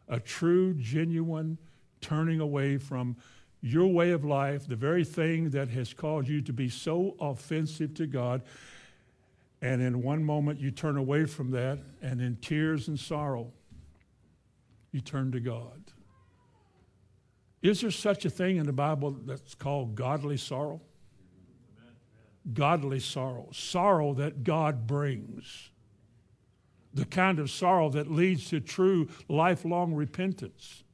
A 0.08 0.18
true, 0.18 0.74
genuine 0.74 1.58
turning 2.00 2.40
away 2.40 2.76
from 2.76 3.16
your 3.60 3.86
way 3.86 4.10
of 4.10 4.24
life, 4.24 4.66
the 4.66 4.76
very 4.76 5.04
thing 5.04 5.50
that 5.50 5.68
has 5.68 5.92
caused 5.92 6.28
you 6.28 6.40
to 6.42 6.52
be 6.52 6.68
so 6.68 7.14
offensive 7.20 7.94
to 7.94 8.06
God. 8.06 8.42
And 9.60 9.82
in 9.82 10.02
one 10.02 10.22
moment 10.24 10.60
you 10.60 10.70
turn 10.70 10.96
away 10.96 11.24
from 11.24 11.50
that, 11.52 11.78
and 12.02 12.20
in 12.20 12.36
tears 12.36 12.88
and 12.88 12.98
sorrow, 12.98 13.52
you 14.92 15.00
turn 15.00 15.32
to 15.32 15.40
God. 15.40 15.82
Is 17.62 17.80
there 17.80 17.90
such 17.90 18.24
a 18.24 18.30
thing 18.30 18.56
in 18.56 18.66
the 18.66 18.72
Bible 18.72 19.16
that's 19.24 19.54
called 19.54 19.94
godly 19.94 20.36
sorrow? 20.36 20.80
Godly 22.52 23.00
sorrow. 23.00 23.48
Sorrow 23.52 24.14
that 24.14 24.44
God 24.44 24.86
brings. 24.86 25.70
The 26.94 27.04
kind 27.04 27.38
of 27.38 27.50
sorrow 27.50 27.90
that 27.90 28.10
leads 28.10 28.48
to 28.50 28.60
true 28.60 29.08
lifelong 29.28 29.92
repentance. 29.92 30.84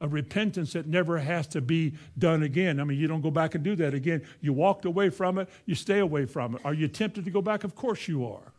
A 0.00 0.08
repentance 0.08 0.72
that 0.72 0.86
never 0.86 1.18
has 1.18 1.46
to 1.48 1.60
be 1.60 1.94
done 2.18 2.42
again. 2.42 2.80
I 2.80 2.84
mean, 2.84 2.98
you 2.98 3.06
don't 3.06 3.20
go 3.20 3.30
back 3.30 3.54
and 3.54 3.62
do 3.62 3.76
that 3.76 3.94
again. 3.94 4.26
You 4.40 4.52
walked 4.52 4.84
away 4.86 5.10
from 5.10 5.38
it, 5.38 5.48
you 5.66 5.74
stay 5.74 6.00
away 6.00 6.26
from 6.26 6.56
it. 6.56 6.62
Are 6.64 6.74
you 6.74 6.88
tempted 6.88 7.24
to 7.24 7.30
go 7.30 7.40
back? 7.40 7.64
Of 7.64 7.74
course 7.74 8.08
you 8.08 8.26
are. 8.26 8.52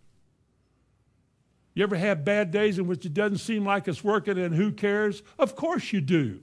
You 1.74 1.84
ever 1.84 1.98
have 1.98 2.24
bad 2.24 2.52
days 2.52 2.80
in 2.80 2.88
which 2.88 3.06
it 3.06 3.14
doesn't 3.14 3.40
seem 3.40 3.66
like 3.66 3.88
it's 3.88 4.04
working 4.04 4.40
and 4.40 4.56
who 4.56 4.72
cares? 4.72 5.24
Of 5.38 5.56
course 5.56 5.92
you 5.92 6.00
do. 6.00 6.40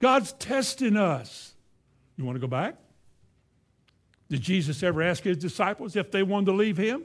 God's 0.00 0.32
testing 0.32 0.96
us. 0.96 1.54
You 2.16 2.24
want 2.24 2.36
to 2.36 2.40
go 2.40 2.46
back? 2.46 2.76
Did 4.28 4.40
Jesus 4.40 4.82
ever 4.82 5.02
ask 5.02 5.22
his 5.22 5.36
disciples 5.36 5.96
if 5.96 6.10
they 6.10 6.22
wanted 6.22 6.46
to 6.46 6.52
leave 6.52 6.76
him? 6.76 7.04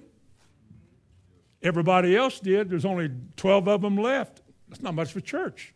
Everybody 1.62 2.16
else 2.16 2.39
did. 2.39 2.70
There's 2.70 2.86
only 2.86 3.10
12 3.38 3.68
of 3.68 3.82
them 3.82 3.98
left. 3.98 4.41
That's 4.70 4.82
not 4.82 4.93
much 4.93 5.12
for 5.12 5.20
church. 5.20 5.74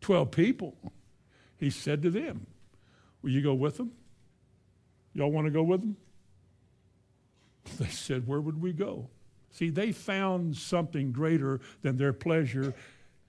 12 0.00 0.30
people. 0.30 0.76
He 1.58 1.70
said 1.70 2.02
to 2.02 2.10
them, 2.10 2.46
Will 3.22 3.30
you 3.30 3.42
go 3.42 3.54
with 3.54 3.76
them? 3.76 3.92
Y'all 5.14 5.30
want 5.30 5.46
to 5.46 5.50
go 5.50 5.62
with 5.62 5.80
them? 5.80 5.96
They 7.78 7.88
said, 7.88 8.26
Where 8.26 8.40
would 8.40 8.62
we 8.62 8.72
go? 8.72 9.08
See, 9.50 9.70
they 9.70 9.92
found 9.92 10.56
something 10.56 11.12
greater 11.12 11.60
than 11.82 11.96
their 11.96 12.12
pleasure 12.12 12.74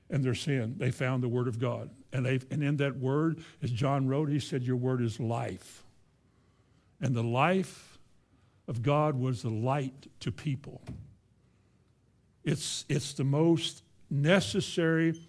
and 0.10 0.24
their 0.24 0.36
sin. 0.36 0.76
They 0.78 0.92
found 0.92 1.22
the 1.22 1.28
Word 1.28 1.48
of 1.48 1.60
God. 1.60 1.90
And, 2.14 2.26
they, 2.26 2.40
and 2.50 2.64
in 2.64 2.78
that 2.78 2.98
Word, 2.98 3.44
as 3.62 3.72
John 3.72 4.08
wrote, 4.08 4.30
he 4.30 4.40
said, 4.40 4.64
Your 4.64 4.78
Word 4.78 5.02
is 5.02 5.20
life. 5.20 5.84
And 7.02 7.16
the 7.16 7.24
life 7.24 8.00
of 8.68 8.82
God 8.82 9.20
was 9.20 9.42
the 9.42 9.50
light 9.50 10.08
to 10.22 10.32
people. 10.32 10.82
It's, 12.44 12.86
it's 12.88 13.14
the 13.14 13.24
most 13.24 13.84
necessary, 14.10 15.20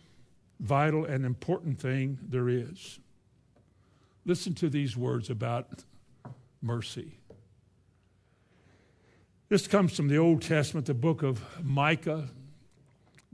vital, 0.61 1.05
and 1.05 1.25
important 1.25 1.81
thing 1.81 2.19
there 2.23 2.49
is. 2.49 3.01
Listen 4.25 4.55
to 4.55 4.69
these 4.69 4.97
words 4.97 5.31
about 5.31 5.85
mercy. 6.63 7.19
This 9.49 9.67
comes 9.67 9.97
from 9.97 10.09
the 10.09 10.19
Old 10.19 10.43
Testament, 10.43 10.87
the 10.87 10.95
book 10.95 11.23
of 11.23 11.43
Micah, 11.65 12.29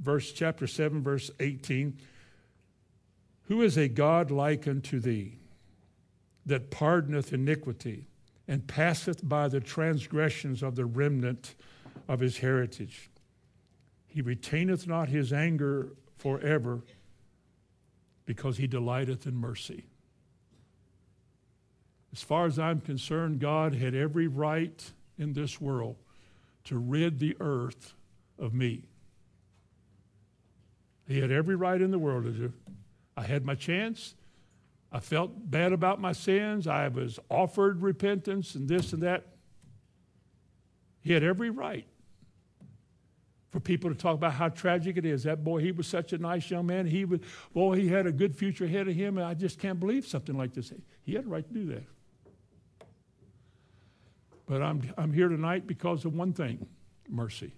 verse 0.05 0.31
chapter 0.33 0.67
7, 0.67 1.03
verse 1.03 1.31
18. 1.41 1.99
Who 3.45 3.63
is 3.63 3.77
a 3.77 3.89
God 3.89 4.31
like 4.31 4.69
unto 4.69 5.01
thee, 5.01 5.39
that 6.47 6.71
pardoneth 6.71 7.33
iniquity, 7.33 8.07
and 8.47 8.67
passeth 8.67 9.27
by 9.27 9.49
the 9.49 9.61
transgressions 9.61 10.63
of 10.63 10.77
the 10.77 10.85
remnant 10.85 11.55
of 12.07 12.21
his 12.21 12.39
heritage? 12.39 13.11
He 14.07 14.21
retaineth 14.21 14.87
not 14.87 15.09
his 15.09 15.33
anger 15.33 15.89
forever, 16.19 16.83
because 18.27 18.57
he 18.59 18.67
delighteth 18.67 19.27
in 19.27 19.37
mercy. 19.37 19.85
As 22.13 22.23
far 22.23 22.47
as 22.47 22.59
I'm 22.59 22.81
concerned, 22.81 23.41
God 23.41 23.75
had 23.75 23.95
every 23.95 24.29
right 24.29 24.93
in 25.19 25.33
this 25.33 25.61
world 25.61 25.97
to 26.65 26.79
rid 26.79 27.19
the 27.19 27.37
earth 27.41 27.95
of 28.39 28.55
me. 28.55 28.85
He 31.07 31.21
had 31.21 31.31
every 31.31 31.57
right 31.57 31.81
in 31.81 31.91
the 31.91 31.99
world 31.99 32.25
to 32.25 32.31
do. 32.31 32.53
I 33.17 33.23
had 33.23 33.45
my 33.45 33.55
chance. 33.55 34.15
I 34.91 35.01
felt 35.01 35.51
bad 35.51 35.73
about 35.73 36.01
my 36.01 36.13
sins. 36.13 36.67
I 36.67 36.89
was 36.89 37.19
offered 37.29 37.83
repentance 37.83 38.55
and 38.55 38.69
this 38.69 38.93
and 38.93 39.03
that. 39.03 39.27
He 41.01 41.13
had 41.13 41.23
every 41.23 41.51
right 41.51 41.87
for 43.51 43.61
people 43.61 43.91
to 43.91 43.97
talk 43.97 44.15
about 44.15 44.33
how 44.33 44.49
tragic 44.49 44.97
it 44.97 45.05
is. 45.05 45.25
That 45.25 45.45
boy, 45.45 45.61
he 45.61 45.71
was 45.71 45.87
such 45.87 46.13
a 46.13 46.19
nice 46.19 46.51
young 46.51 46.67
man. 46.67 46.87
He 46.87 47.05
was, 47.05 47.21
boy, 47.53 47.77
he 47.77 47.89
had 47.89 48.07
a 48.07 48.13
good 48.13 48.35
future 48.35 48.65
ahead 48.65 48.89
of 48.89 48.95
him, 48.95 49.19
and 49.19 49.27
I 49.27 49.35
just 49.35 49.59
can't 49.59 49.79
believe 49.79 50.07
something 50.07 50.37
like 50.37 50.55
this. 50.55 50.73
He 51.03 51.15
had 51.15 51.25
a 51.25 51.29
right 51.29 51.47
to 51.47 51.55
do 51.55 51.67
that. 51.67 51.85
But 54.47 54.63
I'm, 54.63 54.83
I'm 54.97 55.13
here 55.13 55.29
tonight 55.29 55.67
because 55.67 56.05
of 56.05 56.15
one 56.15 56.33
thing 56.33 56.67
mercy. 57.09 57.53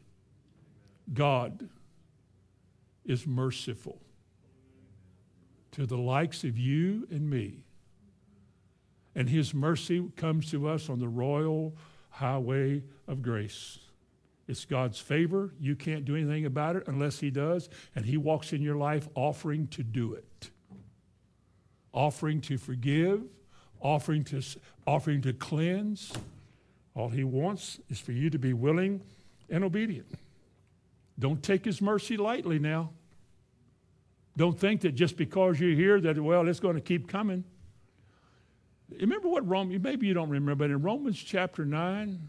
God 1.15 1.69
is 3.07 3.27
merciful 3.27 4.01
to 5.73 5.87
the 5.87 5.97
likes 5.97 6.45
of 6.45 6.59
you 6.59 7.07
and 7.11 7.29
me. 7.29 7.65
And 9.15 9.29
his 9.29 9.55
mercy 9.55 10.11
comes 10.17 10.51
to 10.51 10.69
us 10.69 10.91
on 10.91 11.01
the 11.01 11.09
royal 11.09 11.75
highway 12.11 12.83
of 13.07 13.23
grace. 13.23 13.79
It's 14.49 14.65
God's 14.65 15.01
favor. 15.01 15.53
You 15.59 15.75
can't 15.75 16.05
do 16.05 16.15
anything 16.15 16.47
about 16.47 16.77
it 16.77 16.85
unless 16.87 17.19
he 17.19 17.31
does. 17.31 17.69
And 17.95 18.05
he 18.05 18.17
walks 18.17 18.53
in 18.53 18.63
your 18.63 18.77
life 18.77 19.09
offering 19.15 19.67
to 19.69 19.83
do 19.83 20.15
it, 20.15 20.51
offering 21.93 22.41
to 22.43 22.59
forgive, 22.59 23.23
offering 23.81 24.25
to, 24.25 24.43
offering 24.87 25.23
to 25.23 25.33
cleanse, 25.33 26.13
all 26.95 27.11
he 27.11 27.25
wants 27.25 27.79
is 27.91 28.01
for 28.01 28.13
you 28.13 28.31
to 28.31 28.39
be 28.39 28.55
willing 28.55 29.03
and 29.51 29.63
obedient. 29.63 30.09
Don't 31.19 31.43
take 31.43 31.65
his 31.65 31.83
mercy 31.83 32.17
lightly 32.17 32.59
now. 32.59 32.91
Don't 34.37 34.59
think 34.59 34.83
that 34.83 34.93
just 34.95 35.17
because 35.17 35.59
you're 35.59 35.71
here 35.75 36.01
that, 36.01 36.19
well, 36.19 36.47
it's 36.49 36.61
going 36.61 36.75
to 36.75 36.81
keep 36.81 37.09
coming. 37.09 37.45
Remember 39.01 39.29
what 39.29 39.47
Rome, 39.49 39.77
maybe 39.83 40.07
you 40.07 40.15
don't 40.15 40.29
remember, 40.29 40.67
but 40.67 40.71
in 40.71 40.83
Romans 40.83 41.19
chapter 41.19 41.65
9, 41.65 42.29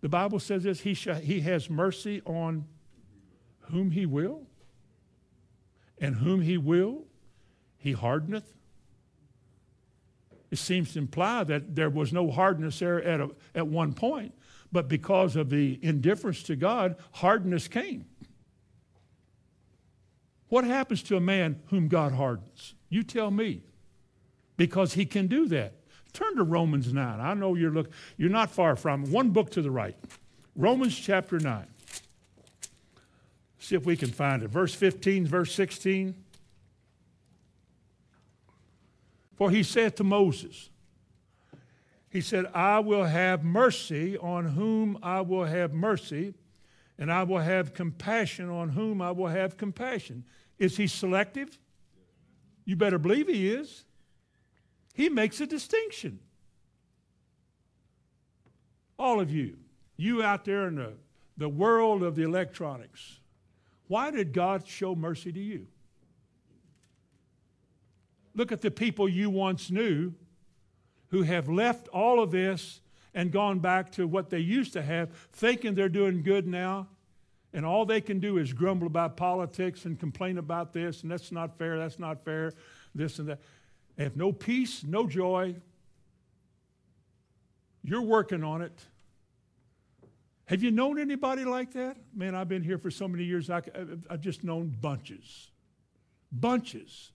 the 0.00 0.08
Bible 0.08 0.38
says 0.38 0.64
this 0.64 0.80
he, 0.80 0.94
shall, 0.94 1.16
he 1.16 1.40
has 1.40 1.68
mercy 1.70 2.22
on 2.24 2.64
whom 3.70 3.90
he 3.90 4.06
will, 4.06 4.46
and 5.98 6.16
whom 6.16 6.40
he 6.40 6.56
will, 6.56 7.04
he 7.76 7.92
hardeneth. 7.92 8.52
It 10.50 10.58
seems 10.58 10.92
to 10.92 11.00
imply 11.00 11.44
that 11.44 11.74
there 11.74 11.90
was 11.90 12.12
no 12.12 12.30
hardness 12.30 12.78
there 12.78 13.02
at, 13.02 13.20
a, 13.20 13.30
at 13.54 13.66
one 13.66 13.92
point, 13.92 14.32
but 14.72 14.88
because 14.88 15.36
of 15.36 15.50
the 15.50 15.78
indifference 15.82 16.42
to 16.44 16.56
God, 16.56 16.96
hardness 17.12 17.68
came. 17.68 18.06
What 20.48 20.64
happens 20.64 21.02
to 21.04 21.16
a 21.16 21.20
man 21.20 21.60
whom 21.66 21.88
God 21.88 22.12
hardens? 22.12 22.74
You 22.88 23.02
tell 23.02 23.30
me. 23.30 23.62
Because 24.56 24.94
he 24.94 25.04
can 25.04 25.26
do 25.26 25.46
that. 25.48 25.74
Turn 26.12 26.36
to 26.36 26.42
Romans 26.42 26.92
9. 26.92 27.20
I 27.20 27.34
know 27.34 27.54
you're 27.54 27.70
look 27.70 27.90
you're 28.16 28.30
not 28.30 28.50
far 28.50 28.74
from 28.74 29.10
one 29.10 29.30
book 29.30 29.50
to 29.50 29.62
the 29.62 29.70
right. 29.70 29.96
Romans 30.54 30.98
chapter 30.98 31.38
9. 31.38 31.66
See 33.58 33.74
if 33.74 33.84
we 33.84 33.96
can 33.96 34.10
find 34.10 34.42
it. 34.42 34.48
Verse 34.48 34.74
15, 34.74 35.26
verse 35.26 35.52
16. 35.52 36.14
For 39.34 39.50
he 39.50 39.62
said 39.62 39.96
to 39.96 40.04
Moses, 40.04 40.70
He 42.08 42.22
said, 42.22 42.46
I 42.54 42.78
will 42.78 43.04
have 43.04 43.44
mercy 43.44 44.16
on 44.16 44.46
whom 44.46 44.98
I 45.02 45.20
will 45.20 45.44
have 45.44 45.74
mercy, 45.74 46.32
and 46.98 47.12
I 47.12 47.22
will 47.24 47.38
have 47.38 47.74
compassion 47.74 48.48
on 48.48 48.70
whom 48.70 49.02
I 49.02 49.10
will 49.10 49.28
have 49.28 49.56
compassion. 49.56 50.24
Is 50.58 50.76
he 50.76 50.86
selective? 50.86 51.58
You 52.64 52.76
better 52.76 52.98
believe 52.98 53.28
he 53.28 53.48
is. 53.48 53.84
He 54.94 55.08
makes 55.08 55.40
a 55.40 55.46
distinction. 55.46 56.20
All 58.98 59.20
of 59.20 59.30
you, 59.30 59.58
you 59.96 60.22
out 60.22 60.44
there 60.46 60.68
in 60.68 60.76
the, 60.76 60.94
the 61.36 61.48
world 61.48 62.02
of 62.02 62.16
the 62.16 62.22
electronics, 62.22 63.20
why 63.88 64.10
did 64.10 64.32
God 64.32 64.66
show 64.66 64.94
mercy 64.94 65.32
to 65.32 65.40
you? 65.40 65.66
Look 68.34 68.52
at 68.52 68.62
the 68.62 68.70
people 68.70 69.08
you 69.08 69.30
once 69.30 69.70
knew 69.70 70.14
who 71.08 71.22
have 71.22 71.48
left 71.48 71.88
all 71.88 72.22
of 72.22 72.30
this 72.30 72.80
and 73.16 73.32
gone 73.32 73.58
back 73.58 73.90
to 73.90 74.06
what 74.06 74.28
they 74.28 74.38
used 74.38 74.74
to 74.74 74.82
have, 74.82 75.10
thinking 75.32 75.74
they're 75.74 75.88
doing 75.88 76.22
good 76.22 76.46
now. 76.46 76.86
And 77.54 77.64
all 77.64 77.86
they 77.86 78.02
can 78.02 78.20
do 78.20 78.36
is 78.36 78.52
grumble 78.52 78.86
about 78.86 79.16
politics 79.16 79.86
and 79.86 79.98
complain 79.98 80.36
about 80.36 80.74
this, 80.74 81.02
and 81.02 81.10
that's 81.10 81.32
not 81.32 81.56
fair, 81.58 81.78
that's 81.78 81.98
not 81.98 82.22
fair, 82.22 82.52
this 82.94 83.18
and 83.18 83.28
that. 83.30 83.40
They 83.96 84.04
have 84.04 84.16
no 84.16 84.30
peace, 84.30 84.84
no 84.84 85.06
joy. 85.06 85.56
You're 87.82 88.02
working 88.02 88.44
on 88.44 88.60
it. 88.60 88.78
Have 90.44 90.62
you 90.62 90.70
known 90.70 90.98
anybody 90.98 91.46
like 91.46 91.72
that? 91.72 91.96
Man, 92.14 92.34
I've 92.34 92.50
been 92.50 92.62
here 92.62 92.76
for 92.76 92.90
so 92.90 93.08
many 93.08 93.24
years, 93.24 93.48
I, 93.48 93.62
have 93.74 94.06
uh, 94.10 94.16
just 94.18 94.44
known 94.44 94.76
bunches. 94.78 95.50
Bunches. 96.30 97.12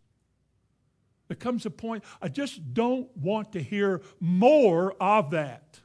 There 1.28 1.36
comes 1.36 1.68
a 1.68 1.70
point, 1.70 2.04
I 2.20 2.28
just 2.28 2.74
don't 2.74 3.16
want 3.16 3.52
to 3.52 3.62
hear 3.62 4.02
more 4.20 4.96
of 5.00 5.30
that. 5.32 5.81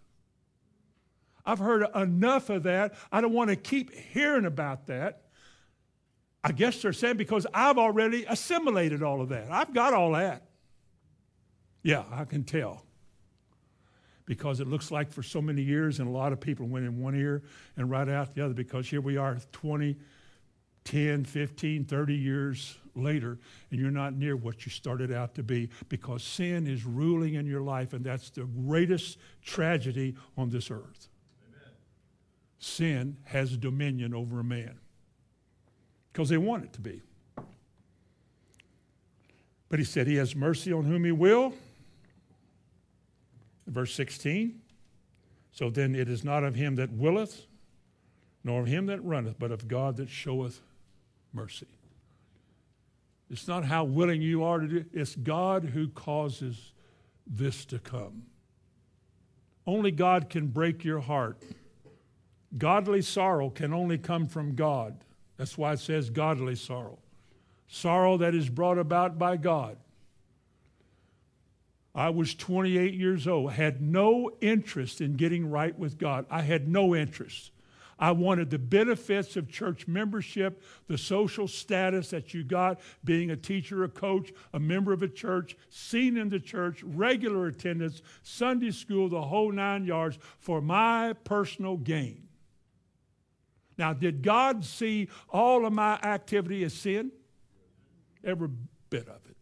I've 1.47 1.61
heard 1.61 1.87
enough 1.95 2.51
of 2.51 2.65
that. 2.65 2.95
I 3.13 3.21
don't 3.21 3.33
want 3.33 3.51
to 3.51 3.57
keep 3.57 3.95
hearing 3.95 4.45
about 4.45 4.89
that. 4.89 5.23
I 6.43 6.53
guess 6.53 6.83
they're 6.83 6.93
saying 6.93 7.17
because 7.17 7.47
I've 7.55 7.79
already 7.79 8.25
assimilated 8.25 9.03
all 9.03 9.21
of 9.21 9.31
that. 9.31 9.51
I've 9.51 9.73
got 9.73 9.95
all 9.95 10.13
that. 10.13 10.43
Yeah, 11.83 12.05
I 12.11 12.25
can 12.25 12.45
tell. 12.45 12.85
Because 14.27 14.59
it 14.59 14.67
looks 14.67 14.91
like 14.91 15.13
for 15.13 15.23
so 15.23 15.41
many 15.41 15.63
years, 15.63 16.01
and 16.01 16.09
a 16.09 16.11
lot 16.11 16.33
of 16.33 16.41
people 16.41 16.67
went 16.67 16.85
in 16.85 17.01
one 17.01 17.15
ear 17.15 17.45
and 17.77 17.89
right 17.89 18.09
out 18.09 18.35
the 18.35 18.45
other, 18.45 18.55
because 18.55 18.89
here 18.89 19.01
we 19.01 19.17
are 19.17 19.39
20, 19.53 19.97
10, 20.85 21.25
15, 21.25 21.85
30 21.85 22.15
years 22.15 22.77
later, 22.97 23.39
and 23.71 23.81
you're 23.81 23.91
not 23.91 24.15
near 24.15 24.37
what 24.37 24.67
you 24.67 24.71
started 24.71 25.13
out 25.13 25.35
to 25.37 25.43
be 25.43 25.69
because 25.89 26.25
sin 26.25 26.67
is 26.67 26.85
ruling 26.85 27.35
in 27.35 27.47
your 27.47 27.61
life, 27.61 27.93
and 27.93 28.05
that's 28.05 28.31
the 28.31 28.45
greatest 28.45 29.19
tragedy 29.43 30.17
on 30.37 30.51
this 30.51 30.71
earth. 30.71 31.09
Sin 32.59 33.17
has 33.25 33.57
dominion 33.57 34.15
over 34.15 34.41
a 34.41 34.45
man 34.45 34.79
because 36.13 36.29
they 36.29 36.39
want 36.39 36.65
it 36.65 36.73
to 36.75 36.81
be. 36.81 37.03
But 39.69 39.79
he 39.79 39.85
said, 39.85 40.07
He 40.07 40.17
has 40.17 40.35
mercy 40.35 40.73
on 40.73 40.85
whom 40.85 41.05
he 41.05 41.13
will 41.13 41.53
Verse 43.67 43.95
16 43.95 44.61
So 45.51 45.71
then 45.71 45.95
it 45.95 46.09
is 46.09 46.25
not 46.25 46.45
of 46.45 46.55
him 46.55 46.77
that 46.77 46.93
willeth, 46.93 47.47
nor 48.45 48.63
of 48.63 48.67
him 48.67 48.87
that 48.87 49.05
runneth, 49.05 49.37
but 49.39 49.51
of 49.51 49.69
God 49.69 49.97
that 49.97 50.09
showeth 50.09 50.61
mercy. 51.33 51.67
It's 53.29 53.49
not 53.49 53.65
how 53.65 53.85
willing 53.85 54.23
you 54.23 54.45
are 54.45 54.61
to 54.61 54.69
do 54.69 54.77
it, 54.77 54.87
it's 54.93 55.17
God 55.17 55.65
who 55.65 55.89
causes 55.89 56.73
this 57.27 57.65
to 57.67 57.79
come. 57.79 58.23
Only 59.67 59.91
God 59.91 60.31
can 60.31 60.47
break 60.47 60.85
your 60.85 61.01
heart. 61.01 61.43
Godly 62.59 63.03
sorrow 63.03 63.51
can 63.51 63.73
only 63.73 63.99
come 63.99 64.27
from 64.27 64.55
God. 64.55 64.97
That's 65.37 65.59
why 65.59 65.73
it 65.73 65.81
says 65.81 66.11
godly 66.11 66.55
sorrow. 66.55 66.99
Sorrow 67.69 68.17
that 68.19 68.35
is 68.35 68.49
brought 68.49 68.79
about 68.79 69.19
by 69.19 69.37
God. 69.37 69.77
I 71.95 72.11
was 72.11 72.35
28 72.35 72.95
years 72.95 73.27
old, 73.27 73.53
had 73.53 73.81
no 73.81 74.31
interest 74.41 75.01
in 75.01 75.15
getting 75.15 75.51
right 75.51 75.77
with 75.79 75.99
God. 75.99 76.27
I 76.31 76.43
had 76.43 76.69
no 76.69 76.95
interest. 76.95 77.51
I 77.99 78.11
wanted 78.11 78.51
the 78.51 78.59
benefits 78.59 79.37
of 79.37 79.51
church 79.51 79.89
membership, 79.89 80.63
the 80.87 80.99
social 80.99 81.49
status 81.49 82.11
that 82.11 82.35
you 82.35 82.45
got, 82.45 82.81
being 83.05 83.31
a 83.31 83.37
teacher, 83.37 83.85
a 83.85 83.89
coach, 83.89 84.33
a 84.53 84.61
member 84.61 84.93
of 84.93 85.03
a 85.03 85.09
church, 85.09 85.57
seen 85.71 86.19
in 86.19 86.29
the 86.29 86.39
church, 86.39 86.83
regular 86.83 87.47
attendance, 87.47 88.03
Sunday 88.23 88.71
school, 88.71 89.09
the 89.09 89.23
whole 89.23 89.51
nine 89.51 89.87
yards 89.87 90.19
for 90.39 90.61
my 90.61 91.15
personal 91.25 91.79
gain. 91.79 92.26
Now, 93.79 93.93
did 93.93 94.23
God 94.23 94.65
see 94.65 95.09
all 95.29 95.67
of 95.67 95.73
my 95.73 95.95
activity 95.95 96.65
as 96.65 96.75
sin? 96.75 97.13
Every 98.25 98.49
bit 98.91 99.09
of 99.09 99.21
it. 99.29 99.37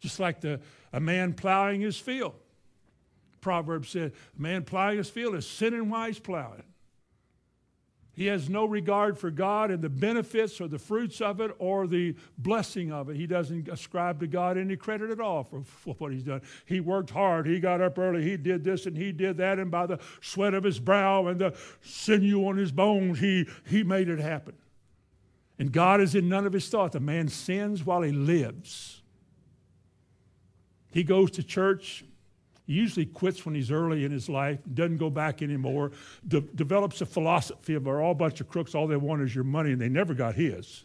Just 0.00 0.20
like 0.20 0.40
the 0.40 0.60
a 0.92 1.00
man 1.00 1.34
plowing 1.34 1.80
his 1.80 1.98
field. 1.98 2.34
Proverbs 3.40 3.90
said, 3.90 4.12
a 4.36 4.40
man 4.40 4.64
plowing 4.64 4.98
his 4.98 5.08
field 5.08 5.34
is 5.34 5.46
sinning 5.46 5.88
while 5.88 6.06
he's 6.06 6.18
plowing. 6.18 6.62
He 8.12 8.26
has 8.26 8.50
no 8.50 8.64
regard 8.66 9.18
for 9.18 9.30
God 9.30 9.70
and 9.70 9.80
the 9.80 9.88
benefits 9.88 10.60
or 10.60 10.68
the 10.68 10.78
fruits 10.78 11.20
of 11.20 11.40
it 11.40 11.52
or 11.58 11.86
the 11.86 12.16
blessing 12.38 12.92
of 12.92 13.08
it. 13.08 13.16
He 13.16 13.26
doesn't 13.26 13.68
ascribe 13.68 14.20
to 14.20 14.26
God 14.26 14.58
any 14.58 14.76
credit 14.76 15.10
at 15.10 15.20
all 15.20 15.44
for, 15.44 15.62
for, 15.62 15.94
what 15.94 16.12
he's 16.12 16.24
done. 16.24 16.42
He 16.66 16.80
worked 16.80 17.10
hard. 17.10 17.46
He 17.46 17.60
got 17.60 17.80
up 17.80 17.98
early. 17.98 18.22
He 18.22 18.36
did 18.36 18.64
this 18.64 18.86
and 18.86 18.96
he 18.96 19.12
did 19.12 19.36
that. 19.36 19.58
And 19.58 19.70
by 19.70 19.86
the 19.86 20.00
sweat 20.20 20.54
of 20.54 20.64
his 20.64 20.80
brow 20.80 21.28
and 21.28 21.40
the 21.40 21.56
sinew 21.82 22.46
on 22.46 22.56
his 22.56 22.72
bones, 22.72 23.20
he, 23.20 23.46
he 23.66 23.84
made 23.84 24.08
it 24.08 24.18
happen. 24.18 24.54
And 25.58 25.70
God 25.70 26.00
is 26.00 26.14
in 26.14 26.28
none 26.28 26.46
of 26.46 26.52
his 26.52 26.68
thoughts. 26.68 26.96
A 26.96 27.00
man 27.00 27.28
sins 27.28 27.86
while 27.86 28.02
he 28.02 28.12
lives. 28.12 29.02
He 30.90 31.04
goes 31.04 31.30
to 31.32 31.42
church. 31.42 32.04
He 32.66 32.74
usually 32.74 33.06
quits 33.06 33.44
when 33.44 33.54
he's 33.54 33.70
early 33.70 34.04
in 34.04 34.12
his 34.12 34.28
life, 34.28 34.58
doesn't 34.72 34.98
go 34.98 35.10
back 35.10 35.42
anymore, 35.42 35.92
de- 36.26 36.40
develops 36.40 37.00
a 37.00 37.06
philosophy 37.06 37.74
of 37.74 37.84
they're 37.84 38.00
all 38.00 38.12
a 38.12 38.14
bunch 38.14 38.40
of 38.40 38.48
crooks, 38.48 38.74
all 38.74 38.86
they 38.86 38.96
want 38.96 39.22
is 39.22 39.34
your 39.34 39.44
money, 39.44 39.72
and 39.72 39.80
they 39.80 39.88
never 39.88 40.14
got 40.14 40.34
his. 40.34 40.84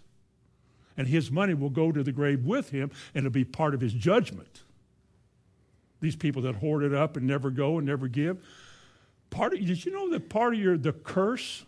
And 0.97 1.07
his 1.07 1.29
money 1.29 1.53
will 1.53 1.69
go 1.69 1.91
to 1.91 2.01
the 2.03 2.11
grave 2.11 2.45
with 2.45 2.69
him, 2.69 2.89
and 3.13 3.25
it'll 3.25 3.33
be 3.33 3.43
part 3.43 3.73
of 3.73 3.81
his 3.81 3.93
judgment. 3.93 4.63
These 6.01 6.15
people 6.15 6.41
that 6.43 6.55
hoard 6.55 6.83
it 6.83 6.93
up 6.93 7.17
and 7.17 7.27
never 7.27 7.49
go 7.49 7.77
and 7.77 7.85
never 7.85 8.07
give. 8.07 8.43
Part 9.29 9.53
of, 9.53 9.59
did 9.59 9.85
you 9.85 9.91
know 9.91 10.09
that 10.11 10.29
part 10.29 10.53
of 10.53 10.59
your 10.59 10.77
the 10.77 10.93
curse? 10.93 11.65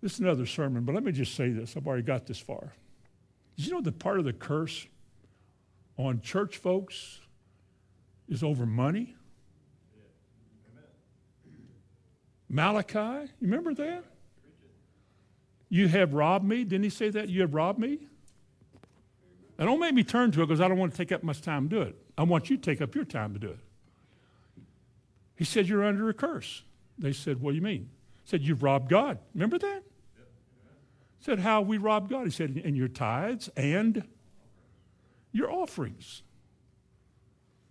This 0.00 0.14
is 0.14 0.20
another 0.20 0.46
sermon, 0.46 0.84
but 0.84 0.94
let 0.94 1.04
me 1.04 1.12
just 1.12 1.34
say 1.34 1.50
this. 1.50 1.76
I've 1.76 1.86
already 1.86 2.02
got 2.02 2.26
this 2.26 2.38
far. 2.38 2.72
Did 3.56 3.66
you 3.66 3.72
know 3.72 3.80
that 3.80 3.98
part 3.98 4.18
of 4.18 4.24
the 4.24 4.32
curse 4.32 4.86
on 5.96 6.20
church 6.20 6.58
folks 6.58 7.20
is 8.28 8.42
over 8.42 8.66
money. 8.66 9.14
Malachi, 12.48 12.98
you 13.40 13.48
remember 13.48 13.74
that? 13.74 14.04
You 15.68 15.88
have 15.88 16.14
robbed 16.14 16.44
me. 16.44 16.64
Didn't 16.64 16.84
he 16.84 16.90
say 16.90 17.10
that? 17.10 17.28
You 17.28 17.40
have 17.40 17.54
robbed 17.54 17.78
me? 17.78 17.98
Now, 19.58 19.64
don't 19.64 19.80
make 19.80 19.94
me 19.94 20.04
turn 20.04 20.30
to 20.32 20.42
it 20.42 20.46
because 20.46 20.60
I 20.60 20.68
don't 20.68 20.78
want 20.78 20.92
to 20.92 20.98
take 20.98 21.12
up 21.12 21.22
much 21.22 21.40
time 21.42 21.68
to 21.68 21.76
do 21.76 21.82
it. 21.82 21.96
I 22.16 22.22
want 22.22 22.50
you 22.50 22.56
to 22.56 22.62
take 22.62 22.80
up 22.80 22.94
your 22.94 23.04
time 23.04 23.32
to 23.32 23.38
do 23.38 23.48
it. 23.48 23.58
He 25.34 25.44
said, 25.44 25.68
You're 25.68 25.84
under 25.84 26.08
a 26.08 26.14
curse. 26.14 26.62
They 26.98 27.12
said, 27.12 27.40
What 27.40 27.52
do 27.52 27.56
you 27.56 27.62
mean? 27.62 27.90
He 28.24 28.30
said, 28.30 28.42
You've 28.42 28.62
robbed 28.62 28.88
God. 28.88 29.18
Remember 29.34 29.58
that? 29.58 29.82
He 31.18 31.24
said, 31.24 31.40
How 31.40 31.62
we 31.62 31.78
robbed 31.78 32.10
God? 32.10 32.24
He 32.24 32.30
said, 32.30 32.56
In 32.56 32.74
your 32.74 32.88
tithes 32.88 33.48
and 33.56 34.04
your 35.32 35.50
offerings. 35.50 36.22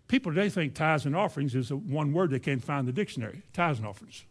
People 0.08 0.32
today 0.34 0.50
think 0.50 0.76
tithes 0.76 1.06
and 1.06 1.16
offerings 1.16 1.56
is 1.56 1.72
one 1.72 2.14
word 2.14 2.30
they 2.30 2.40
can't 2.40 2.64
find 2.64 2.82
in 2.82 2.86
the 2.86 2.92
dictionary 2.92 3.42
tithes 3.54 3.80
and 3.80 3.88
offerings. 3.88 4.24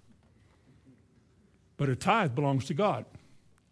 But 1.77 1.89
a 1.89 1.97
tithe 1.97 2.35
belongs 2.35 2.67
to 2.67 2.75
God. 2.75 3.05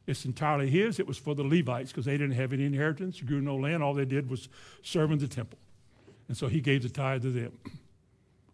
It's 0.06 0.24
entirely 0.24 0.68
his. 0.68 0.98
It 0.98 1.06
was 1.06 1.16
for 1.16 1.34
the 1.34 1.44
Levites 1.44 1.92
because 1.92 2.06
they 2.06 2.18
didn't 2.18 2.34
have 2.34 2.52
any 2.52 2.64
inheritance, 2.64 3.20
grew 3.20 3.40
no 3.40 3.56
land. 3.56 3.82
All 3.82 3.94
they 3.94 4.04
did 4.04 4.28
was 4.28 4.48
serve 4.82 5.12
in 5.12 5.18
the 5.18 5.28
temple. 5.28 5.58
And 6.26 6.36
so 6.36 6.48
he 6.48 6.60
gave 6.60 6.82
the 6.82 6.88
tithe 6.88 7.22
to 7.22 7.30
them. 7.30 7.52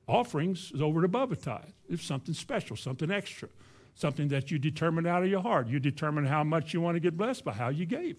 Offerings 0.06 0.72
is 0.74 0.82
over 0.82 0.98
and 0.98 1.04
above 1.06 1.32
a 1.32 1.36
tithe. 1.36 1.70
It's 1.88 2.04
something 2.04 2.34
special, 2.34 2.76
something 2.76 3.10
extra, 3.10 3.48
something 3.94 4.28
that 4.28 4.50
you 4.50 4.58
determine 4.58 5.06
out 5.06 5.22
of 5.22 5.30
your 5.30 5.42
heart. 5.42 5.68
You 5.68 5.78
determine 5.78 6.26
how 6.26 6.44
much 6.44 6.74
you 6.74 6.80
want 6.80 6.96
to 6.96 7.00
get 7.00 7.16
blessed 7.16 7.44
by 7.44 7.52
how 7.52 7.68
you 7.68 7.86
gave. 7.86 8.16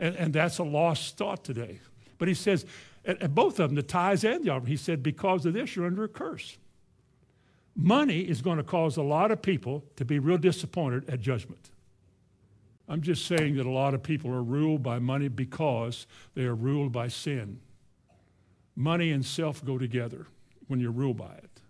And, 0.00 0.16
and 0.16 0.32
that's 0.32 0.58
a 0.58 0.64
lost 0.64 1.16
thought 1.16 1.44
today. 1.44 1.78
But 2.18 2.28
he 2.28 2.34
says, 2.34 2.64
and 3.04 3.34
both 3.34 3.60
of 3.60 3.68
them, 3.68 3.74
the 3.74 3.82
tithes 3.82 4.24
and 4.24 4.44
the 4.44 4.50
offering, 4.50 4.70
he 4.70 4.76
said, 4.76 5.02
because 5.02 5.44
of 5.44 5.52
this, 5.52 5.76
you're 5.76 5.86
under 5.86 6.04
a 6.04 6.08
curse. 6.08 6.56
Money 7.76 8.20
is 8.20 8.40
going 8.40 8.56
to 8.56 8.64
cause 8.64 8.96
a 8.96 9.02
lot 9.02 9.30
of 9.30 9.42
people 9.42 9.84
to 9.96 10.04
be 10.04 10.18
real 10.18 10.38
disappointed 10.38 11.08
at 11.10 11.20
judgment. 11.20 11.70
I'm 12.88 13.02
just 13.02 13.26
saying 13.26 13.56
that 13.56 13.66
a 13.66 13.70
lot 13.70 13.94
of 13.94 14.02
people 14.02 14.30
are 14.30 14.42
ruled 14.42 14.82
by 14.82 14.98
money 14.98 15.28
because 15.28 16.06
they 16.34 16.44
are 16.44 16.54
ruled 16.54 16.92
by 16.92 17.08
sin. 17.08 17.60
Money 18.76 19.10
and 19.10 19.24
self 19.24 19.64
go 19.64 19.78
together 19.78 20.26
when 20.68 20.80
you're 20.80 20.90
ruled 20.90 21.16
by 21.16 21.32
it. 21.32 21.60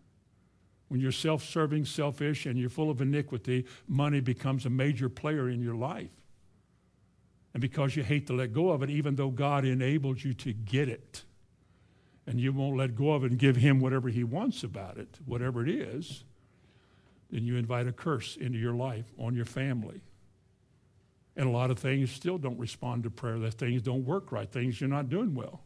When 0.88 1.00
you're 1.00 1.12
self 1.12 1.44
serving, 1.44 1.84
selfish, 1.86 2.46
and 2.46 2.58
you're 2.58 2.70
full 2.70 2.90
of 2.90 3.00
iniquity, 3.00 3.64
money 3.88 4.20
becomes 4.20 4.66
a 4.66 4.70
major 4.70 5.08
player 5.08 5.48
in 5.48 5.62
your 5.62 5.74
life. 5.74 6.10
And 7.54 7.60
because 7.60 7.94
you 7.94 8.02
hate 8.02 8.26
to 8.26 8.32
let 8.32 8.52
go 8.52 8.70
of 8.70 8.82
it, 8.82 8.90
even 8.90 9.14
though 9.14 9.30
God 9.30 9.64
enabled 9.64 10.22
you 10.22 10.34
to 10.34 10.52
get 10.52 10.88
it, 10.88 11.22
and 12.26 12.40
you 12.40 12.52
won't 12.52 12.76
let 12.76 12.96
go 12.96 13.12
of 13.12 13.24
it 13.24 13.30
and 13.30 13.38
give 13.38 13.56
Him 13.56 13.80
whatever 13.80 14.08
He 14.08 14.24
wants 14.24 14.64
about 14.64 14.98
it, 14.98 15.18
whatever 15.24 15.62
it 15.62 15.68
is, 15.68 16.24
then 17.30 17.44
you 17.44 17.56
invite 17.56 17.86
a 17.86 17.92
curse 17.92 18.36
into 18.36 18.58
your 18.58 18.74
life, 18.74 19.06
on 19.18 19.34
your 19.34 19.44
family. 19.44 20.00
And 21.36 21.48
a 21.48 21.50
lot 21.50 21.70
of 21.70 21.78
things 21.78 22.10
still 22.10 22.38
don't 22.38 22.58
respond 22.58 23.04
to 23.04 23.10
prayer. 23.10 23.38
That 23.38 23.54
things 23.54 23.82
don't 23.82 24.04
work 24.04 24.30
right. 24.30 24.50
Things 24.50 24.80
you're 24.80 24.90
not 24.90 25.08
doing 25.08 25.34
well. 25.34 25.62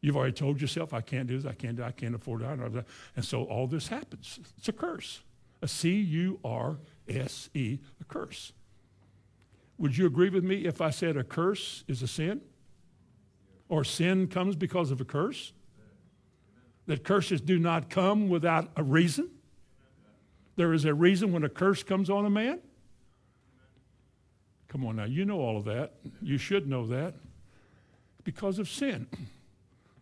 You've 0.00 0.16
already 0.16 0.32
told 0.32 0.60
yourself, 0.60 0.92
I 0.92 1.00
can't 1.00 1.28
do 1.28 1.38
this, 1.38 1.48
I 1.48 1.54
can't 1.54 1.76
do 1.76 1.84
I 1.84 1.92
can't 1.92 2.14
afford 2.14 2.42
it. 2.42 2.84
And 3.14 3.24
so 3.24 3.44
all 3.44 3.66
this 3.66 3.88
happens. 3.88 4.40
It's 4.58 4.68
a 4.68 4.72
curse. 4.72 5.20
A 5.60 5.68
C 5.68 5.90
U 5.90 6.40
R 6.44 6.78
S 7.08 7.50
E, 7.54 7.78
a 8.00 8.04
curse. 8.04 8.52
Would 9.78 9.96
you 9.96 10.06
agree 10.06 10.28
with 10.28 10.44
me 10.44 10.64
if 10.64 10.80
I 10.80 10.90
said 10.90 11.16
a 11.16 11.24
curse 11.24 11.84
is 11.88 12.02
a 12.02 12.08
sin? 12.08 12.40
Or 13.68 13.84
sin 13.84 14.28
comes 14.28 14.54
because 14.54 14.90
of 14.90 15.00
a 15.00 15.04
curse? 15.04 15.52
That 16.86 17.04
curses 17.04 17.40
do 17.40 17.58
not 17.58 17.90
come 17.90 18.28
without 18.28 18.70
a 18.76 18.82
reason? 18.82 19.30
There 20.56 20.72
is 20.72 20.84
a 20.84 20.92
reason 20.92 21.32
when 21.32 21.44
a 21.44 21.48
curse 21.48 21.82
comes 21.82 22.10
on 22.10 22.26
a 22.26 22.30
man? 22.30 22.60
Come 24.68 24.86
on 24.86 24.96
now, 24.96 25.04
you 25.04 25.24
know 25.24 25.40
all 25.40 25.56
of 25.56 25.64
that. 25.64 25.94
You 26.20 26.38
should 26.38 26.68
know 26.68 26.86
that. 26.86 27.14
Because 28.24 28.58
of 28.58 28.68
sin. 28.68 29.06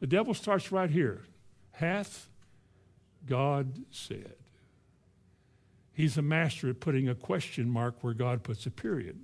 The 0.01 0.07
devil 0.07 0.35
starts 0.35 0.71
right 0.73 0.91
here. 0.91 1.25
Hath 1.73 2.29
God 3.27 3.85
said? 3.91 4.35
He's 5.93 6.17
a 6.17 6.23
master 6.23 6.71
at 6.71 6.81
putting 6.81 7.09
a 7.09 7.15
question 7.15 7.69
mark 7.69 7.97
where 8.03 8.15
God 8.15 8.43
puts 8.43 8.65
a 8.67 8.71
period. 8.71 9.21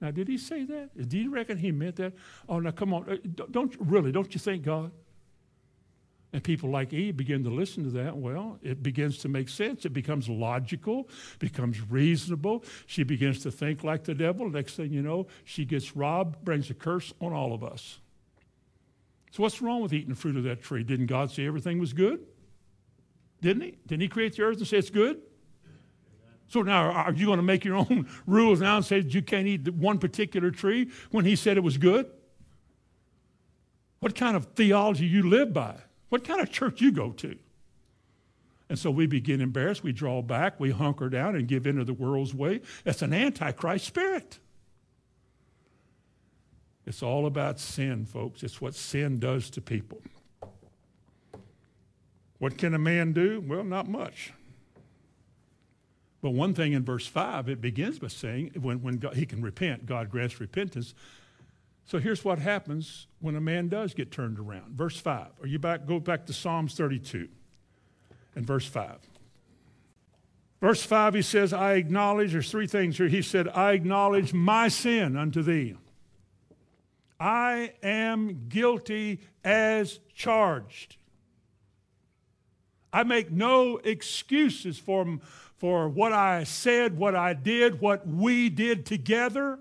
Now, 0.00 0.10
did 0.10 0.28
he 0.28 0.36
say 0.36 0.64
that? 0.64 1.08
Do 1.08 1.18
you 1.18 1.30
reckon 1.30 1.56
he 1.56 1.72
meant 1.72 1.96
that? 1.96 2.12
Oh, 2.48 2.58
now 2.58 2.70
come 2.70 2.92
on. 2.92 3.08
Uh, 3.08 3.44
don't 3.50 3.74
really, 3.78 4.12
don't 4.12 4.32
you 4.34 4.38
think 4.38 4.62
God? 4.62 4.90
And 6.32 6.44
people 6.44 6.68
like 6.68 6.92
Eve 6.92 7.16
begin 7.16 7.44
to 7.44 7.50
listen 7.50 7.84
to 7.84 7.90
that. 7.90 8.14
Well, 8.14 8.58
it 8.62 8.82
begins 8.82 9.16
to 9.18 9.28
make 9.28 9.48
sense. 9.48 9.86
It 9.86 9.94
becomes 9.94 10.28
logical, 10.28 11.08
becomes 11.38 11.80
reasonable. 11.80 12.62
She 12.84 13.04
begins 13.04 13.42
to 13.44 13.50
think 13.50 13.84
like 13.84 14.04
the 14.04 14.14
devil. 14.14 14.50
Next 14.50 14.74
thing 14.74 14.92
you 14.92 15.00
know, 15.00 15.28
she 15.44 15.64
gets 15.64 15.96
robbed, 15.96 16.44
brings 16.44 16.68
a 16.68 16.74
curse 16.74 17.14
on 17.22 17.32
all 17.32 17.54
of 17.54 17.64
us. 17.64 18.00
So, 19.30 19.42
what's 19.42 19.62
wrong 19.62 19.80
with 19.80 19.94
eating 19.94 20.10
the 20.10 20.14
fruit 20.14 20.36
of 20.36 20.42
that 20.44 20.62
tree? 20.62 20.82
Didn't 20.82 21.06
God 21.06 21.30
say 21.30 21.46
everything 21.46 21.78
was 21.78 21.92
good? 21.92 22.20
Didn't 23.40 23.62
He? 23.62 23.74
Didn't 23.86 24.02
He 24.02 24.08
create 24.08 24.36
the 24.36 24.42
earth 24.42 24.58
and 24.58 24.66
say 24.66 24.78
it's 24.78 24.90
good? 24.90 25.20
So 26.48 26.62
now, 26.62 26.90
are 26.90 27.12
you 27.12 27.26
going 27.26 27.38
to 27.38 27.42
make 27.42 27.64
your 27.64 27.76
own 27.76 28.08
rules 28.26 28.60
now 28.60 28.76
and 28.76 28.84
say 28.84 29.00
that 29.00 29.12
you 29.12 29.22
can't 29.22 29.46
eat 29.46 29.68
one 29.74 29.98
particular 29.98 30.50
tree 30.50 30.90
when 31.10 31.24
He 31.24 31.36
said 31.36 31.56
it 31.56 31.62
was 31.62 31.78
good? 31.78 32.10
What 34.00 34.14
kind 34.14 34.36
of 34.36 34.46
theology 34.54 35.06
you 35.06 35.28
live 35.28 35.52
by? 35.52 35.76
What 36.08 36.24
kind 36.24 36.40
of 36.40 36.52
church 36.52 36.80
you 36.80 36.92
go 36.92 37.10
to? 37.12 37.36
And 38.68 38.78
so 38.78 38.90
we 38.90 39.06
begin 39.06 39.40
embarrassed, 39.40 39.82
we 39.82 39.92
draw 39.92 40.22
back, 40.22 40.58
we 40.58 40.70
hunker 40.70 41.08
down 41.08 41.36
and 41.36 41.46
give 41.46 41.66
in 41.66 41.76
to 41.76 41.84
the 41.84 41.94
world's 41.94 42.34
way. 42.34 42.60
That's 42.84 43.02
an 43.02 43.12
antichrist 43.12 43.86
spirit. 43.86 44.38
It's 46.84 47.02
all 47.02 47.26
about 47.26 47.58
sin, 47.58 48.06
folks. 48.06 48.42
It's 48.42 48.60
what 48.60 48.74
sin 48.74 49.18
does 49.18 49.50
to 49.50 49.60
people. 49.60 50.00
What 52.38 52.58
can 52.58 52.74
a 52.74 52.78
man 52.78 53.12
do? 53.12 53.42
Well, 53.44 53.64
not 53.64 53.88
much. 53.88 54.32
But 56.22 56.30
one 56.30 56.54
thing 56.54 56.72
in 56.72 56.84
verse 56.84 57.06
5, 57.06 57.48
it 57.48 57.60
begins 57.60 57.98
by 57.98 58.08
saying 58.08 58.52
when, 58.60 58.82
when 58.82 58.96
God, 58.96 59.14
he 59.14 59.26
can 59.26 59.42
repent, 59.42 59.86
God 59.86 60.10
grants 60.10 60.40
repentance. 60.40 60.94
So 61.84 61.98
here's 61.98 62.24
what 62.24 62.38
happens 62.38 63.06
when 63.20 63.36
a 63.36 63.40
man 63.40 63.68
does 63.68 63.94
get 63.94 64.10
turned 64.10 64.38
around. 64.38 64.76
Verse 64.76 64.98
5. 64.98 65.26
Are 65.42 65.46
you 65.46 65.58
back? 65.58 65.86
Go 65.86 66.00
back 66.00 66.26
to 66.26 66.32
Psalms 66.32 66.74
32 66.74 67.28
and 68.34 68.46
verse 68.46 68.66
5. 68.66 68.98
Verse 70.60 70.82
5, 70.82 71.14
he 71.14 71.22
says, 71.22 71.52
I 71.52 71.74
acknowledge, 71.74 72.32
there's 72.32 72.50
three 72.50 72.66
things 72.66 72.96
here. 72.96 73.08
He 73.08 73.22
said, 73.22 73.46
I 73.48 73.72
acknowledge 73.72 74.32
my 74.32 74.68
sin 74.68 75.16
unto 75.16 75.42
thee. 75.42 75.76
I 77.20 77.72
am 77.82 78.46
guilty 78.48 79.20
as 79.44 80.00
charged. 80.14 80.96
I 82.92 83.02
make 83.02 83.30
no 83.30 83.76
excuses 83.78 84.78
for, 84.78 85.18
for 85.58 85.88
what 85.88 86.12
I 86.12 86.44
said, 86.44 86.98
what 86.98 87.14
I 87.14 87.32
did, 87.32 87.80
what 87.80 88.06
we 88.06 88.48
did 88.48 88.84
together, 88.84 89.58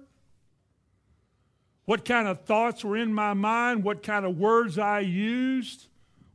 what 1.86 2.04
kind 2.04 2.28
of 2.28 2.42
thoughts 2.42 2.84
were 2.84 2.98
in 2.98 3.14
my 3.14 3.34
mind, 3.34 3.84
what 3.84 4.04
kind 4.04 4.26
of 4.26 4.38
words 4.38 4.78
I 4.78 5.00
used, 5.02 5.88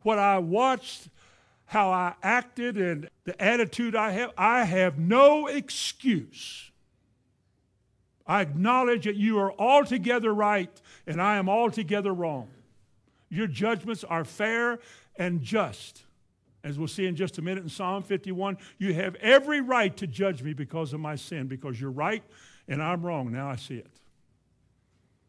what 0.02 0.18
I 0.18 0.38
watched, 0.38 1.08
how 1.66 1.90
I 1.90 2.14
acted, 2.22 2.78
and 2.78 3.08
the 3.24 3.40
attitude 3.42 3.94
I 3.94 4.12
have. 4.12 4.32
I 4.36 4.64
have 4.64 4.98
no 4.98 5.46
excuse. 5.46 6.70
I 8.26 8.42
acknowledge 8.42 9.04
that 9.04 9.16
you 9.16 9.38
are 9.40 9.52
altogether 9.58 10.32
right 10.32 10.70
and 11.06 11.20
I 11.20 11.36
am 11.36 11.48
altogether 11.48 12.14
wrong. 12.14 12.48
Your 13.28 13.48
judgments 13.48 14.04
are 14.04 14.24
fair 14.24 14.78
and 15.16 15.42
just. 15.42 16.04
As 16.62 16.78
we'll 16.78 16.88
see 16.88 17.06
in 17.06 17.16
just 17.16 17.38
a 17.38 17.42
minute 17.42 17.62
in 17.62 17.70
Psalm 17.70 18.02
51, 18.02 18.58
you 18.78 18.92
have 18.94 19.14
every 19.16 19.60
right 19.60 19.96
to 19.96 20.06
judge 20.06 20.42
me 20.42 20.52
because 20.52 20.92
of 20.92 21.00
my 21.00 21.16
sin, 21.16 21.46
because 21.46 21.80
you're 21.80 21.90
right 21.90 22.22
and 22.68 22.82
I'm 22.82 23.02
wrong. 23.02 23.32
Now 23.32 23.48
I 23.48 23.56
see 23.56 23.76
it. 23.76 23.90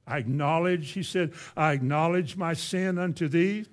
I 0.05 0.17
acknowledge, 0.17 0.91
he 0.91 1.03
said, 1.03 1.33
I 1.55 1.71
acknowledge 1.71 2.35
my 2.35 2.53
sin 2.53 2.97
unto 2.97 3.27
thee. 3.27 3.65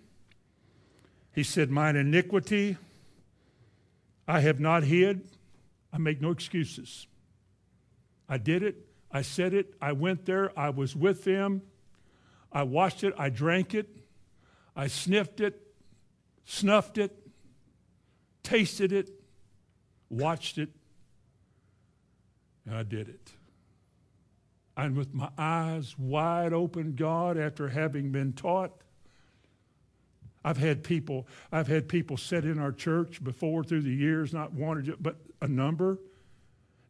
He 1.35 1.43
said, 1.43 1.71
Mine 1.71 1.97
iniquity 1.97 2.77
I 4.27 4.41
have 4.41 4.61
not 4.61 4.85
hid. 4.85 5.27
I 5.93 5.99
make 5.99 6.21
no 6.21 6.31
excuses. 6.31 7.07
I 8.29 8.37
did 8.37 8.63
it. 8.63 8.77
I 9.11 9.23
said 9.23 9.55
it. 9.55 9.75
I 9.81 9.93
went 9.93 10.27
there. 10.27 10.53
I 10.57 10.69
was 10.69 10.95
with 10.95 11.25
them. 11.25 11.63
I 12.53 12.63
watched 12.65 13.05
it. 13.05 13.15
I 13.17 13.31
drank 13.31 13.75
it. 13.75 13.89
I 14.79 14.87
sniffed 14.87 15.41
it, 15.41 15.61
snuffed 16.45 16.99
it, 16.99 17.28
tasted 18.43 18.93
it, 18.93 19.11
watched 20.11 20.59
it, 20.59 20.71
and 22.67 22.77
I 22.77 22.83
did 22.83 23.09
it. 23.09 23.33
And 24.77 24.97
with 24.97 25.13
my 25.13 25.31
eyes 25.37 25.99
wide 25.99 26.53
open, 26.53 26.95
God, 26.95 27.37
after 27.37 27.69
having 27.69 28.13
been 28.13 28.33
taught, 28.33 28.73
I've 30.45 30.57
had 30.57 30.85
people, 30.85 31.27
I've 31.51 31.67
had 31.67 31.89
people 31.89 32.17
sit 32.17 32.45
in 32.45 32.59
our 32.59 32.73
church 32.73 33.23
before 33.23 33.65
through 33.65 33.83
the 33.83 33.93
years, 33.93 34.33
not 34.33 34.53
one, 34.53 34.95
but 35.01 35.17
a 35.43 35.49
number, 35.49 35.99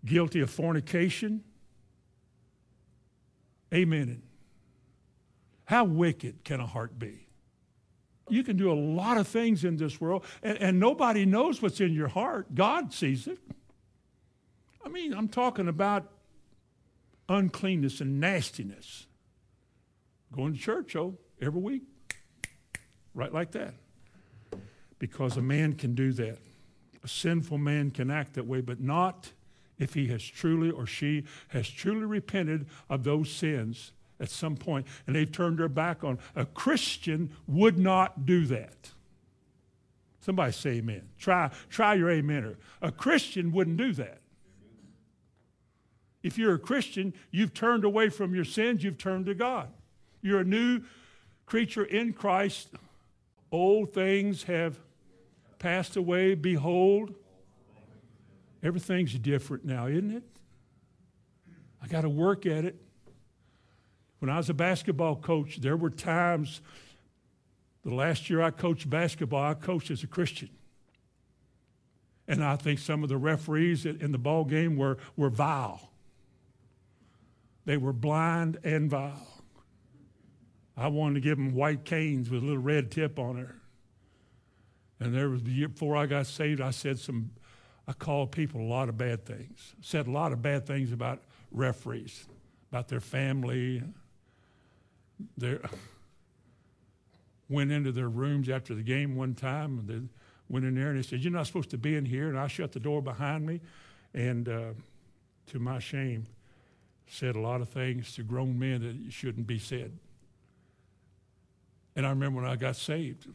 guilty 0.04 0.40
of 0.40 0.50
fornication. 0.50 1.42
Amen. 3.72 4.22
How 5.64 5.84
wicked 5.84 6.44
can 6.44 6.60
a 6.60 6.66
heart 6.66 6.98
be? 6.98 7.27
You 8.30 8.42
can 8.42 8.56
do 8.56 8.70
a 8.70 8.74
lot 8.74 9.16
of 9.18 9.26
things 9.28 9.64
in 9.64 9.76
this 9.76 10.00
world, 10.00 10.24
and, 10.42 10.58
and 10.58 10.80
nobody 10.80 11.24
knows 11.24 11.60
what's 11.62 11.80
in 11.80 11.92
your 11.92 12.08
heart. 12.08 12.54
God 12.54 12.92
sees 12.92 13.26
it. 13.26 13.38
I 14.84 14.88
mean, 14.88 15.12
I'm 15.12 15.28
talking 15.28 15.68
about 15.68 16.10
uncleanness 17.28 18.00
and 18.00 18.20
nastiness. 18.20 19.06
Going 20.32 20.54
to 20.54 20.58
church, 20.58 20.96
oh, 20.96 21.16
every 21.40 21.60
week. 21.60 21.82
Right 23.14 23.32
like 23.32 23.52
that. 23.52 23.74
Because 24.98 25.36
a 25.36 25.42
man 25.42 25.74
can 25.74 25.94
do 25.94 26.12
that. 26.12 26.38
A 27.04 27.08
sinful 27.08 27.58
man 27.58 27.90
can 27.90 28.10
act 28.10 28.34
that 28.34 28.46
way, 28.46 28.60
but 28.60 28.80
not 28.80 29.32
if 29.78 29.94
he 29.94 30.08
has 30.08 30.22
truly 30.22 30.70
or 30.70 30.86
she 30.86 31.24
has 31.48 31.68
truly 31.68 32.04
repented 32.04 32.66
of 32.90 33.04
those 33.04 33.30
sins 33.30 33.92
at 34.20 34.30
some 34.30 34.56
point 34.56 34.86
and 35.06 35.14
they've 35.14 35.30
turned 35.30 35.58
their 35.58 35.68
back 35.68 36.04
on. 36.04 36.18
A 36.34 36.44
Christian 36.44 37.30
would 37.46 37.78
not 37.78 38.26
do 38.26 38.46
that. 38.46 38.90
Somebody 40.20 40.52
say 40.52 40.70
amen. 40.70 41.08
Try, 41.18 41.50
try 41.70 41.94
your 41.94 42.08
amener. 42.08 42.56
A 42.82 42.92
Christian 42.92 43.52
wouldn't 43.52 43.76
do 43.76 43.92
that. 43.94 44.20
If 46.22 46.36
you're 46.36 46.54
a 46.54 46.58
Christian, 46.58 47.14
you've 47.30 47.54
turned 47.54 47.84
away 47.84 48.08
from 48.08 48.34
your 48.34 48.44
sins, 48.44 48.82
you've 48.82 48.98
turned 48.98 49.26
to 49.26 49.34
God. 49.34 49.68
You're 50.20 50.40
a 50.40 50.44
new 50.44 50.82
creature 51.46 51.84
in 51.84 52.12
Christ. 52.12 52.68
Old 53.50 53.94
things 53.94 54.42
have 54.42 54.78
passed 55.58 55.96
away. 55.96 56.34
Behold, 56.34 57.14
everything's 58.62 59.14
different 59.14 59.64
now, 59.64 59.86
isn't 59.86 60.10
it? 60.10 60.24
I 61.82 61.86
got 61.86 62.02
to 62.02 62.08
work 62.08 62.44
at 62.44 62.64
it. 62.64 62.76
When 64.18 64.30
I 64.30 64.36
was 64.36 64.50
a 64.50 64.54
basketball 64.54 65.16
coach, 65.16 65.58
there 65.58 65.76
were 65.76 65.90
times, 65.90 66.60
the 67.84 67.94
last 67.94 68.28
year 68.28 68.42
I 68.42 68.50
coached 68.50 68.90
basketball, 68.90 69.42
I 69.42 69.54
coached 69.54 69.90
as 69.90 70.02
a 70.02 70.06
Christian. 70.06 70.50
And 72.26 72.44
I 72.44 72.56
think 72.56 72.78
some 72.78 73.02
of 73.02 73.08
the 73.08 73.16
referees 73.16 73.86
in 73.86 74.12
the 74.12 74.18
ball 74.18 74.44
game 74.44 74.76
were, 74.76 74.98
were 75.16 75.30
vile. 75.30 75.90
They 77.64 77.76
were 77.76 77.92
blind 77.92 78.58
and 78.64 78.90
vile. 78.90 79.42
I 80.76 80.88
wanted 80.88 81.14
to 81.14 81.20
give 81.20 81.38
them 81.38 81.54
white 81.54 81.84
canes 81.84 82.30
with 82.30 82.42
a 82.42 82.46
little 82.46 82.62
red 82.62 82.90
tip 82.90 83.18
on 83.18 83.38
it. 83.38 83.48
And 85.00 85.14
there 85.14 85.28
was 85.28 85.42
the 85.42 85.50
year 85.50 85.68
before 85.68 85.96
I 85.96 86.06
got 86.06 86.26
saved, 86.26 86.60
I 86.60 86.70
said 86.70 86.98
some, 86.98 87.30
I 87.86 87.92
called 87.92 88.32
people 88.32 88.60
a 88.60 88.68
lot 88.68 88.88
of 88.88 88.98
bad 88.98 89.24
things. 89.24 89.74
Said 89.80 90.06
a 90.06 90.10
lot 90.10 90.32
of 90.32 90.42
bad 90.42 90.66
things 90.66 90.92
about 90.92 91.22
referees, 91.50 92.26
about 92.70 92.88
their 92.88 93.00
family, 93.00 93.82
they 95.36 95.58
went 97.48 97.72
into 97.72 97.92
their 97.92 98.08
rooms 98.08 98.48
after 98.48 98.74
the 98.74 98.82
game 98.82 99.16
one 99.16 99.34
time 99.34 99.78
and 99.78 99.88
they 99.88 100.00
went 100.48 100.64
in 100.64 100.74
there 100.74 100.90
and 100.90 100.98
they 100.98 101.02
said, 101.02 101.20
You're 101.20 101.32
not 101.32 101.46
supposed 101.46 101.70
to 101.70 101.78
be 101.78 101.96
in 101.96 102.04
here. 102.04 102.28
And 102.28 102.38
I 102.38 102.46
shut 102.46 102.72
the 102.72 102.80
door 102.80 103.02
behind 103.02 103.46
me 103.46 103.60
and, 104.14 104.48
uh, 104.48 104.72
to 105.46 105.58
my 105.58 105.78
shame, 105.78 106.26
said 107.06 107.36
a 107.36 107.40
lot 107.40 107.60
of 107.60 107.68
things 107.68 108.14
to 108.14 108.22
grown 108.22 108.58
men 108.58 108.82
that 108.82 109.12
shouldn't 109.12 109.46
be 109.46 109.58
said. 109.58 109.98
And 111.96 112.06
I 112.06 112.10
remember 112.10 112.42
when 112.42 112.50
I 112.50 112.56
got 112.56 112.76
saved, 112.76 113.26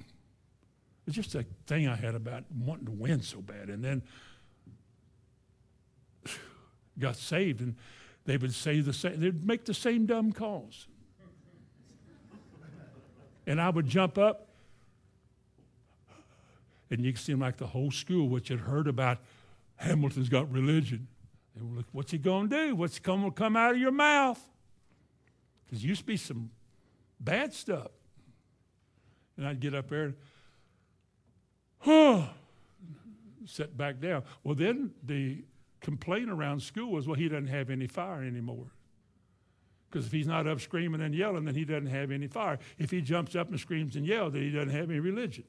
it's 1.06 1.16
just 1.16 1.36
a 1.36 1.46
thing 1.66 1.88
I 1.88 1.96
had 1.96 2.16
about 2.16 2.44
wanting 2.56 2.86
to 2.86 2.92
win 2.92 3.22
so 3.22 3.42
bad. 3.42 3.70
And 3.70 3.84
then 3.84 4.04
got 7.00 7.16
saved, 7.16 7.62
and 7.62 7.76
they 8.26 8.38
would 8.38 8.54
say 8.54 8.80
the 8.80 8.94
same, 8.94 9.20
they'd 9.20 9.46
make 9.46 9.66
the 9.66 9.74
same 9.74 10.06
dumb 10.06 10.32
calls 10.32 10.88
and 13.46 13.62
I 13.62 13.70
would 13.70 13.88
jump 13.88 14.18
up, 14.18 14.48
and 16.90 17.04
you 17.04 17.12
could 17.14 17.22
seem 17.22 17.40
like 17.40 17.58
the 17.58 17.68
whole 17.68 17.92
school, 17.92 18.30
which 18.30 18.50
had 18.50 18.60
heard 18.60 18.88
about 18.88 19.18
Hamilton's 19.78 20.30
got 20.30 20.52
religion. 20.52 21.08
They 21.56 21.64
were 21.64 21.78
like, 21.78 21.86
what's 21.92 22.12
he 22.12 22.18
going 22.18 22.50
to 22.50 22.68
do? 22.68 22.76
What's 22.76 23.00
going 23.00 23.24
to 23.24 23.32
come 23.32 23.56
out 23.56 23.74
of 23.74 23.78
your 23.78 23.92
mouth? 23.92 24.40
Because 25.66 25.84
used 25.84 26.02
to 26.02 26.08
be 26.08 26.18
some 26.18 26.52
bad 27.20 27.54
stuff. 27.54 27.90
And 29.38 29.48
I'd 29.48 29.60
get 29.60 29.74
up 29.74 29.90
there 29.90 30.04
and, 30.04 30.14
oh, 31.86 32.30
sit 33.46 33.76
back 33.76 34.00
down. 34.00 34.24
Well, 34.44 34.56
then 34.56 34.92
the 35.04 35.44
complaint 35.82 36.30
around 36.30 36.62
school 36.62 36.92
was, 36.92 37.08
well, 37.08 37.16
he 37.16 37.28
doesn't 37.28 37.48
have 37.48 37.70
any 37.70 37.88
fire 37.88 38.24
anymore. 38.24 38.68
Because 39.94 40.08
if 40.08 40.12
he's 40.12 40.26
not 40.26 40.48
up 40.48 40.60
screaming 40.60 41.02
and 41.02 41.14
yelling, 41.14 41.46
then 41.46 41.54
he 41.54 41.66
doesn't 41.66 41.86
have 41.86 42.10
any 42.10 42.26
fire. 42.26 42.58
If 42.80 42.90
he 42.90 43.00
jumps 43.00 43.36
up 43.36 43.52
and 43.52 43.60
screams 43.60 43.96
and 43.96 44.08
yells, 44.08 44.34
then 44.34 44.42
he 44.42 44.50
doesn't 44.50 44.72
have 44.72 44.90
any 44.90 45.00
religion. 45.00 45.44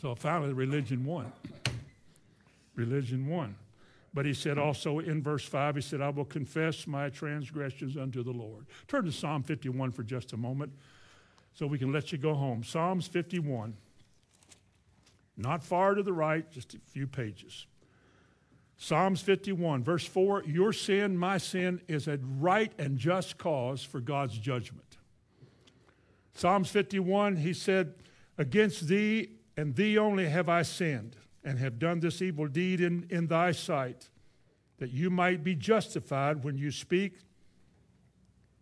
So 0.00 0.14
finally, 0.14 0.52
religion 0.52 1.04
won. 1.04 1.32
religion 2.76 3.26
won. 3.26 3.56
But 4.14 4.26
he 4.26 4.32
said 4.32 4.58
also 4.58 5.00
in 5.00 5.24
verse 5.24 5.44
5, 5.44 5.74
he 5.74 5.80
said, 5.80 6.00
I 6.00 6.10
will 6.10 6.24
confess 6.24 6.86
my 6.86 7.08
transgressions 7.08 7.96
unto 7.96 8.22
the 8.22 8.30
Lord. 8.30 8.66
Turn 8.86 9.04
to 9.04 9.10
Psalm 9.10 9.42
51 9.42 9.90
for 9.90 10.04
just 10.04 10.32
a 10.34 10.36
moment 10.36 10.72
so 11.52 11.66
we 11.66 11.80
can 11.80 11.90
let 11.90 12.12
you 12.12 12.18
go 12.18 12.32
home. 12.32 12.62
Psalms 12.62 13.08
51. 13.08 13.76
Not 15.36 15.64
far 15.64 15.96
to 15.96 16.04
the 16.04 16.12
right, 16.12 16.48
just 16.52 16.74
a 16.74 16.78
few 16.92 17.08
pages. 17.08 17.66
Psalms 18.80 19.20
51, 19.20 19.82
verse 19.82 20.06
4 20.06 20.44
Your 20.44 20.72
sin, 20.72 21.18
my 21.18 21.36
sin, 21.36 21.80
is 21.88 22.06
a 22.06 22.18
right 22.38 22.72
and 22.78 22.96
just 22.96 23.36
cause 23.36 23.82
for 23.82 24.00
God's 24.00 24.38
judgment. 24.38 24.96
Psalms 26.32 26.70
51, 26.70 27.36
he 27.36 27.52
said, 27.52 27.94
Against 28.38 28.86
thee 28.86 29.30
and 29.56 29.74
thee 29.74 29.98
only 29.98 30.28
have 30.28 30.48
I 30.48 30.62
sinned, 30.62 31.16
and 31.42 31.58
have 31.58 31.80
done 31.80 31.98
this 31.98 32.22
evil 32.22 32.46
deed 32.46 32.80
in, 32.80 33.06
in 33.10 33.26
thy 33.26 33.50
sight, 33.50 34.08
that 34.78 34.92
you 34.92 35.10
might 35.10 35.42
be 35.42 35.56
justified 35.56 36.44
when 36.44 36.56
you 36.56 36.70
speak 36.70 37.18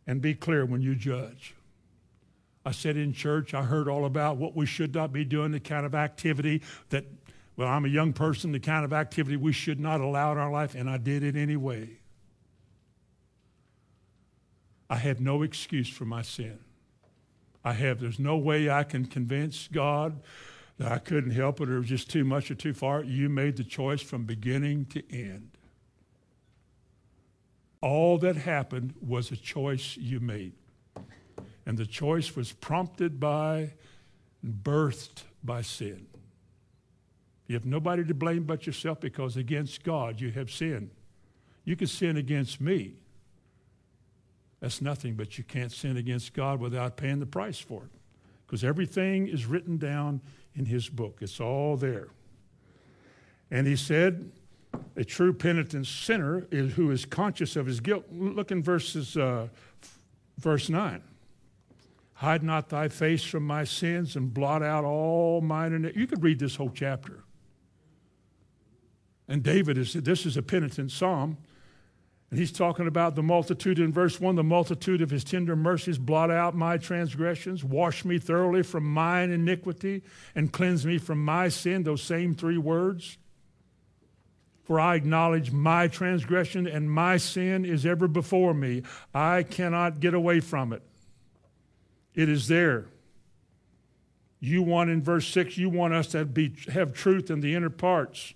and 0.07 0.23
be 0.23 0.35
clear 0.35 0.65
when 0.65 0.81
you 0.81 0.95
judge. 0.95 1.55
I 2.65 2.71
said 2.71 2.97
in 2.97 3.13
church, 3.13 3.53
I 3.53 3.63
heard 3.63 3.87
all 3.87 4.07
about 4.07 4.39
what 4.39 4.57
we 4.57 4.65
should 4.65 4.95
not 4.95 5.13
be 5.13 5.25
doing, 5.25 5.53
the 5.53 5.61
kind 5.61 5.85
of 5.85 5.95
activity 5.95 6.63
that 6.89 7.05
well, 7.57 7.69
I'm 7.69 7.85
a 7.85 7.89
young 7.89 8.13
person, 8.13 8.53
the 8.53 8.61
kind 8.61 8.85
of 8.85 8.93
activity 8.93 9.37
we 9.37 9.53
should 9.53 9.81
not 9.81 10.01
allow 10.01 10.33
in 10.33 10.39
our 10.39 10.51
life, 10.51 10.75
and 10.75 10.91
I 10.91 10.99
did 10.99 11.23
it 11.23 11.37
anyway. 11.37 11.89
I 14.91 14.97
have 14.97 15.21
no 15.21 15.43
excuse 15.43 15.89
for 15.89 16.05
my 16.05 16.23
sin. 16.23 16.59
I 17.65 17.73
have, 17.73 17.99
there's 17.99 18.21
no 18.21 18.37
way 18.37 18.71
I 18.71 18.85
can 18.85 19.07
convince 19.07 19.69
God 19.69 20.21
that 20.79 20.93
I 20.93 20.99
couldn't 20.99 21.33
help 21.33 21.61
it 21.61 21.69
or 21.69 21.77
it 21.77 21.79
was 21.81 21.89
just 21.89 22.11
too 22.11 22.25
much 22.25 22.51
or 22.51 22.55
too 22.55 22.75
far. 22.75 23.03
You 23.03 23.29
made 23.29 23.57
the 23.57 23.65
choice 23.65 24.03
from 24.03 24.25
beginning 24.25 24.85
to 24.87 25.03
end. 25.11 25.51
All 27.81 28.19
that 28.19 28.37
happened 28.37 28.95
was 29.01 29.33
a 29.33 29.37
choice 29.37 29.97
you 29.97 30.21
made. 30.21 30.53
And 31.65 31.77
the 31.77 31.87
choice 31.87 32.37
was 32.37 32.53
prompted 32.53 33.19
by 33.19 33.73
and 34.43 34.55
birthed 34.63 35.25
by 35.43 35.63
sin. 35.63 36.07
You 37.47 37.55
have 37.55 37.65
nobody 37.65 38.05
to 38.05 38.15
blame 38.15 38.45
but 38.45 38.67
yourself 38.67 39.01
because 39.01 39.37
against 39.37 39.85
God 39.85 40.21
you 40.21 40.31
have 40.33 40.51
sinned. 40.51 40.91
You 41.65 41.77
can 41.77 41.87
sin 41.87 42.17
against 42.17 42.61
me. 42.61 42.95
That's 44.61 44.81
nothing, 44.81 45.15
but 45.15 45.39
you 45.39 45.45
can't 45.45 45.71
sin 45.71 45.97
against 45.97 46.33
God 46.33 46.61
without 46.61 46.97
paying 46.97 47.21
the 47.21 47.27
price 47.27 47.59
for 47.59 47.85
it. 47.85 47.91
Because 48.47 48.65
everything 48.65 49.29
is 49.29 49.47
written 49.47 49.77
down 49.77 50.21
in 50.55 50.65
his 50.65 50.89
book, 50.89 51.19
it's 51.21 51.41
all 51.41 51.77
there. 51.77 52.09
And 53.51 53.67
he 53.67 53.77
said, 53.77 54.31
a 54.97 55.05
true 55.05 55.33
penitent 55.33 55.87
sinner 55.87 56.47
is, 56.51 56.75
who 56.75 56.91
is 56.91 57.05
conscious 57.05 57.57
of 57.57 57.67
his 57.67 57.81
guilt. 57.81 58.07
Look 58.11 58.51
in 58.51 58.63
verses, 58.63 59.17
uh, 59.17 59.49
verse 60.39 60.69
9. 60.69 61.03
Hide 62.15 62.43
not 62.43 62.71
thy 62.71 62.89
face 62.89 63.23
from 63.23 63.47
my 63.47 63.65
sins 63.65 64.17
and 64.17 64.33
blot 64.33 64.63
out 64.63 64.85
all 64.85 65.43
mine. 65.43 65.93
You 65.95 66.07
could 66.07 66.23
read 66.23 66.39
this 66.39 66.57
whole 66.57 66.71
chapter. 66.71 67.25
And 69.29 69.43
David 69.43 69.77
is, 69.79 69.93
this 69.93 70.25
is 70.25 70.37
a 70.37 70.43
penitent 70.43 70.91
psalm. 70.91 71.37
And 72.31 72.39
he's 72.39 72.53
talking 72.53 72.89
about 72.89 73.15
the 73.15 73.23
multitude 73.23 73.79
in 73.79 73.93
verse 73.93 74.21
1 74.21 74.35
the 74.35 74.43
multitude 74.43 75.01
of 75.01 75.11
his 75.11 75.23
tender 75.23 75.55
mercies 75.55 75.99
blot 75.99 76.31
out 76.31 76.57
my 76.57 76.77
transgressions, 76.77 77.63
wash 77.63 78.05
me 78.05 78.19
thoroughly 78.19 78.63
from 78.63 78.85
mine 78.85 79.31
iniquity, 79.31 80.03
and 80.35 80.53
cleanse 80.53 80.85
me 80.85 80.99
from 80.99 81.25
my 81.25 81.49
sin. 81.49 81.85
Those 81.85 82.03
same 82.03 82.35
three 82.35 82.59
words. 82.59 83.19
For 84.65 84.81
I 84.81 84.97
acknowledge 84.97 85.53
my 85.53 85.87
transgression, 85.87 86.67
and 86.67 86.91
my 86.91 87.19
sin 87.19 87.65
is 87.65 87.87
ever 87.87 88.09
before 88.09 88.53
me. 88.53 88.83
I 89.15 89.45
cannot 89.45 90.01
get 90.01 90.13
away 90.13 90.41
from 90.41 90.73
it. 90.73 90.83
It 92.17 92.29
is 92.29 92.49
there. 92.49 92.87
You 94.41 94.63
want 94.63 94.91
in 94.91 95.03
verse 95.03 95.29
6, 95.29 95.57
you 95.57 95.71
want 95.71 95.95
us 95.95 96.09
to 96.09 96.25
be, 96.25 96.57
have 96.73 96.93
truth 96.93 97.31
in 97.31 97.41
the 97.41 97.55
inner 97.55 97.71
parts. 97.71 98.35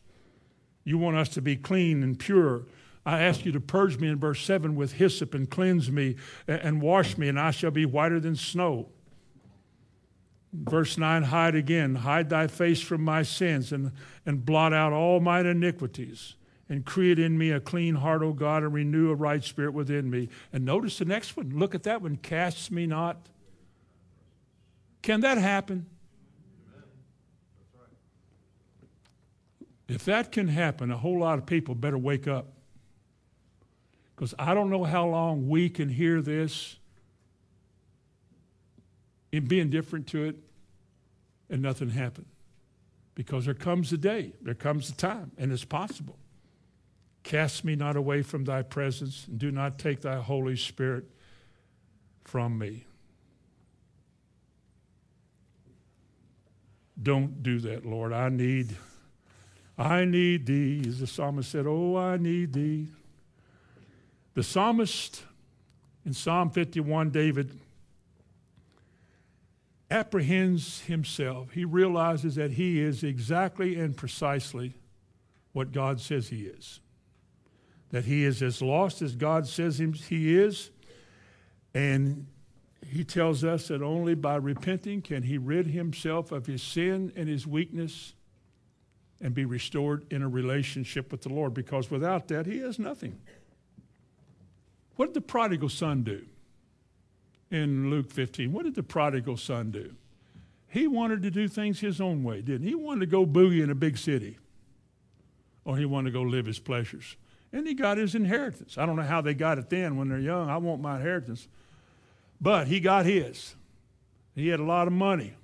You 0.84 0.98
want 0.98 1.16
us 1.16 1.28
to 1.30 1.42
be 1.42 1.56
clean 1.56 2.02
and 2.02 2.18
pure. 2.18 2.62
I 3.04 3.22
ask 3.22 3.44
you 3.44 3.52
to 3.52 3.60
purge 3.60 3.98
me 3.98 4.08
in 4.08 4.18
verse 4.18 4.42
7 4.44 4.74
with 4.74 4.92
hyssop 4.92 5.34
and 5.34 5.48
cleanse 5.48 5.90
me 5.90 6.16
and 6.46 6.82
wash 6.82 7.16
me, 7.16 7.28
and 7.28 7.40
I 7.40 7.50
shall 7.50 7.70
be 7.70 7.86
whiter 7.86 8.20
than 8.20 8.36
snow. 8.36 8.88
Verse 10.52 10.98
9 10.98 11.24
Hide 11.24 11.54
again, 11.54 11.96
hide 11.96 12.28
thy 12.28 12.46
face 12.46 12.80
from 12.80 13.02
my 13.02 13.22
sins, 13.22 13.72
and, 13.72 13.92
and 14.26 14.44
blot 14.44 14.72
out 14.72 14.92
all 14.92 15.20
mine 15.20 15.46
iniquities, 15.46 16.34
and 16.68 16.84
create 16.84 17.18
in 17.18 17.38
me 17.38 17.50
a 17.50 17.60
clean 17.60 17.96
heart, 17.96 18.22
O 18.22 18.32
God, 18.32 18.62
and 18.62 18.74
renew 18.74 19.10
a 19.10 19.14
right 19.14 19.42
spirit 19.42 19.72
within 19.72 20.10
me. 20.10 20.28
And 20.52 20.64
notice 20.64 20.98
the 20.98 21.04
next 21.04 21.36
one. 21.36 21.50
Look 21.50 21.74
at 21.74 21.84
that 21.84 22.02
one. 22.02 22.16
Casts 22.16 22.70
me 22.70 22.86
not. 22.86 23.28
Can 25.02 25.20
that 25.20 25.38
happen? 25.38 25.86
If 29.90 30.04
that 30.04 30.30
can 30.30 30.48
happen, 30.48 30.90
a 30.90 30.96
whole 30.96 31.18
lot 31.18 31.38
of 31.38 31.46
people 31.46 31.74
better 31.74 31.98
wake 31.98 32.28
up. 32.28 32.52
Because 34.14 34.34
I 34.38 34.54
don't 34.54 34.70
know 34.70 34.84
how 34.84 35.06
long 35.06 35.48
we 35.48 35.68
can 35.68 35.88
hear 35.88 36.22
this 36.22 36.76
and 39.32 39.48
be 39.48 39.58
indifferent 39.58 40.06
to 40.08 40.24
it 40.24 40.36
and 41.48 41.60
nothing 41.60 41.90
happen. 41.90 42.26
Because 43.14 43.46
there 43.46 43.54
comes 43.54 43.92
a 43.92 43.98
day, 43.98 44.32
there 44.40 44.54
comes 44.54 44.90
a 44.90 44.94
time, 44.94 45.32
and 45.36 45.52
it's 45.52 45.64
possible. 45.64 46.18
Cast 47.24 47.64
me 47.64 47.74
not 47.74 47.96
away 47.96 48.22
from 48.22 48.44
thy 48.44 48.62
presence, 48.62 49.26
and 49.26 49.38
do 49.38 49.50
not 49.50 49.78
take 49.78 50.02
thy 50.02 50.20
Holy 50.20 50.56
Spirit 50.56 51.04
from 52.24 52.56
me. 52.58 52.84
Don't 57.02 57.42
do 57.42 57.58
that, 57.60 57.84
Lord. 57.84 58.12
I 58.12 58.28
need, 58.28 58.76
I 59.80 60.04
need 60.04 60.44
thee. 60.44 60.82
As 60.86 61.00
the 61.00 61.06
psalmist 61.06 61.50
said, 61.50 61.64
Oh, 61.66 61.96
I 61.96 62.18
need 62.18 62.52
thee. 62.52 62.88
The 64.34 64.42
psalmist 64.42 65.24
in 66.04 66.12
Psalm 66.12 66.50
51, 66.50 67.10
David, 67.10 67.58
apprehends 69.90 70.82
himself. 70.82 71.52
He 71.52 71.64
realizes 71.64 72.34
that 72.34 72.52
he 72.52 72.80
is 72.80 73.02
exactly 73.02 73.76
and 73.76 73.96
precisely 73.96 74.74
what 75.52 75.72
God 75.72 75.98
says 76.00 76.28
he 76.28 76.42
is. 76.42 76.80
That 77.90 78.04
he 78.04 78.24
is 78.24 78.42
as 78.42 78.62
lost 78.62 79.02
as 79.02 79.16
God 79.16 79.46
says 79.46 79.78
he 79.78 80.36
is. 80.36 80.70
And 81.74 82.26
he 82.86 83.02
tells 83.02 83.44
us 83.44 83.68
that 83.68 83.82
only 83.82 84.14
by 84.14 84.36
repenting 84.36 85.00
can 85.00 85.22
he 85.22 85.38
rid 85.38 85.68
himself 85.68 86.32
of 86.32 86.46
his 86.46 86.62
sin 86.62 87.12
and 87.16 87.28
his 87.28 87.46
weakness 87.46 88.14
and 89.20 89.34
be 89.34 89.44
restored 89.44 90.04
in 90.10 90.22
a 90.22 90.28
relationship 90.28 91.12
with 91.12 91.22
the 91.22 91.28
Lord 91.28 91.54
because 91.54 91.90
without 91.90 92.28
that, 92.28 92.46
he 92.46 92.58
has 92.58 92.78
nothing. 92.78 93.18
What 94.96 95.06
did 95.06 95.14
the 95.14 95.20
prodigal 95.20 95.68
son 95.68 96.02
do 96.02 96.24
in 97.50 97.90
Luke 97.90 98.10
15? 98.10 98.52
What 98.52 98.64
did 98.64 98.74
the 98.74 98.82
prodigal 98.82 99.36
son 99.36 99.70
do? 99.70 99.94
He 100.68 100.86
wanted 100.86 101.22
to 101.22 101.30
do 101.30 101.48
things 101.48 101.80
his 101.80 102.00
own 102.00 102.22
way, 102.22 102.42
didn't 102.42 102.62
he? 102.62 102.70
He 102.70 102.74
wanted 102.74 103.00
to 103.00 103.06
go 103.06 103.26
boogie 103.26 103.62
in 103.62 103.70
a 103.70 103.74
big 103.74 103.98
city, 103.98 104.38
or 105.64 105.76
he 105.76 105.84
wanted 105.84 106.10
to 106.10 106.12
go 106.12 106.22
live 106.22 106.46
his 106.46 106.58
pleasures. 106.58 107.16
And 107.52 107.66
he 107.66 107.74
got 107.74 107.98
his 107.98 108.14
inheritance. 108.14 108.78
I 108.78 108.86
don't 108.86 108.94
know 108.94 109.02
how 109.02 109.20
they 109.20 109.34
got 109.34 109.58
it 109.58 109.68
then 109.68 109.96
when 109.96 110.08
they're 110.08 110.20
young. 110.20 110.48
I 110.48 110.56
want 110.58 110.80
my 110.80 110.96
inheritance. 110.96 111.48
But 112.40 112.68
he 112.68 112.78
got 112.78 113.04
his. 113.04 113.56
He 114.36 114.48
had 114.48 114.60
a 114.60 114.64
lot 114.64 114.86
of 114.86 114.92
money. 114.92 115.34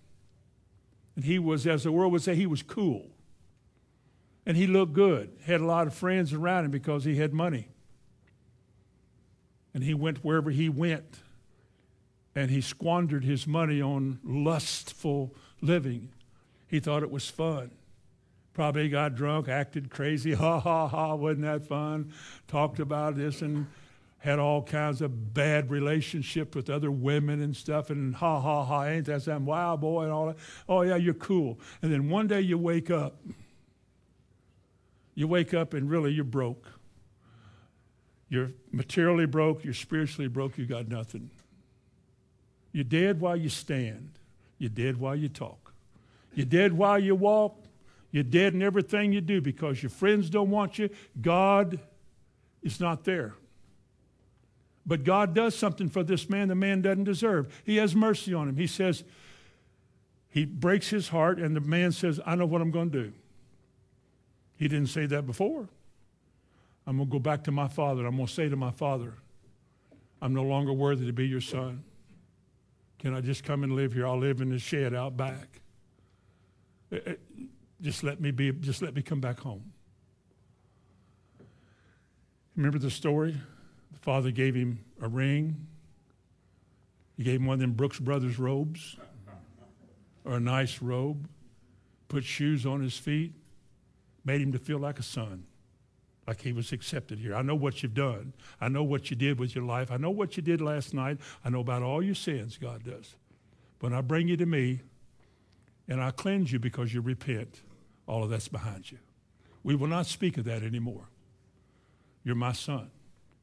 And 1.16 1.24
he 1.24 1.38
was, 1.40 1.66
as 1.66 1.82
the 1.82 1.90
world 1.90 2.12
would 2.12 2.22
say, 2.22 2.36
he 2.36 2.46
was 2.46 2.62
cool. 2.62 3.06
And 4.46 4.56
he 4.56 4.68
looked 4.68 4.92
good. 4.92 5.32
Had 5.44 5.60
a 5.60 5.66
lot 5.66 5.88
of 5.88 5.94
friends 5.94 6.32
around 6.32 6.66
him 6.66 6.70
because 6.70 7.04
he 7.04 7.16
had 7.16 7.34
money. 7.34 7.68
And 9.74 9.82
he 9.82 9.92
went 9.92 10.24
wherever 10.24 10.50
he 10.50 10.68
went. 10.68 11.18
And 12.34 12.50
he 12.50 12.60
squandered 12.60 13.24
his 13.24 13.46
money 13.46 13.82
on 13.82 14.20
lustful 14.22 15.34
living. 15.60 16.10
He 16.68 16.80
thought 16.80 17.02
it 17.02 17.10
was 17.10 17.28
fun. 17.28 17.72
Probably 18.54 18.88
got 18.88 19.16
drunk, 19.16 19.48
acted 19.48 19.90
crazy. 19.90 20.32
Ha 20.34 20.60
ha 20.60 20.86
ha, 20.86 21.14
wasn't 21.14 21.42
that 21.42 21.66
fun? 21.66 22.12
Talked 22.46 22.78
about 22.78 23.16
this 23.16 23.42
and 23.42 23.66
had 24.18 24.38
all 24.38 24.62
kinds 24.62 25.02
of 25.02 25.34
bad 25.34 25.70
relationship 25.70 26.54
with 26.54 26.70
other 26.70 26.90
women 26.90 27.42
and 27.42 27.54
stuff, 27.54 27.90
and 27.90 28.14
ha 28.14 28.40
ha 28.40 28.64
ha, 28.64 28.84
ain't 28.84 29.06
that 29.06 29.22
some 29.22 29.46
wild 29.46 29.80
boy 29.80 30.04
and 30.04 30.12
all 30.12 30.26
that? 30.26 30.36
Oh 30.68 30.82
yeah, 30.82 30.96
you're 30.96 31.14
cool. 31.14 31.60
And 31.82 31.92
then 31.92 32.08
one 32.08 32.26
day 32.26 32.40
you 32.40 32.58
wake 32.58 32.90
up. 32.90 33.18
You 35.16 35.26
wake 35.26 35.52
up 35.52 35.74
and 35.74 35.90
really 35.90 36.12
you're 36.12 36.24
broke. 36.24 36.68
You're 38.28 38.50
materially 38.70 39.26
broke, 39.26 39.64
you're 39.64 39.74
spiritually 39.74 40.28
broke, 40.28 40.58
you 40.58 40.66
got 40.66 40.88
nothing. 40.88 41.30
You're 42.70 42.84
dead 42.84 43.20
while 43.20 43.36
you 43.36 43.48
stand. 43.48 44.10
You're 44.58 44.70
dead 44.70 44.98
while 44.98 45.16
you 45.16 45.28
talk. 45.28 45.72
You're 46.34 46.46
dead 46.46 46.72
while 46.72 46.98
you 46.98 47.14
walk. 47.14 47.64
You're 48.10 48.24
dead 48.24 48.54
in 48.54 48.62
everything 48.62 49.12
you 49.12 49.20
do 49.20 49.40
because 49.40 49.82
your 49.82 49.90
friends 49.90 50.30
don't 50.30 50.50
want 50.50 50.78
you. 50.78 50.90
God 51.20 51.80
is 52.62 52.78
not 52.78 53.04
there. 53.04 53.34
But 54.84 55.02
God 55.02 55.34
does 55.34 55.56
something 55.56 55.88
for 55.88 56.02
this 56.02 56.28
man 56.28 56.48
the 56.48 56.54
man 56.54 56.82
doesn't 56.82 57.04
deserve. 57.04 57.62
He 57.64 57.76
has 57.76 57.96
mercy 57.96 58.34
on 58.34 58.48
him. 58.48 58.56
He 58.56 58.66
says, 58.66 59.02
he 60.28 60.44
breaks 60.44 60.90
his 60.90 61.08
heart, 61.08 61.38
and 61.38 61.56
the 61.56 61.60
man 61.60 61.92
says, 61.92 62.20
I 62.26 62.34
know 62.34 62.44
what 62.44 62.60
I'm 62.60 62.70
going 62.70 62.90
to 62.90 63.04
do. 63.04 63.12
He 64.56 64.68
didn't 64.68 64.88
say 64.88 65.06
that 65.06 65.26
before. 65.26 65.68
I'm 66.86 66.96
going 66.96 67.08
to 67.08 67.12
go 67.12 67.18
back 67.18 67.44
to 67.44 67.52
my 67.52 67.68
father. 67.68 68.06
I'm 68.06 68.16
going 68.16 68.26
to 68.26 68.32
say 68.32 68.48
to 68.48 68.56
my 68.56 68.70
father, 68.70 69.14
I'm 70.22 70.32
no 70.32 70.44
longer 70.44 70.72
worthy 70.72 71.06
to 71.06 71.12
be 71.12 71.26
your 71.26 71.40
son. 71.40 71.84
Can 72.98 73.14
I 73.14 73.20
just 73.20 73.44
come 73.44 73.64
and 73.64 73.74
live 73.74 73.92
here? 73.92 74.06
I'll 74.06 74.18
live 74.18 74.40
in 74.40 74.50
the 74.50 74.58
shed 74.58 74.94
out 74.94 75.16
back. 75.16 75.60
Eh, 76.90 76.98
eh, 77.06 77.14
just 77.82 78.02
let 78.02 78.20
me 78.20 78.30
be, 78.30 78.52
just 78.52 78.80
let 78.80 78.94
me 78.94 79.02
come 79.02 79.20
back 79.20 79.40
home. 79.40 79.72
Remember 82.56 82.78
the 82.78 82.90
story? 82.90 83.36
The 83.92 83.98
father 83.98 84.30
gave 84.30 84.54
him 84.54 84.78
a 85.02 85.08
ring. 85.08 85.66
He 87.16 87.24
gave 87.24 87.40
him 87.40 87.46
one 87.46 87.54
of 87.54 87.60
them 87.60 87.72
Brooks 87.72 87.98
Brothers 87.98 88.38
robes 88.38 88.96
or 90.24 90.34
a 90.34 90.40
nice 90.40 90.82
robe, 90.82 91.28
put 92.08 92.24
shoes 92.24 92.66
on 92.66 92.80
his 92.80 92.98
feet, 92.98 93.32
made 94.26 94.42
him 94.42 94.52
to 94.52 94.58
feel 94.58 94.78
like 94.78 94.98
a 94.98 95.02
son, 95.02 95.44
like 96.26 96.42
he 96.42 96.52
was 96.52 96.72
accepted 96.72 97.18
here. 97.18 97.34
I 97.34 97.42
know 97.42 97.54
what 97.54 97.82
you've 97.82 97.94
done. 97.94 98.34
I 98.60 98.68
know 98.68 98.82
what 98.82 99.08
you 99.08 99.16
did 99.16 99.38
with 99.38 99.54
your 99.54 99.64
life. 99.64 99.90
I 99.90 99.96
know 99.96 100.10
what 100.10 100.36
you 100.36 100.42
did 100.42 100.60
last 100.60 100.92
night. 100.92 101.18
I 101.44 101.48
know 101.48 101.60
about 101.60 101.82
all 101.82 102.02
your 102.02 102.16
sins, 102.16 102.58
God 102.58 102.84
does. 102.84 103.14
But 103.78 103.92
I 103.92 104.00
bring 104.00 104.28
you 104.28 104.36
to 104.36 104.46
me 104.46 104.80
and 105.88 106.02
I 106.02 106.10
cleanse 106.10 106.52
you 106.52 106.58
because 106.58 106.92
you 106.92 107.00
repent, 107.00 107.62
all 108.06 108.24
of 108.24 108.30
that's 108.30 108.48
behind 108.48 108.90
you. 108.90 108.98
We 109.62 109.76
will 109.76 109.86
not 109.86 110.06
speak 110.06 110.36
of 110.36 110.44
that 110.44 110.62
anymore. 110.62 111.08
You're 112.24 112.34
my 112.34 112.52
son. 112.52 112.90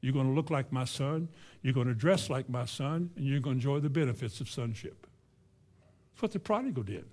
You're 0.01 0.13
going 0.13 0.27
to 0.27 0.33
look 0.33 0.49
like 0.49 0.71
my 0.71 0.83
son. 0.83 1.29
You're 1.61 1.73
going 1.73 1.87
to 1.87 1.93
dress 1.93 2.29
like 2.29 2.49
my 2.49 2.65
son, 2.65 3.11
and 3.15 3.25
you're 3.25 3.39
going 3.39 3.59
to 3.59 3.69
enjoy 3.69 3.79
the 3.79 3.89
benefits 3.89 4.41
of 4.41 4.49
sonship. 4.49 5.07
That's 6.11 6.21
what 6.21 6.31
the 6.33 6.39
prodigal 6.39 6.83
did. 6.83 7.05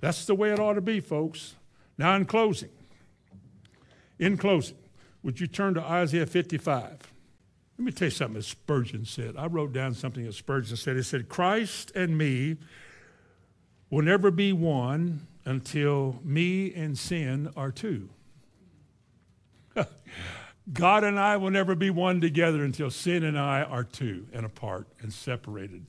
That's 0.00 0.24
the 0.24 0.34
way 0.36 0.52
it 0.52 0.60
ought 0.60 0.74
to 0.74 0.80
be, 0.80 1.00
folks. 1.00 1.56
Now, 1.98 2.14
in 2.14 2.24
closing, 2.24 2.70
in 4.18 4.36
closing, 4.36 4.76
would 5.22 5.40
you 5.40 5.46
turn 5.46 5.74
to 5.74 5.82
Isaiah 5.82 6.26
55? 6.26 7.12
Let 7.78 7.84
me 7.84 7.92
tell 7.92 8.06
you 8.06 8.10
something 8.10 8.34
that 8.34 8.44
Spurgeon 8.44 9.04
said. 9.04 9.36
I 9.36 9.46
wrote 9.46 9.72
down 9.72 9.94
something 9.94 10.24
that 10.24 10.34
Spurgeon 10.34 10.76
said. 10.76 10.96
He 10.96 11.02
said, 11.02 11.28
Christ 11.28 11.90
and 11.94 12.16
me 12.16 12.58
will 13.90 14.02
never 14.02 14.30
be 14.30 14.52
one 14.52 15.26
until 15.44 16.20
me 16.22 16.72
and 16.74 16.98
sin 16.98 17.50
are 17.56 17.70
two. 17.70 18.08
God 20.72 21.04
and 21.04 21.18
I 21.18 21.36
will 21.36 21.50
never 21.50 21.74
be 21.74 21.90
one 21.90 22.20
together 22.20 22.64
until 22.64 22.90
sin 22.90 23.24
and 23.24 23.38
I 23.38 23.62
are 23.62 23.84
two 23.84 24.26
and 24.32 24.46
apart 24.46 24.86
and 25.00 25.12
separated. 25.12 25.86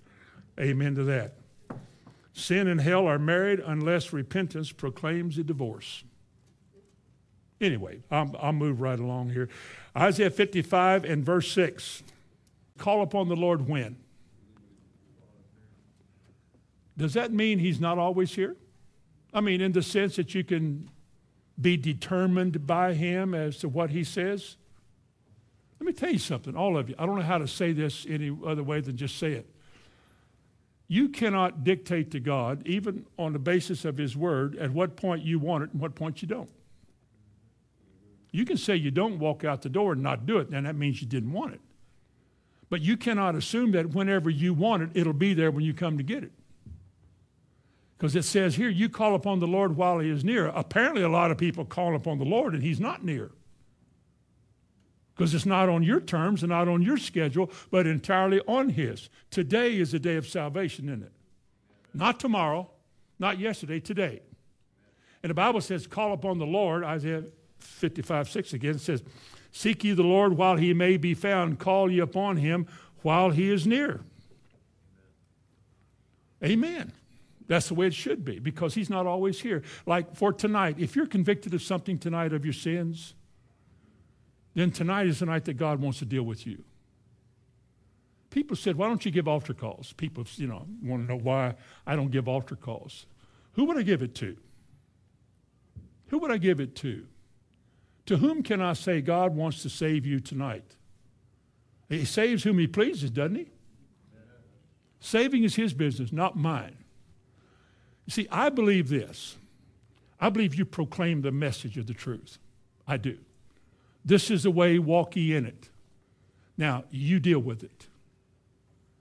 Amen 0.60 0.96
to 0.96 1.04
that. 1.04 1.36
Sin 2.34 2.68
and 2.68 2.82
hell 2.82 3.06
are 3.06 3.20
married 3.20 3.60
unless 3.60 4.12
repentance 4.12 4.72
proclaims 4.72 5.38
a 5.38 5.44
divorce. 5.44 6.04
Anyway, 7.64 8.00
I'll, 8.12 8.36
I'll 8.40 8.54
move 8.54 8.82
right 8.82 9.00
along 9.00 9.30
here. 9.30 9.48
Isaiah 9.98 10.30
55 10.30 11.06
and 11.06 11.24
verse 11.26 11.50
6. 11.54 12.04
Call 12.78 13.02
upon 13.02 13.30
the 13.30 13.38
Lord 13.38 13.70
when? 13.70 13.96
Does 16.98 17.14
that 17.14 17.32
mean 17.32 17.60
he's 17.60 17.80
not 17.80 17.98
always 17.98 18.36
here? 18.36 18.58
I 19.34 19.40
mean, 19.40 19.62
in 19.62 19.72
the 19.72 19.82
sense 19.82 20.18
that 20.18 20.36
you 20.36 20.44
can 20.44 20.90
be 21.60 21.78
determined 21.78 22.68
by 22.68 22.94
him 22.94 23.34
as 23.34 23.58
to 23.60 23.70
what 23.70 23.92
he 23.92 24.04
says? 24.04 24.58
Let 25.80 25.88
me 25.88 25.94
tell 25.94 26.12
you 26.12 26.20
something, 26.20 26.56
all 26.56 26.78
of 26.78 26.90
you. 26.90 26.96
I 27.00 27.06
don't 27.06 27.16
know 27.16 27.22
how 27.22 27.38
to 27.38 27.48
say 27.48 27.72
this 27.72 28.06
any 28.10 28.36
other 28.46 28.64
way 28.64 28.82
than 28.82 28.98
just 28.98 29.18
say 29.18 29.34
it. 29.34 29.50
You 30.90 31.10
cannot 31.10 31.64
dictate 31.64 32.12
to 32.12 32.20
God, 32.20 32.68
even 32.68 33.06
on 33.18 33.32
the 33.32 33.40
basis 33.40 33.86
of 33.86 33.98
His 33.98 34.18
Word, 34.18 34.58
at 34.58 34.72
what 34.72 34.96
point 34.98 35.24
you 35.24 35.40
want 35.40 35.64
it 35.64 35.72
and 35.72 35.82
what 35.82 35.96
point 35.96 36.22
you 36.22 36.28
don't. 36.28 36.50
You 38.34 38.44
can 38.44 38.58
say 38.58 38.76
you 38.76 38.92
don't 38.92 39.18
walk 39.20 39.46
out 39.46 39.62
the 39.62 39.70
door 39.70 39.94
and 39.94 40.04
not 40.04 40.26
do 40.26 40.40
it, 40.40 40.50
and 40.50 40.66
that 40.66 40.76
means 40.76 41.02
you 41.02 41.08
didn't 41.08 41.32
want 41.32 41.54
it. 41.54 41.62
But 42.70 42.82
you 42.82 42.98
cannot 42.98 43.36
assume 43.36 43.72
that 43.72 43.92
whenever 43.92 44.30
you 44.30 44.54
want 44.54 44.84
it, 44.84 44.90
it'll 44.94 45.14
be 45.14 45.34
there 45.34 45.52
when 45.52 45.64
you 45.64 45.74
come 45.74 45.98
to 45.98 46.04
get 46.04 46.24
it. 46.24 46.32
Because 47.98 48.16
it 48.16 48.24
says 48.24 48.56
here, 48.56 48.70
you 48.70 48.90
call 48.90 49.16
upon 49.16 49.40
the 49.40 49.48
Lord 49.48 49.78
while 49.78 50.00
he 50.00 50.10
is 50.10 50.26
near. 50.26 50.48
Apparently, 50.48 51.04
a 51.04 51.10
lot 51.10 51.32
of 51.32 51.38
people 51.38 51.64
call 51.64 51.96
upon 51.96 52.18
the 52.18 52.26
Lord 52.26 52.54
and 52.54 52.62
he's 52.62 52.80
not 52.80 53.06
near 53.06 53.32
because 55.16 55.34
it's 55.34 55.46
not 55.46 55.70
on 55.70 55.84
your 55.84 56.00
terms 56.00 56.42
and 56.42 56.50
not 56.50 56.68
on 56.68 56.82
your 56.82 56.98
schedule, 56.98 57.52
but 57.70 57.86
entirely 57.86 58.42
on 58.48 58.70
His. 58.70 59.10
Today 59.30 59.78
is 59.78 59.92
the 59.92 60.00
day 60.00 60.16
of 60.16 60.28
salvation, 60.28 60.90
isn't 60.90 61.04
it? 61.04 61.12
Not 61.94 62.20
tomorrow, 62.20 62.70
not 63.20 63.38
yesterday, 63.38 63.80
today. 63.80 64.22
And 65.22 65.30
the 65.30 65.36
Bible 65.36 65.62
says, 65.62 65.86
call 65.88 66.14
upon 66.14 66.40
the 66.40 66.46
Lord, 66.46 66.84
Isaiah 66.84 67.24
55, 67.84 68.30
6 68.30 68.54
again, 68.54 68.80
says, 68.80 69.04
Seek 69.52 69.84
ye 69.84 69.92
the 69.92 70.04
Lord 70.04 70.38
while 70.38 70.56
he 70.56 70.74
may 70.74 70.96
be 70.96 71.14
found, 71.14 71.60
call 71.60 71.92
ye 71.92 72.00
upon 72.00 72.38
him 72.38 72.66
while 73.02 73.32
he 73.32 73.52
is 73.52 73.68
near. 73.68 74.00
Amen. 76.42 76.94
That's 77.46 77.68
the 77.68 77.74
way 77.74 77.88
it 77.88 77.94
should 77.94 78.24
be 78.24 78.40
because 78.40 78.74
he's 78.74 78.90
not 78.90 79.06
always 79.06 79.42
here. 79.42 79.64
Like 79.86 80.16
for 80.16 80.32
tonight, 80.32 80.78
if 80.80 80.96
you're 80.96 81.08
convicted 81.08 81.54
of 81.54 81.62
something 81.62 82.00
tonight 82.00 82.32
of 82.32 82.46
your 82.46 82.54
sins, 82.54 83.16
then 84.54 84.72
tonight 84.72 85.08
is 85.08 85.20
the 85.20 85.26
night 85.26 85.44
that 85.44 85.56
God 85.56 85.82
wants 85.82 86.00
to 86.00 86.06
deal 86.06 86.24
with 86.24 86.48
you. 86.48 86.64
People 88.30 88.56
said, 88.56 88.78
Why 88.78 88.88
don't 88.88 89.04
you 89.04 89.12
give 89.12 89.28
altar 89.28 89.54
calls? 89.54 89.92
People, 89.92 90.24
you 90.38 90.48
know, 90.48 90.66
want 90.82 91.06
to 91.06 91.14
know 91.14 91.20
why 91.20 91.56
I 91.86 91.98
don't 91.98 92.12
give 92.12 92.30
altar 92.30 92.56
calls. 92.56 93.08
Who 93.56 93.66
would 93.66 93.78
I 93.78 93.82
give 93.82 94.02
it 94.02 94.16
to? 94.16 94.38
Who 96.08 96.20
would 96.20 96.32
I 96.32 96.38
give 96.38 96.62
it 96.62 96.78
to? 96.78 97.08
To 98.08 98.18
whom 98.18 98.44
can 98.44 98.62
I 98.62 98.74
say 98.74 99.02
God 99.02 99.36
wants 99.36 99.62
to 99.64 99.70
save 99.70 100.06
you 100.06 100.20
tonight? 100.20 100.76
He 101.90 102.06
saves 102.06 102.44
whom 102.44 102.60
he 102.60 102.68
pleases, 102.68 103.12
doesn't 103.12 103.36
he? 103.36 103.48
Saving 105.00 105.44
is 105.44 105.56
his 105.56 105.74
business, 105.74 106.12
not 106.12 106.38
mine. 106.38 106.78
You 108.06 108.12
see, 108.12 108.28
I 108.32 108.50
believe 108.50 108.90
this. 108.90 109.38
I 110.20 110.30
believe 110.30 110.56
you 110.56 110.66
proclaim 110.66 111.22
the 111.22 111.32
message 111.32 111.78
of 111.78 111.88
the 111.88 111.94
truth. 111.94 112.40
I 112.88 112.98
do. 112.98 113.18
This 114.06 114.32
is 114.32 114.44
the 114.44 114.52
way, 114.52 114.80
walk 114.80 115.16
ye 115.16 115.36
in 115.36 115.46
it. 115.46 115.70
Now, 116.58 116.86
you 116.90 117.20
deal 117.20 117.40
with 117.40 117.64
it. 117.64 117.88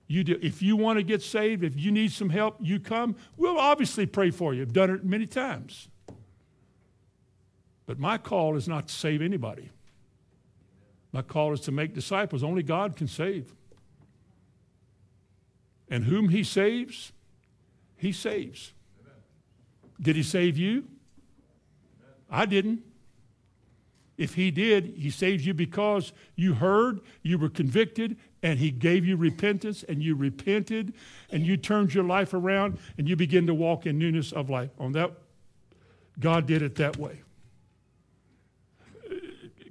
You 0.07 0.23
do. 0.23 0.37
If 0.41 0.61
you 0.61 0.75
want 0.75 0.99
to 0.99 1.03
get 1.03 1.21
saved, 1.21 1.63
if 1.63 1.77
you 1.77 1.91
need 1.91 2.11
some 2.11 2.29
help, 2.29 2.57
you 2.59 2.79
come. 2.79 3.15
We'll 3.37 3.57
obviously 3.57 4.05
pray 4.05 4.31
for 4.31 4.53
you. 4.53 4.61
I've 4.61 4.73
done 4.73 4.89
it 4.89 5.03
many 5.03 5.25
times. 5.25 5.87
But 7.85 7.99
my 7.99 8.17
call 8.17 8.55
is 8.55 8.67
not 8.67 8.87
to 8.87 8.93
save 8.93 9.21
anybody. 9.21 9.69
My 11.11 11.21
call 11.21 11.53
is 11.53 11.59
to 11.61 11.71
make 11.71 11.93
disciples. 11.93 12.43
Only 12.43 12.63
God 12.63 12.95
can 12.95 13.07
save. 13.07 13.53
And 15.89 16.05
whom 16.05 16.29
He 16.29 16.43
saves, 16.43 17.11
He 17.95 18.11
saves. 18.11 18.73
Did 20.01 20.15
He 20.15 20.23
save 20.23 20.57
you? 20.57 20.85
I 22.31 22.45
didn't. 22.45 22.81
If 24.17 24.35
He 24.35 24.49
did, 24.49 24.95
He 24.97 25.09
saved 25.09 25.43
you 25.43 25.53
because 25.53 26.13
you 26.35 26.53
heard, 26.53 27.01
you 27.21 27.37
were 27.37 27.49
convicted, 27.49 28.17
and 28.41 28.57
He 28.57 28.71
gave 28.71 29.05
you 29.05 29.17
repentance, 29.17 29.83
and 29.83 30.01
you 30.01 30.15
repented, 30.15 30.93
and 31.31 31.45
you 31.45 31.57
turned 31.57 31.93
your 31.93 32.03
life 32.05 32.33
around, 32.33 32.79
and 32.97 33.07
you 33.07 33.15
begin 33.15 33.45
to 33.47 33.53
walk 33.53 33.85
in 33.85 33.99
newness 33.99 34.31
of 34.31 34.49
life. 34.49 34.71
On 34.79 34.93
that, 34.93 35.11
God 36.19 36.47
did 36.47 36.61
it 36.61 36.75
that 36.75 36.97
way. 36.97 37.21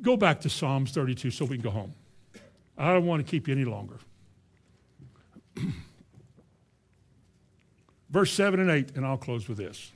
Go 0.02 0.16
back 0.16 0.40
to 0.40 0.50
Psalms 0.50 0.90
32 0.90 1.30
so 1.30 1.44
we 1.44 1.56
can 1.56 1.62
go 1.62 1.70
home. 1.70 1.94
I 2.76 2.92
don't 2.92 3.06
want 3.06 3.24
to 3.24 3.30
keep 3.30 3.46
you 3.46 3.54
any 3.54 3.64
longer. 3.64 3.98
Verse 8.10 8.32
7 8.32 8.60
and 8.60 8.70
8, 8.70 8.96
and 8.96 9.06
I'll 9.06 9.16
close 9.16 9.48
with 9.48 9.58
this. 9.58 9.92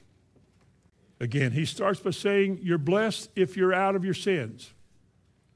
Again, 1.18 1.52
he 1.52 1.64
starts 1.64 2.00
by 2.00 2.10
saying, 2.10 2.60
You're 2.62 2.78
blessed 2.78 3.30
if 3.34 3.56
you're 3.56 3.74
out 3.74 3.96
of 3.96 4.04
your 4.04 4.14
sins. 4.14 4.72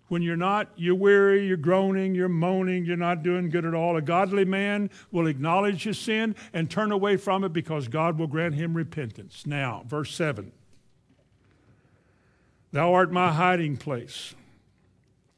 When 0.09 0.23
you're 0.23 0.37
not, 0.37 0.69
you're 0.75 0.97
weary, 0.97 1.47
you're 1.47 1.57
groaning, 1.57 2.17
you're 2.17 2.29
moaning, 2.29 2.85
you're 2.85 2.97
not 2.97 3.23
doing 3.23 3.49
good 3.49 3.65
at 3.65 3.75
all. 3.75 3.97
A 3.97 4.03
godly 4.03 4.45
man 4.45 4.91
will 5.13 5.29
acknowledge 5.29 5.85
his 5.85 6.01
sin 6.01 6.35
and 6.53 6.69
turn 6.69 6.91
away 6.91 7.17
from 7.17 7.45
it 7.45 7.53
because 7.53 7.87
God 7.87 8.19
will 8.19 8.27
grant 8.27 8.57
him 8.57 8.75
repentance. 8.75 9.47
Now, 9.47 9.85
verse 9.87 10.13
7 10.13 10.51
Thou 12.73 12.93
art 12.93 13.13
my 13.13 13.33
hiding 13.33 13.77
place. 13.77 14.35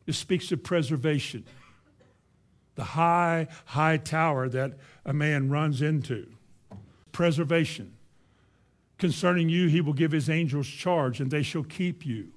It 0.06 0.14
speaks 0.14 0.50
of 0.52 0.62
preservation, 0.62 1.44
the 2.74 2.84
high, 2.84 3.48
high 3.66 3.98
tower 3.98 4.48
that 4.48 4.78
a 5.04 5.12
man 5.12 5.50
runs 5.50 5.82
into. 5.82 6.26
Preservation. 7.12 7.92
Concerning 8.98 9.48
you, 9.48 9.68
he 9.68 9.80
will 9.80 9.92
give 9.92 10.12
his 10.12 10.30
angels 10.30 10.66
charge, 10.66 11.20
and 11.20 11.30
they 11.30 11.42
shall 11.42 11.64
keep 11.64 12.06
you. 12.06 12.28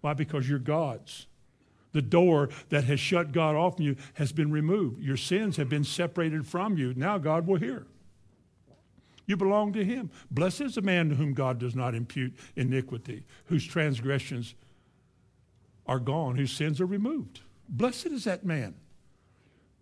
Why? 0.00 0.14
Because 0.14 0.48
you're 0.48 0.58
God's. 0.58 1.26
The 1.92 2.02
door 2.02 2.48
that 2.70 2.84
has 2.84 3.00
shut 3.00 3.32
God 3.32 3.54
off 3.54 3.76
from 3.76 3.84
you 3.84 3.96
has 4.14 4.32
been 4.32 4.50
removed. 4.50 5.02
Your 5.02 5.16
sins 5.16 5.56
have 5.58 5.68
been 5.68 5.84
separated 5.84 6.46
from 6.46 6.76
you. 6.76 6.94
Now 6.94 7.18
God 7.18 7.46
will 7.46 7.58
hear. 7.58 7.86
You 9.26 9.36
belong 9.36 9.72
to 9.74 9.84
him. 9.84 10.10
Blessed 10.30 10.62
is 10.62 10.74
the 10.74 10.82
man 10.82 11.10
to 11.10 11.14
whom 11.14 11.34
God 11.34 11.58
does 11.58 11.76
not 11.76 11.94
impute 11.94 12.34
iniquity, 12.56 13.24
whose 13.46 13.66
transgressions 13.66 14.54
are 15.86 15.98
gone, 15.98 16.36
whose 16.36 16.52
sins 16.52 16.80
are 16.80 16.86
removed. 16.86 17.40
Blessed 17.68 18.06
is 18.06 18.24
that 18.24 18.44
man. 18.44 18.74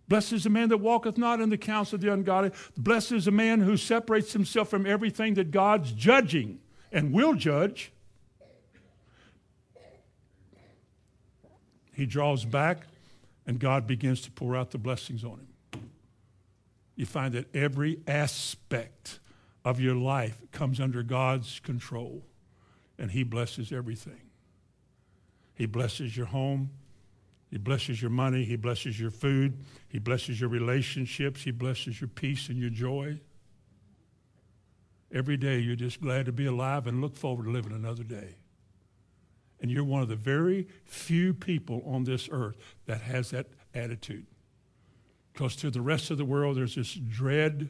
Blessed 0.07 0.33
is 0.33 0.43
the 0.43 0.49
man 0.49 0.69
that 0.69 0.77
walketh 0.77 1.17
not 1.17 1.39
in 1.39 1.49
the 1.49 1.57
counsel 1.57 1.95
of 1.95 2.01
the 2.01 2.11
ungodly. 2.11 2.51
Blessed 2.75 3.13
is 3.13 3.25
the 3.25 3.31
man 3.31 3.61
who 3.61 3.77
separates 3.77 4.33
himself 4.33 4.69
from 4.69 4.85
everything 4.85 5.35
that 5.35 5.51
God's 5.51 5.91
judging 5.91 6.59
and 6.91 7.13
will 7.13 7.33
judge. 7.33 7.91
He 11.93 12.05
draws 12.05 12.45
back, 12.45 12.87
and 13.45 13.59
God 13.59 13.87
begins 13.87 14.21
to 14.21 14.31
pour 14.31 14.55
out 14.55 14.71
the 14.71 14.77
blessings 14.77 15.23
on 15.23 15.39
him. 15.39 15.47
You 16.95 17.05
find 17.05 17.33
that 17.33 17.55
every 17.55 17.99
aspect 18.07 19.19
of 19.63 19.79
your 19.79 19.95
life 19.95 20.41
comes 20.51 20.79
under 20.79 21.03
God's 21.03 21.59
control, 21.59 22.25
and 22.97 23.11
He 23.11 23.23
blesses 23.23 23.71
everything. 23.71 24.30
He 25.53 25.65
blesses 25.65 26.15
your 26.15 26.27
home. 26.27 26.71
He 27.49 27.57
blesses 27.57 28.01
your 28.01 28.11
money. 28.11 28.43
He 28.43 28.55
blesses 28.55 28.99
your 28.99 29.11
food. 29.11 29.57
He 29.89 29.99
blesses 29.99 30.39
your 30.39 30.49
relationships. 30.49 31.43
He 31.43 31.51
blesses 31.51 31.99
your 31.99 32.07
peace 32.07 32.49
and 32.49 32.57
your 32.57 32.69
joy. 32.69 33.19
Every 35.13 35.35
day 35.35 35.59
you're 35.59 35.75
just 35.75 35.99
glad 36.01 36.25
to 36.27 36.31
be 36.31 36.45
alive 36.45 36.87
and 36.87 37.01
look 37.01 37.17
forward 37.17 37.43
to 37.45 37.51
living 37.51 37.73
another 37.73 38.03
day. 38.03 38.35
And 39.61 39.69
you're 39.69 39.83
one 39.83 40.01
of 40.01 40.07
the 40.07 40.15
very 40.15 40.67
few 40.85 41.33
people 41.33 41.83
on 41.85 42.05
this 42.05 42.29
earth 42.31 42.55
that 42.85 43.01
has 43.01 43.31
that 43.31 43.47
attitude. 43.75 44.25
Because 45.33 45.55
to 45.57 45.69
the 45.69 45.81
rest 45.81 46.09
of 46.09 46.17
the 46.17 46.25
world, 46.25 46.57
there's 46.57 46.75
this 46.75 46.93
dread, 46.93 47.69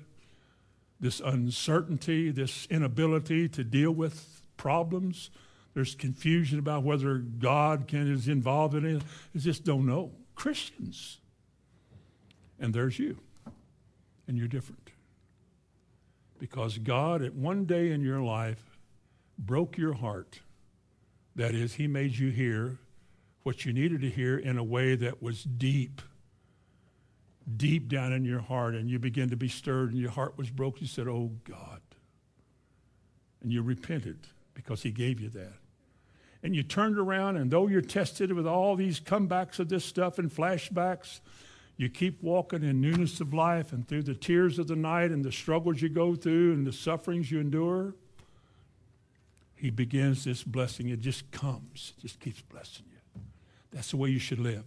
this 1.00 1.20
uncertainty, 1.20 2.32
this 2.32 2.68
inability 2.70 3.50
to 3.50 3.64
deal 3.64 3.92
with 3.92 4.42
problems, 4.56 5.32
there's 5.74 5.96
confusion 5.96 6.60
about 6.60 6.84
whether 6.84 7.18
God 7.18 7.88
can, 7.88 8.12
is 8.12 8.28
involved 8.28 8.76
in 8.76 8.86
it. 8.86 9.04
They 9.34 9.40
just 9.40 9.64
don't 9.64 9.86
know. 9.86 10.12
Christians. 10.36 11.20
And 12.60 12.74
there's 12.74 13.00
you. 13.00 13.18
And 14.28 14.38
you're 14.38 14.48
different. 14.48 14.90
Because 16.40 16.78
God, 16.78 17.22
at 17.22 17.34
one 17.34 17.66
day 17.66 17.92
in 17.92 18.02
your 18.02 18.22
life, 18.22 18.78
broke 19.38 19.78
your 19.78 19.94
heart. 19.94 20.40
That 21.36 21.56
is, 21.56 21.76
He 21.76 21.88
made 21.88 22.18
you 22.18 22.30
hear 22.32 22.78
what 23.44 23.66
you 23.66 23.74
needed 23.74 24.02
to 24.02 24.10
hear 24.10 24.38
in 24.38 24.58
a 24.58 24.64
way 24.64 24.96
that 24.96 25.22
was 25.24 25.44
deep, 25.44 26.02
deep 27.58 27.88
down 27.88 28.12
in 28.12 28.26
your 28.26 28.42
heart. 28.42 28.76
And 28.76 28.90
you 28.90 29.00
began 29.00 29.30
to 29.30 29.38
be 29.38 29.48
stirred, 29.48 29.92
and 29.92 30.00
your 30.00 30.12
heart 30.12 30.38
was 30.38 30.50
broken. 30.50 30.82
You 30.82 30.88
said, 30.88 31.08
Oh, 31.08 31.32
God. 31.46 31.82
And 33.42 33.52
you 33.52 33.62
repented 33.62 34.28
because 34.54 34.84
He 34.84 34.92
gave 34.92 35.20
you 35.20 35.30
that 35.30 35.62
and 36.44 36.56
you 36.56 36.64
turned 36.64 36.98
around, 36.98 37.38
and 37.38 37.52
though 37.52 37.68
you're 37.68 37.82
tested 37.82 38.32
with 38.34 38.48
all 38.48 38.76
these 38.76 39.00
comebacks 39.00 39.60
of 39.60 39.70
this 39.70 39.86
stuff 39.86 40.18
and 40.18 40.32
flashbacks, 40.32 41.20
you 41.78 41.90
keep 41.90 42.22
walking 42.22 42.64
in 42.64 42.82
newness 42.82 43.22
of 43.22 43.34
life 43.34 43.74
and 43.74 43.88
through 43.88 44.04
the 44.04 44.16
tears 44.16 44.60
of 44.60 44.68
the 44.68 44.76
night 44.76 45.12
and 45.12 45.24
the 45.24 45.32
struggles 45.32 45.82
you 45.82 45.90
go 45.90 46.16
through 46.16 46.54
and 46.54 46.66
the 46.66 46.74
sufferings 46.74 47.32
you 47.32 47.40
endure. 47.40 47.94
He 49.56 49.70
begins 49.70 50.24
this 50.24 50.44
blessing. 50.44 50.90
It 50.90 51.00
just 51.00 51.30
comes, 51.32 51.94
it 51.98 52.02
just 52.02 52.20
keeps 52.20 52.42
blessing 52.42 52.86
you. 52.92 53.22
That's 53.72 53.92
the 53.92 53.98
way 53.98 54.10
you 54.10 54.20
should 54.20 54.40
live. 54.40 54.64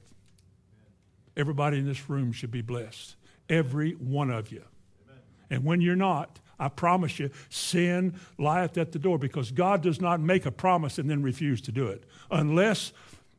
Everybody 1.37 1.79
in 1.79 1.87
this 1.87 2.09
room 2.09 2.31
should 2.31 2.53
be 2.53 2.63
blessed. 2.63 3.17
Every 3.49 3.93
one 3.93 4.31
of 4.31 4.53
you. 4.53 4.63
Amen. 5.05 5.23
And 5.51 5.65
when 5.65 5.81
you're 5.81 5.97
not, 5.97 6.39
I 6.59 6.69
promise 6.69 7.19
you, 7.19 7.31
sin 7.49 8.19
lieth 8.39 8.79
at 8.79 8.93
the 8.93 8.99
door 8.99 9.19
because 9.19 9.51
God 9.51 9.83
does 9.83 10.01
not 10.01 10.21
make 10.21 10.47
a 10.47 10.51
promise 10.51 10.99
and 10.99 11.09
then 11.09 11.23
refuse 11.23 11.61
to 11.63 11.73
do 11.73 11.87
it 11.89 12.05
unless 12.31 12.93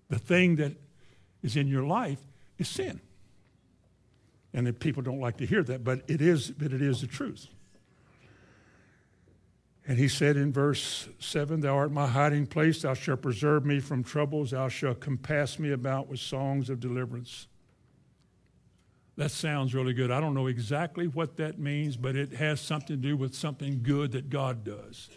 the 0.10 0.20
thing 0.20 0.58
that 0.58 0.74
is 1.44 1.56
in 1.56 1.68
your 1.68 1.84
life 1.84 2.20
is 2.58 2.68
sin. 2.68 3.00
And 4.54 4.68
that 4.68 4.80
people 4.80 5.04
don't 5.04 5.20
like 5.20 5.38
to 5.38 5.46
hear 5.46 5.64
that, 5.64 5.84
but 5.84 6.04
it 6.08 6.22
is, 6.22 6.52
but 6.52 6.72
it 6.72 6.82
is 6.82 7.02
the 7.02 7.08
truth. 7.08 7.48
And 9.88 10.00
he 10.00 10.08
said 10.08 10.36
in 10.36 10.52
verse 10.52 11.08
7 11.20 11.62
Thou 11.62 11.76
art 11.76 11.92
my 11.92 12.08
hiding 12.08 12.48
place, 12.48 12.82
thou 12.82 12.94
shalt 12.94 13.22
preserve 13.22 13.66
me 13.66 13.80
from 13.80 14.04
troubles, 14.04 14.52
thou 14.52 14.68
shalt 14.68 15.00
compass 15.00 15.60
me 15.60 15.72
about 15.72 16.08
with 16.08 16.20
songs 16.20 16.70
of 16.70 16.80
deliverance. 16.80 17.48
That 19.18 19.32
sounds 19.32 19.74
really 19.74 19.94
good. 19.94 20.12
I 20.12 20.20
don't 20.20 20.34
know 20.34 20.48
exactly 20.48 21.08
what 21.08 21.38
that 21.38 21.58
means, 21.58 21.96
but 21.96 22.16
it 22.16 22.34
has 22.34 22.60
something 22.60 22.98
to 22.98 23.02
do 23.02 23.16
with 23.16 23.34
something 23.34 23.82
good 23.82 24.12
that 24.12 24.30
God 24.30 24.64
does. 24.66 25.10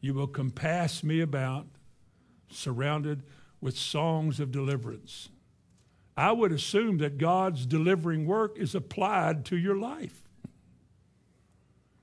You 0.00 0.14
will 0.14 0.28
compass 0.28 1.02
me 1.02 1.20
about, 1.20 1.66
surrounded 2.50 3.22
with 3.60 3.76
songs 3.76 4.38
of 4.38 4.52
deliverance. 4.52 5.28
I 6.16 6.32
would 6.32 6.52
assume 6.52 6.98
that 6.98 7.18
God's 7.18 7.66
delivering 7.66 8.26
work 8.26 8.58
is 8.58 8.74
applied 8.74 9.44
to 9.46 9.56
your 9.56 9.76
life. 9.76 10.22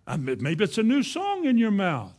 I 0.08 0.18
mean, 0.18 0.38
maybe 0.42 0.64
it's 0.64 0.78
a 0.78 0.84
new 0.84 1.04
song 1.04 1.46
in 1.46 1.58
your 1.58 1.72
mouth. 1.72 2.14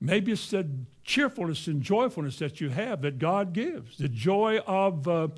Maybe 0.00 0.32
it's 0.32 0.50
the 0.50 0.66
cheerfulness 1.04 1.66
and 1.66 1.82
joyfulness 1.82 2.38
that 2.38 2.60
you 2.60 2.70
have 2.70 3.02
that 3.02 3.18
God 3.18 3.52
gives. 3.52 3.98
The 3.98 4.08
joy 4.08 4.58
of, 4.66 5.06
uh, 5.06 5.28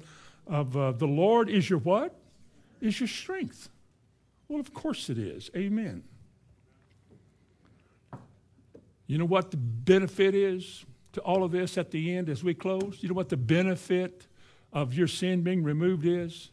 of 0.46 0.76
uh, 0.76 0.92
the 0.92 1.06
Lord 1.06 1.50
is 1.50 1.68
your 1.68 1.80
what? 1.80 2.14
Is 2.80 2.98
your 2.98 3.08
strength. 3.08 3.68
Well, 4.48 4.60
of 4.60 4.72
course 4.74 5.10
it 5.10 5.18
is. 5.18 5.50
Amen. 5.56 6.02
You 9.06 9.18
know 9.18 9.24
what 9.24 9.50
the 9.50 9.56
benefit 9.56 10.34
is 10.34 10.84
to 11.12 11.20
all 11.20 11.44
of 11.44 11.50
this 11.50 11.76
at 11.76 11.90
the 11.90 12.14
end 12.16 12.28
as 12.28 12.44
we 12.44 12.54
close? 12.54 12.98
You 13.00 13.08
know 13.08 13.14
what 13.14 13.28
the 13.28 13.36
benefit 13.36 14.26
of 14.72 14.94
your 14.94 15.08
sin 15.08 15.42
being 15.42 15.62
removed 15.62 16.06
is? 16.06 16.50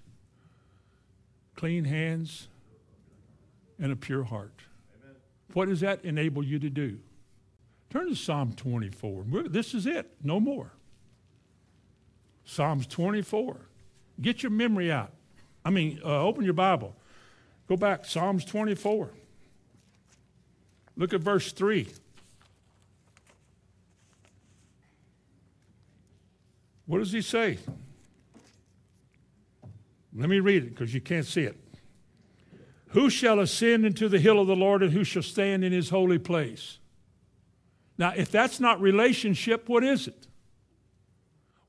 Clean 1.56 1.86
hands 1.86 2.48
and 3.80 3.92
a 3.92 3.96
pure 3.96 4.24
heart. 4.24 4.62
Amen. 5.04 5.16
What 5.54 5.70
does 5.70 5.82
that 5.82 6.04
enable 6.04 6.44
you 6.44 6.60
to 6.60 6.70
do? 6.70 7.00
Turn 7.90 8.10
to 8.10 8.16
Psalm 8.16 8.54
24. 8.54 9.26
This 9.50 9.74
is 9.74 9.86
it, 9.86 10.12
no 10.24 10.40
more. 10.40 10.74
Psalms 12.44 12.88
24. 12.88 13.58
Get 14.20 14.44
your 14.44 14.52
memory 14.52 14.92
out. 14.92 15.14
I 15.68 15.70
mean, 15.70 16.00
uh, 16.02 16.24
open 16.24 16.46
your 16.46 16.54
Bible. 16.54 16.96
Go 17.68 17.76
back, 17.76 18.06
Psalms 18.06 18.46
24. 18.46 19.10
Look 20.96 21.14
at 21.14 21.20
verse 21.20 21.52
3. 21.52 21.90
What 26.86 27.00
does 27.00 27.12
he 27.12 27.22
say? 27.22 27.58
Let 30.16 30.30
me 30.30 30.40
read 30.40 30.64
it 30.64 30.70
because 30.70 30.94
you 30.94 31.02
can't 31.02 31.26
see 31.26 31.42
it. 31.42 31.60
Who 32.92 33.10
shall 33.10 33.42
ascend 33.42 33.86
into 33.86 34.08
the 34.08 34.20
hill 34.20 34.40
of 34.40 34.48
the 34.48 34.56
Lord 34.56 34.82
and 34.82 34.94
who 34.94 35.04
shall 35.04 35.22
stand 35.22 35.66
in 35.66 35.74
his 35.74 35.90
holy 35.90 36.18
place? 36.18 36.80
Now, 37.98 38.14
if 38.16 38.32
that's 38.32 38.62
not 38.62 38.80
relationship, 38.80 39.68
what 39.68 39.84
is 39.84 40.08
it? 40.08 40.28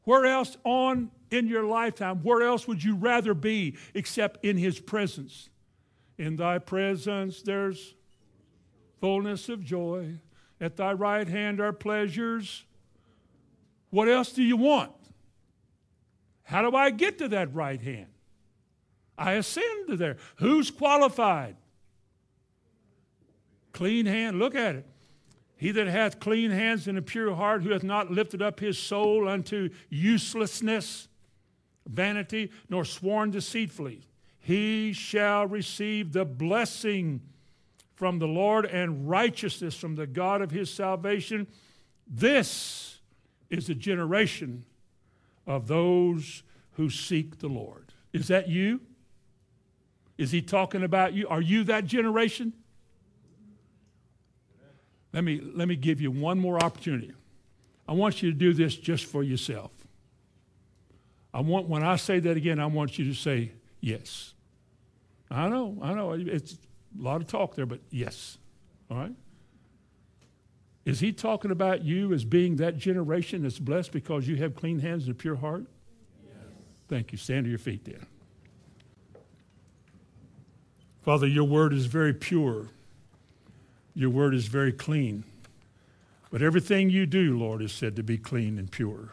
Where 0.05 0.25
else 0.25 0.57
on 0.63 1.11
in 1.31 1.47
your 1.47 1.65
lifetime, 1.65 2.23
where 2.23 2.43
else 2.43 2.67
would 2.67 2.83
you 2.83 2.95
rather 2.97 3.35
be 3.35 3.77
except 3.95 4.45
in 4.45 4.57
his 4.57 4.81
presence? 4.81 5.49
In 6.17 6.37
thy 6.37 6.59
presence 6.59 7.43
there's 7.43 7.95
fullness 9.01 9.49
of 9.49 9.65
joy. 9.65 10.15
At 10.61 10.77
thy 10.77 10.93
right 10.93 11.29
hand 11.29 11.61
are 11.61 11.73
pleasures. 11.73 12.65
What 13.91 14.09
else 14.09 14.33
do 14.33 14.43
you 14.43 14.57
want? 14.57 14.93
How 16.43 16.69
do 16.69 16.77
I 16.77 16.91
get 16.91 17.19
to 17.19 17.29
that 17.29 17.55
right 17.55 17.81
hand? 17.81 18.09
I 19.17 19.33
ascend 19.33 19.89
to 19.89 19.97
there. 19.97 20.17
Who's 20.37 20.71
qualified? 20.71 21.57
Clean 23.73 24.07
hand. 24.07 24.39
Look 24.39 24.55
at 24.55 24.77
it. 24.77 24.87
He 25.57 25.73
that 25.73 25.89
hath 25.89 26.21
clean 26.21 26.53
hands 26.53 26.87
and 26.87 26.97
a 26.97 27.03
pure 27.03 27.35
heart, 27.35 27.63
who 27.63 27.71
hath 27.71 27.83
not 27.83 28.13
lifted 28.13 28.41
up 28.41 28.61
his 28.61 28.79
soul 28.79 29.29
unto 29.29 29.71
uselessness, 29.91 31.08
vanity, 31.89 32.51
nor 32.69 32.85
sworn 32.85 33.31
deceitfully, 33.31 34.03
he 34.39 34.93
shall 34.93 35.47
receive 35.47 36.13
the 36.13 36.25
blessing 36.25 37.21
from 37.95 38.19
the 38.19 38.29
Lord 38.29 38.65
and 38.65 39.09
righteousness 39.09 39.75
from 39.75 39.97
the 39.97 40.07
God 40.07 40.41
of 40.41 40.51
his 40.51 40.73
salvation. 40.73 41.49
This 42.07 43.01
is 43.51 43.67
the 43.67 43.75
generation 43.75 44.65
of 45.47 45.67
those 45.67 46.43
who 46.73 46.91
seek 46.91 47.41
the 47.41 47.49
Lord. 47.49 47.93
Is 48.13 48.29
that 48.29 48.49
you? 48.49 48.81
Is 50.17 50.31
he 50.31 50.43
talking 50.43 50.83
about 50.83 51.13
you? 51.13 51.29
Are 51.29 51.41
you 51.41 51.65
that 51.65 51.87
generation? 51.87 52.53
Let 55.13 55.25
me, 55.25 55.41
let 55.41 55.69
me 55.69 55.77
give 55.77 56.01
you 56.01 56.11
one 56.11 56.39
more 56.39 56.63
opportunity. 56.63 57.13
I 57.89 57.93
want 57.93 58.23
you 58.23 58.31
to 58.31 58.37
do 58.37 58.53
this 58.53 58.77
just 58.77 59.07
for 59.07 59.23
yourself. 59.23 59.71
I 61.39 61.41
want, 61.41 61.69
when 61.69 61.85
I 61.85 61.95
say 61.95 62.19
that 62.19 62.37
again, 62.37 62.59
I 62.59 62.67
want 62.67 62.99
you 62.99 63.05
to 63.05 63.15
say 63.15 63.53
yes. 63.81 64.35
I 65.31 65.49
know, 65.49 65.79
I 65.81 65.95
know. 65.95 66.15
It's 66.15 66.55
a 66.55 67.01
lot 67.01 67.21
of 67.21 67.29
talk 67.29 67.55
there, 67.55 67.65
but 67.65 67.79
yes. 67.93 68.39
All 68.91 68.97
right? 68.97 69.13
Is 70.85 70.99
he 70.99 71.13
talking 71.13 71.53
about 71.53 71.85
you 71.85 72.13
as 72.13 72.25
being 72.25 72.57
that 72.57 72.77
generation 72.77 73.45
that's 73.45 73.61
blessed 73.61 73.93
because 73.93 74.27
you 74.27 74.35
have 74.35 74.57
clean 74.57 74.81
hands 74.81 75.05
and 75.05 75.13
a 75.13 75.15
pure 75.15 75.37
heart? 75.37 75.67
Yes. 76.25 76.35
Thank 76.89 77.13
you. 77.13 77.19
Stand 77.19 77.45
to 77.45 77.51
your 77.51 77.61
feet 77.61 77.85
then. 77.85 78.05
Father, 81.03 81.29
your 81.29 81.45
word 81.45 81.73
is 81.73 81.87
very 81.87 82.15
pure. 82.15 82.67
Your 83.95 84.11
word 84.11 84.35
is 84.35 84.49
very 84.49 84.73
clean. 84.73 85.23
But 86.33 86.43
everything 86.43 86.91
you 86.91 87.07
do, 87.07 87.39
Lord, 87.39 87.63
is 87.63 87.71
said 87.71 87.95
to 87.95 88.03
be 88.03 88.19
clean 88.19 88.59
and 88.59 88.69
pure. 88.69 89.11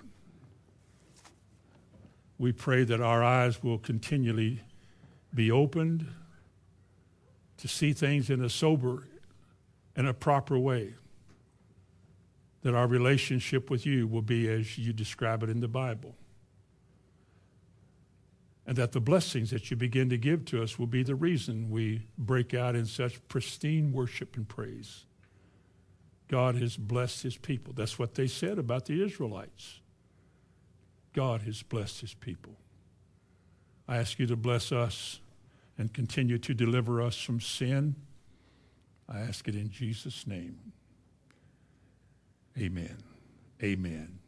We 2.37 2.51
pray 2.51 2.83
that 2.83 3.01
our 3.01 3.23
eyes 3.23 3.63
will 3.63 3.77
continually 3.77 4.61
be 5.33 5.51
opened 5.51 6.07
to 7.57 7.67
see 7.67 7.93
things 7.93 8.29
in 8.29 8.43
a 8.43 8.49
sober 8.49 9.07
and 9.95 10.07
a 10.07 10.13
proper 10.13 10.59
way. 10.59 10.95
That 12.63 12.75
our 12.75 12.87
relationship 12.87 13.69
with 13.69 13.85
you 13.85 14.07
will 14.07 14.21
be 14.21 14.49
as 14.49 14.77
you 14.77 14.91
describe 14.91 15.43
it 15.43 15.49
in 15.49 15.61
the 15.61 15.67
Bible 15.67 16.15
and 18.65 18.75
that 18.77 18.91
the 18.93 18.99
blessings 18.99 19.51
that 19.51 19.69
you 19.69 19.77
begin 19.77 20.09
to 20.09 20.17
give 20.17 20.45
to 20.45 20.63
us 20.63 20.79
will 20.79 20.87
be 20.87 21.03
the 21.03 21.15
reason 21.15 21.69
we 21.69 22.07
break 22.17 22.53
out 22.53 22.75
in 22.75 22.85
such 22.85 23.25
pristine 23.27 23.91
worship 23.91 24.35
and 24.35 24.47
praise. 24.47 25.05
God 26.27 26.55
has 26.55 26.75
blessed 26.75 27.21
his 27.23 27.37
people. 27.37 27.73
That's 27.73 27.99
what 27.99 28.15
they 28.15 28.25
said 28.25 28.57
about 28.57 28.85
the 28.85 29.03
Israelites. 29.03 29.81
God 31.15 31.43
has 31.43 31.63
blessed 31.63 32.01
his 32.01 32.13
people. 32.13 32.51
I 33.87 33.97
ask 33.97 34.19
you 34.19 34.27
to 34.27 34.35
bless 34.35 34.73
us 34.73 35.21
and 35.77 35.93
continue 35.93 36.37
to 36.39 36.53
deliver 36.53 37.01
us 37.01 37.17
from 37.17 37.39
sin. 37.39 37.95
I 39.07 39.19
ask 39.19 39.47
it 39.47 39.55
in 39.55 39.71
Jesus' 39.71 40.27
name. 40.27 40.57
Amen. 42.57 42.97
Amen. 43.63 44.19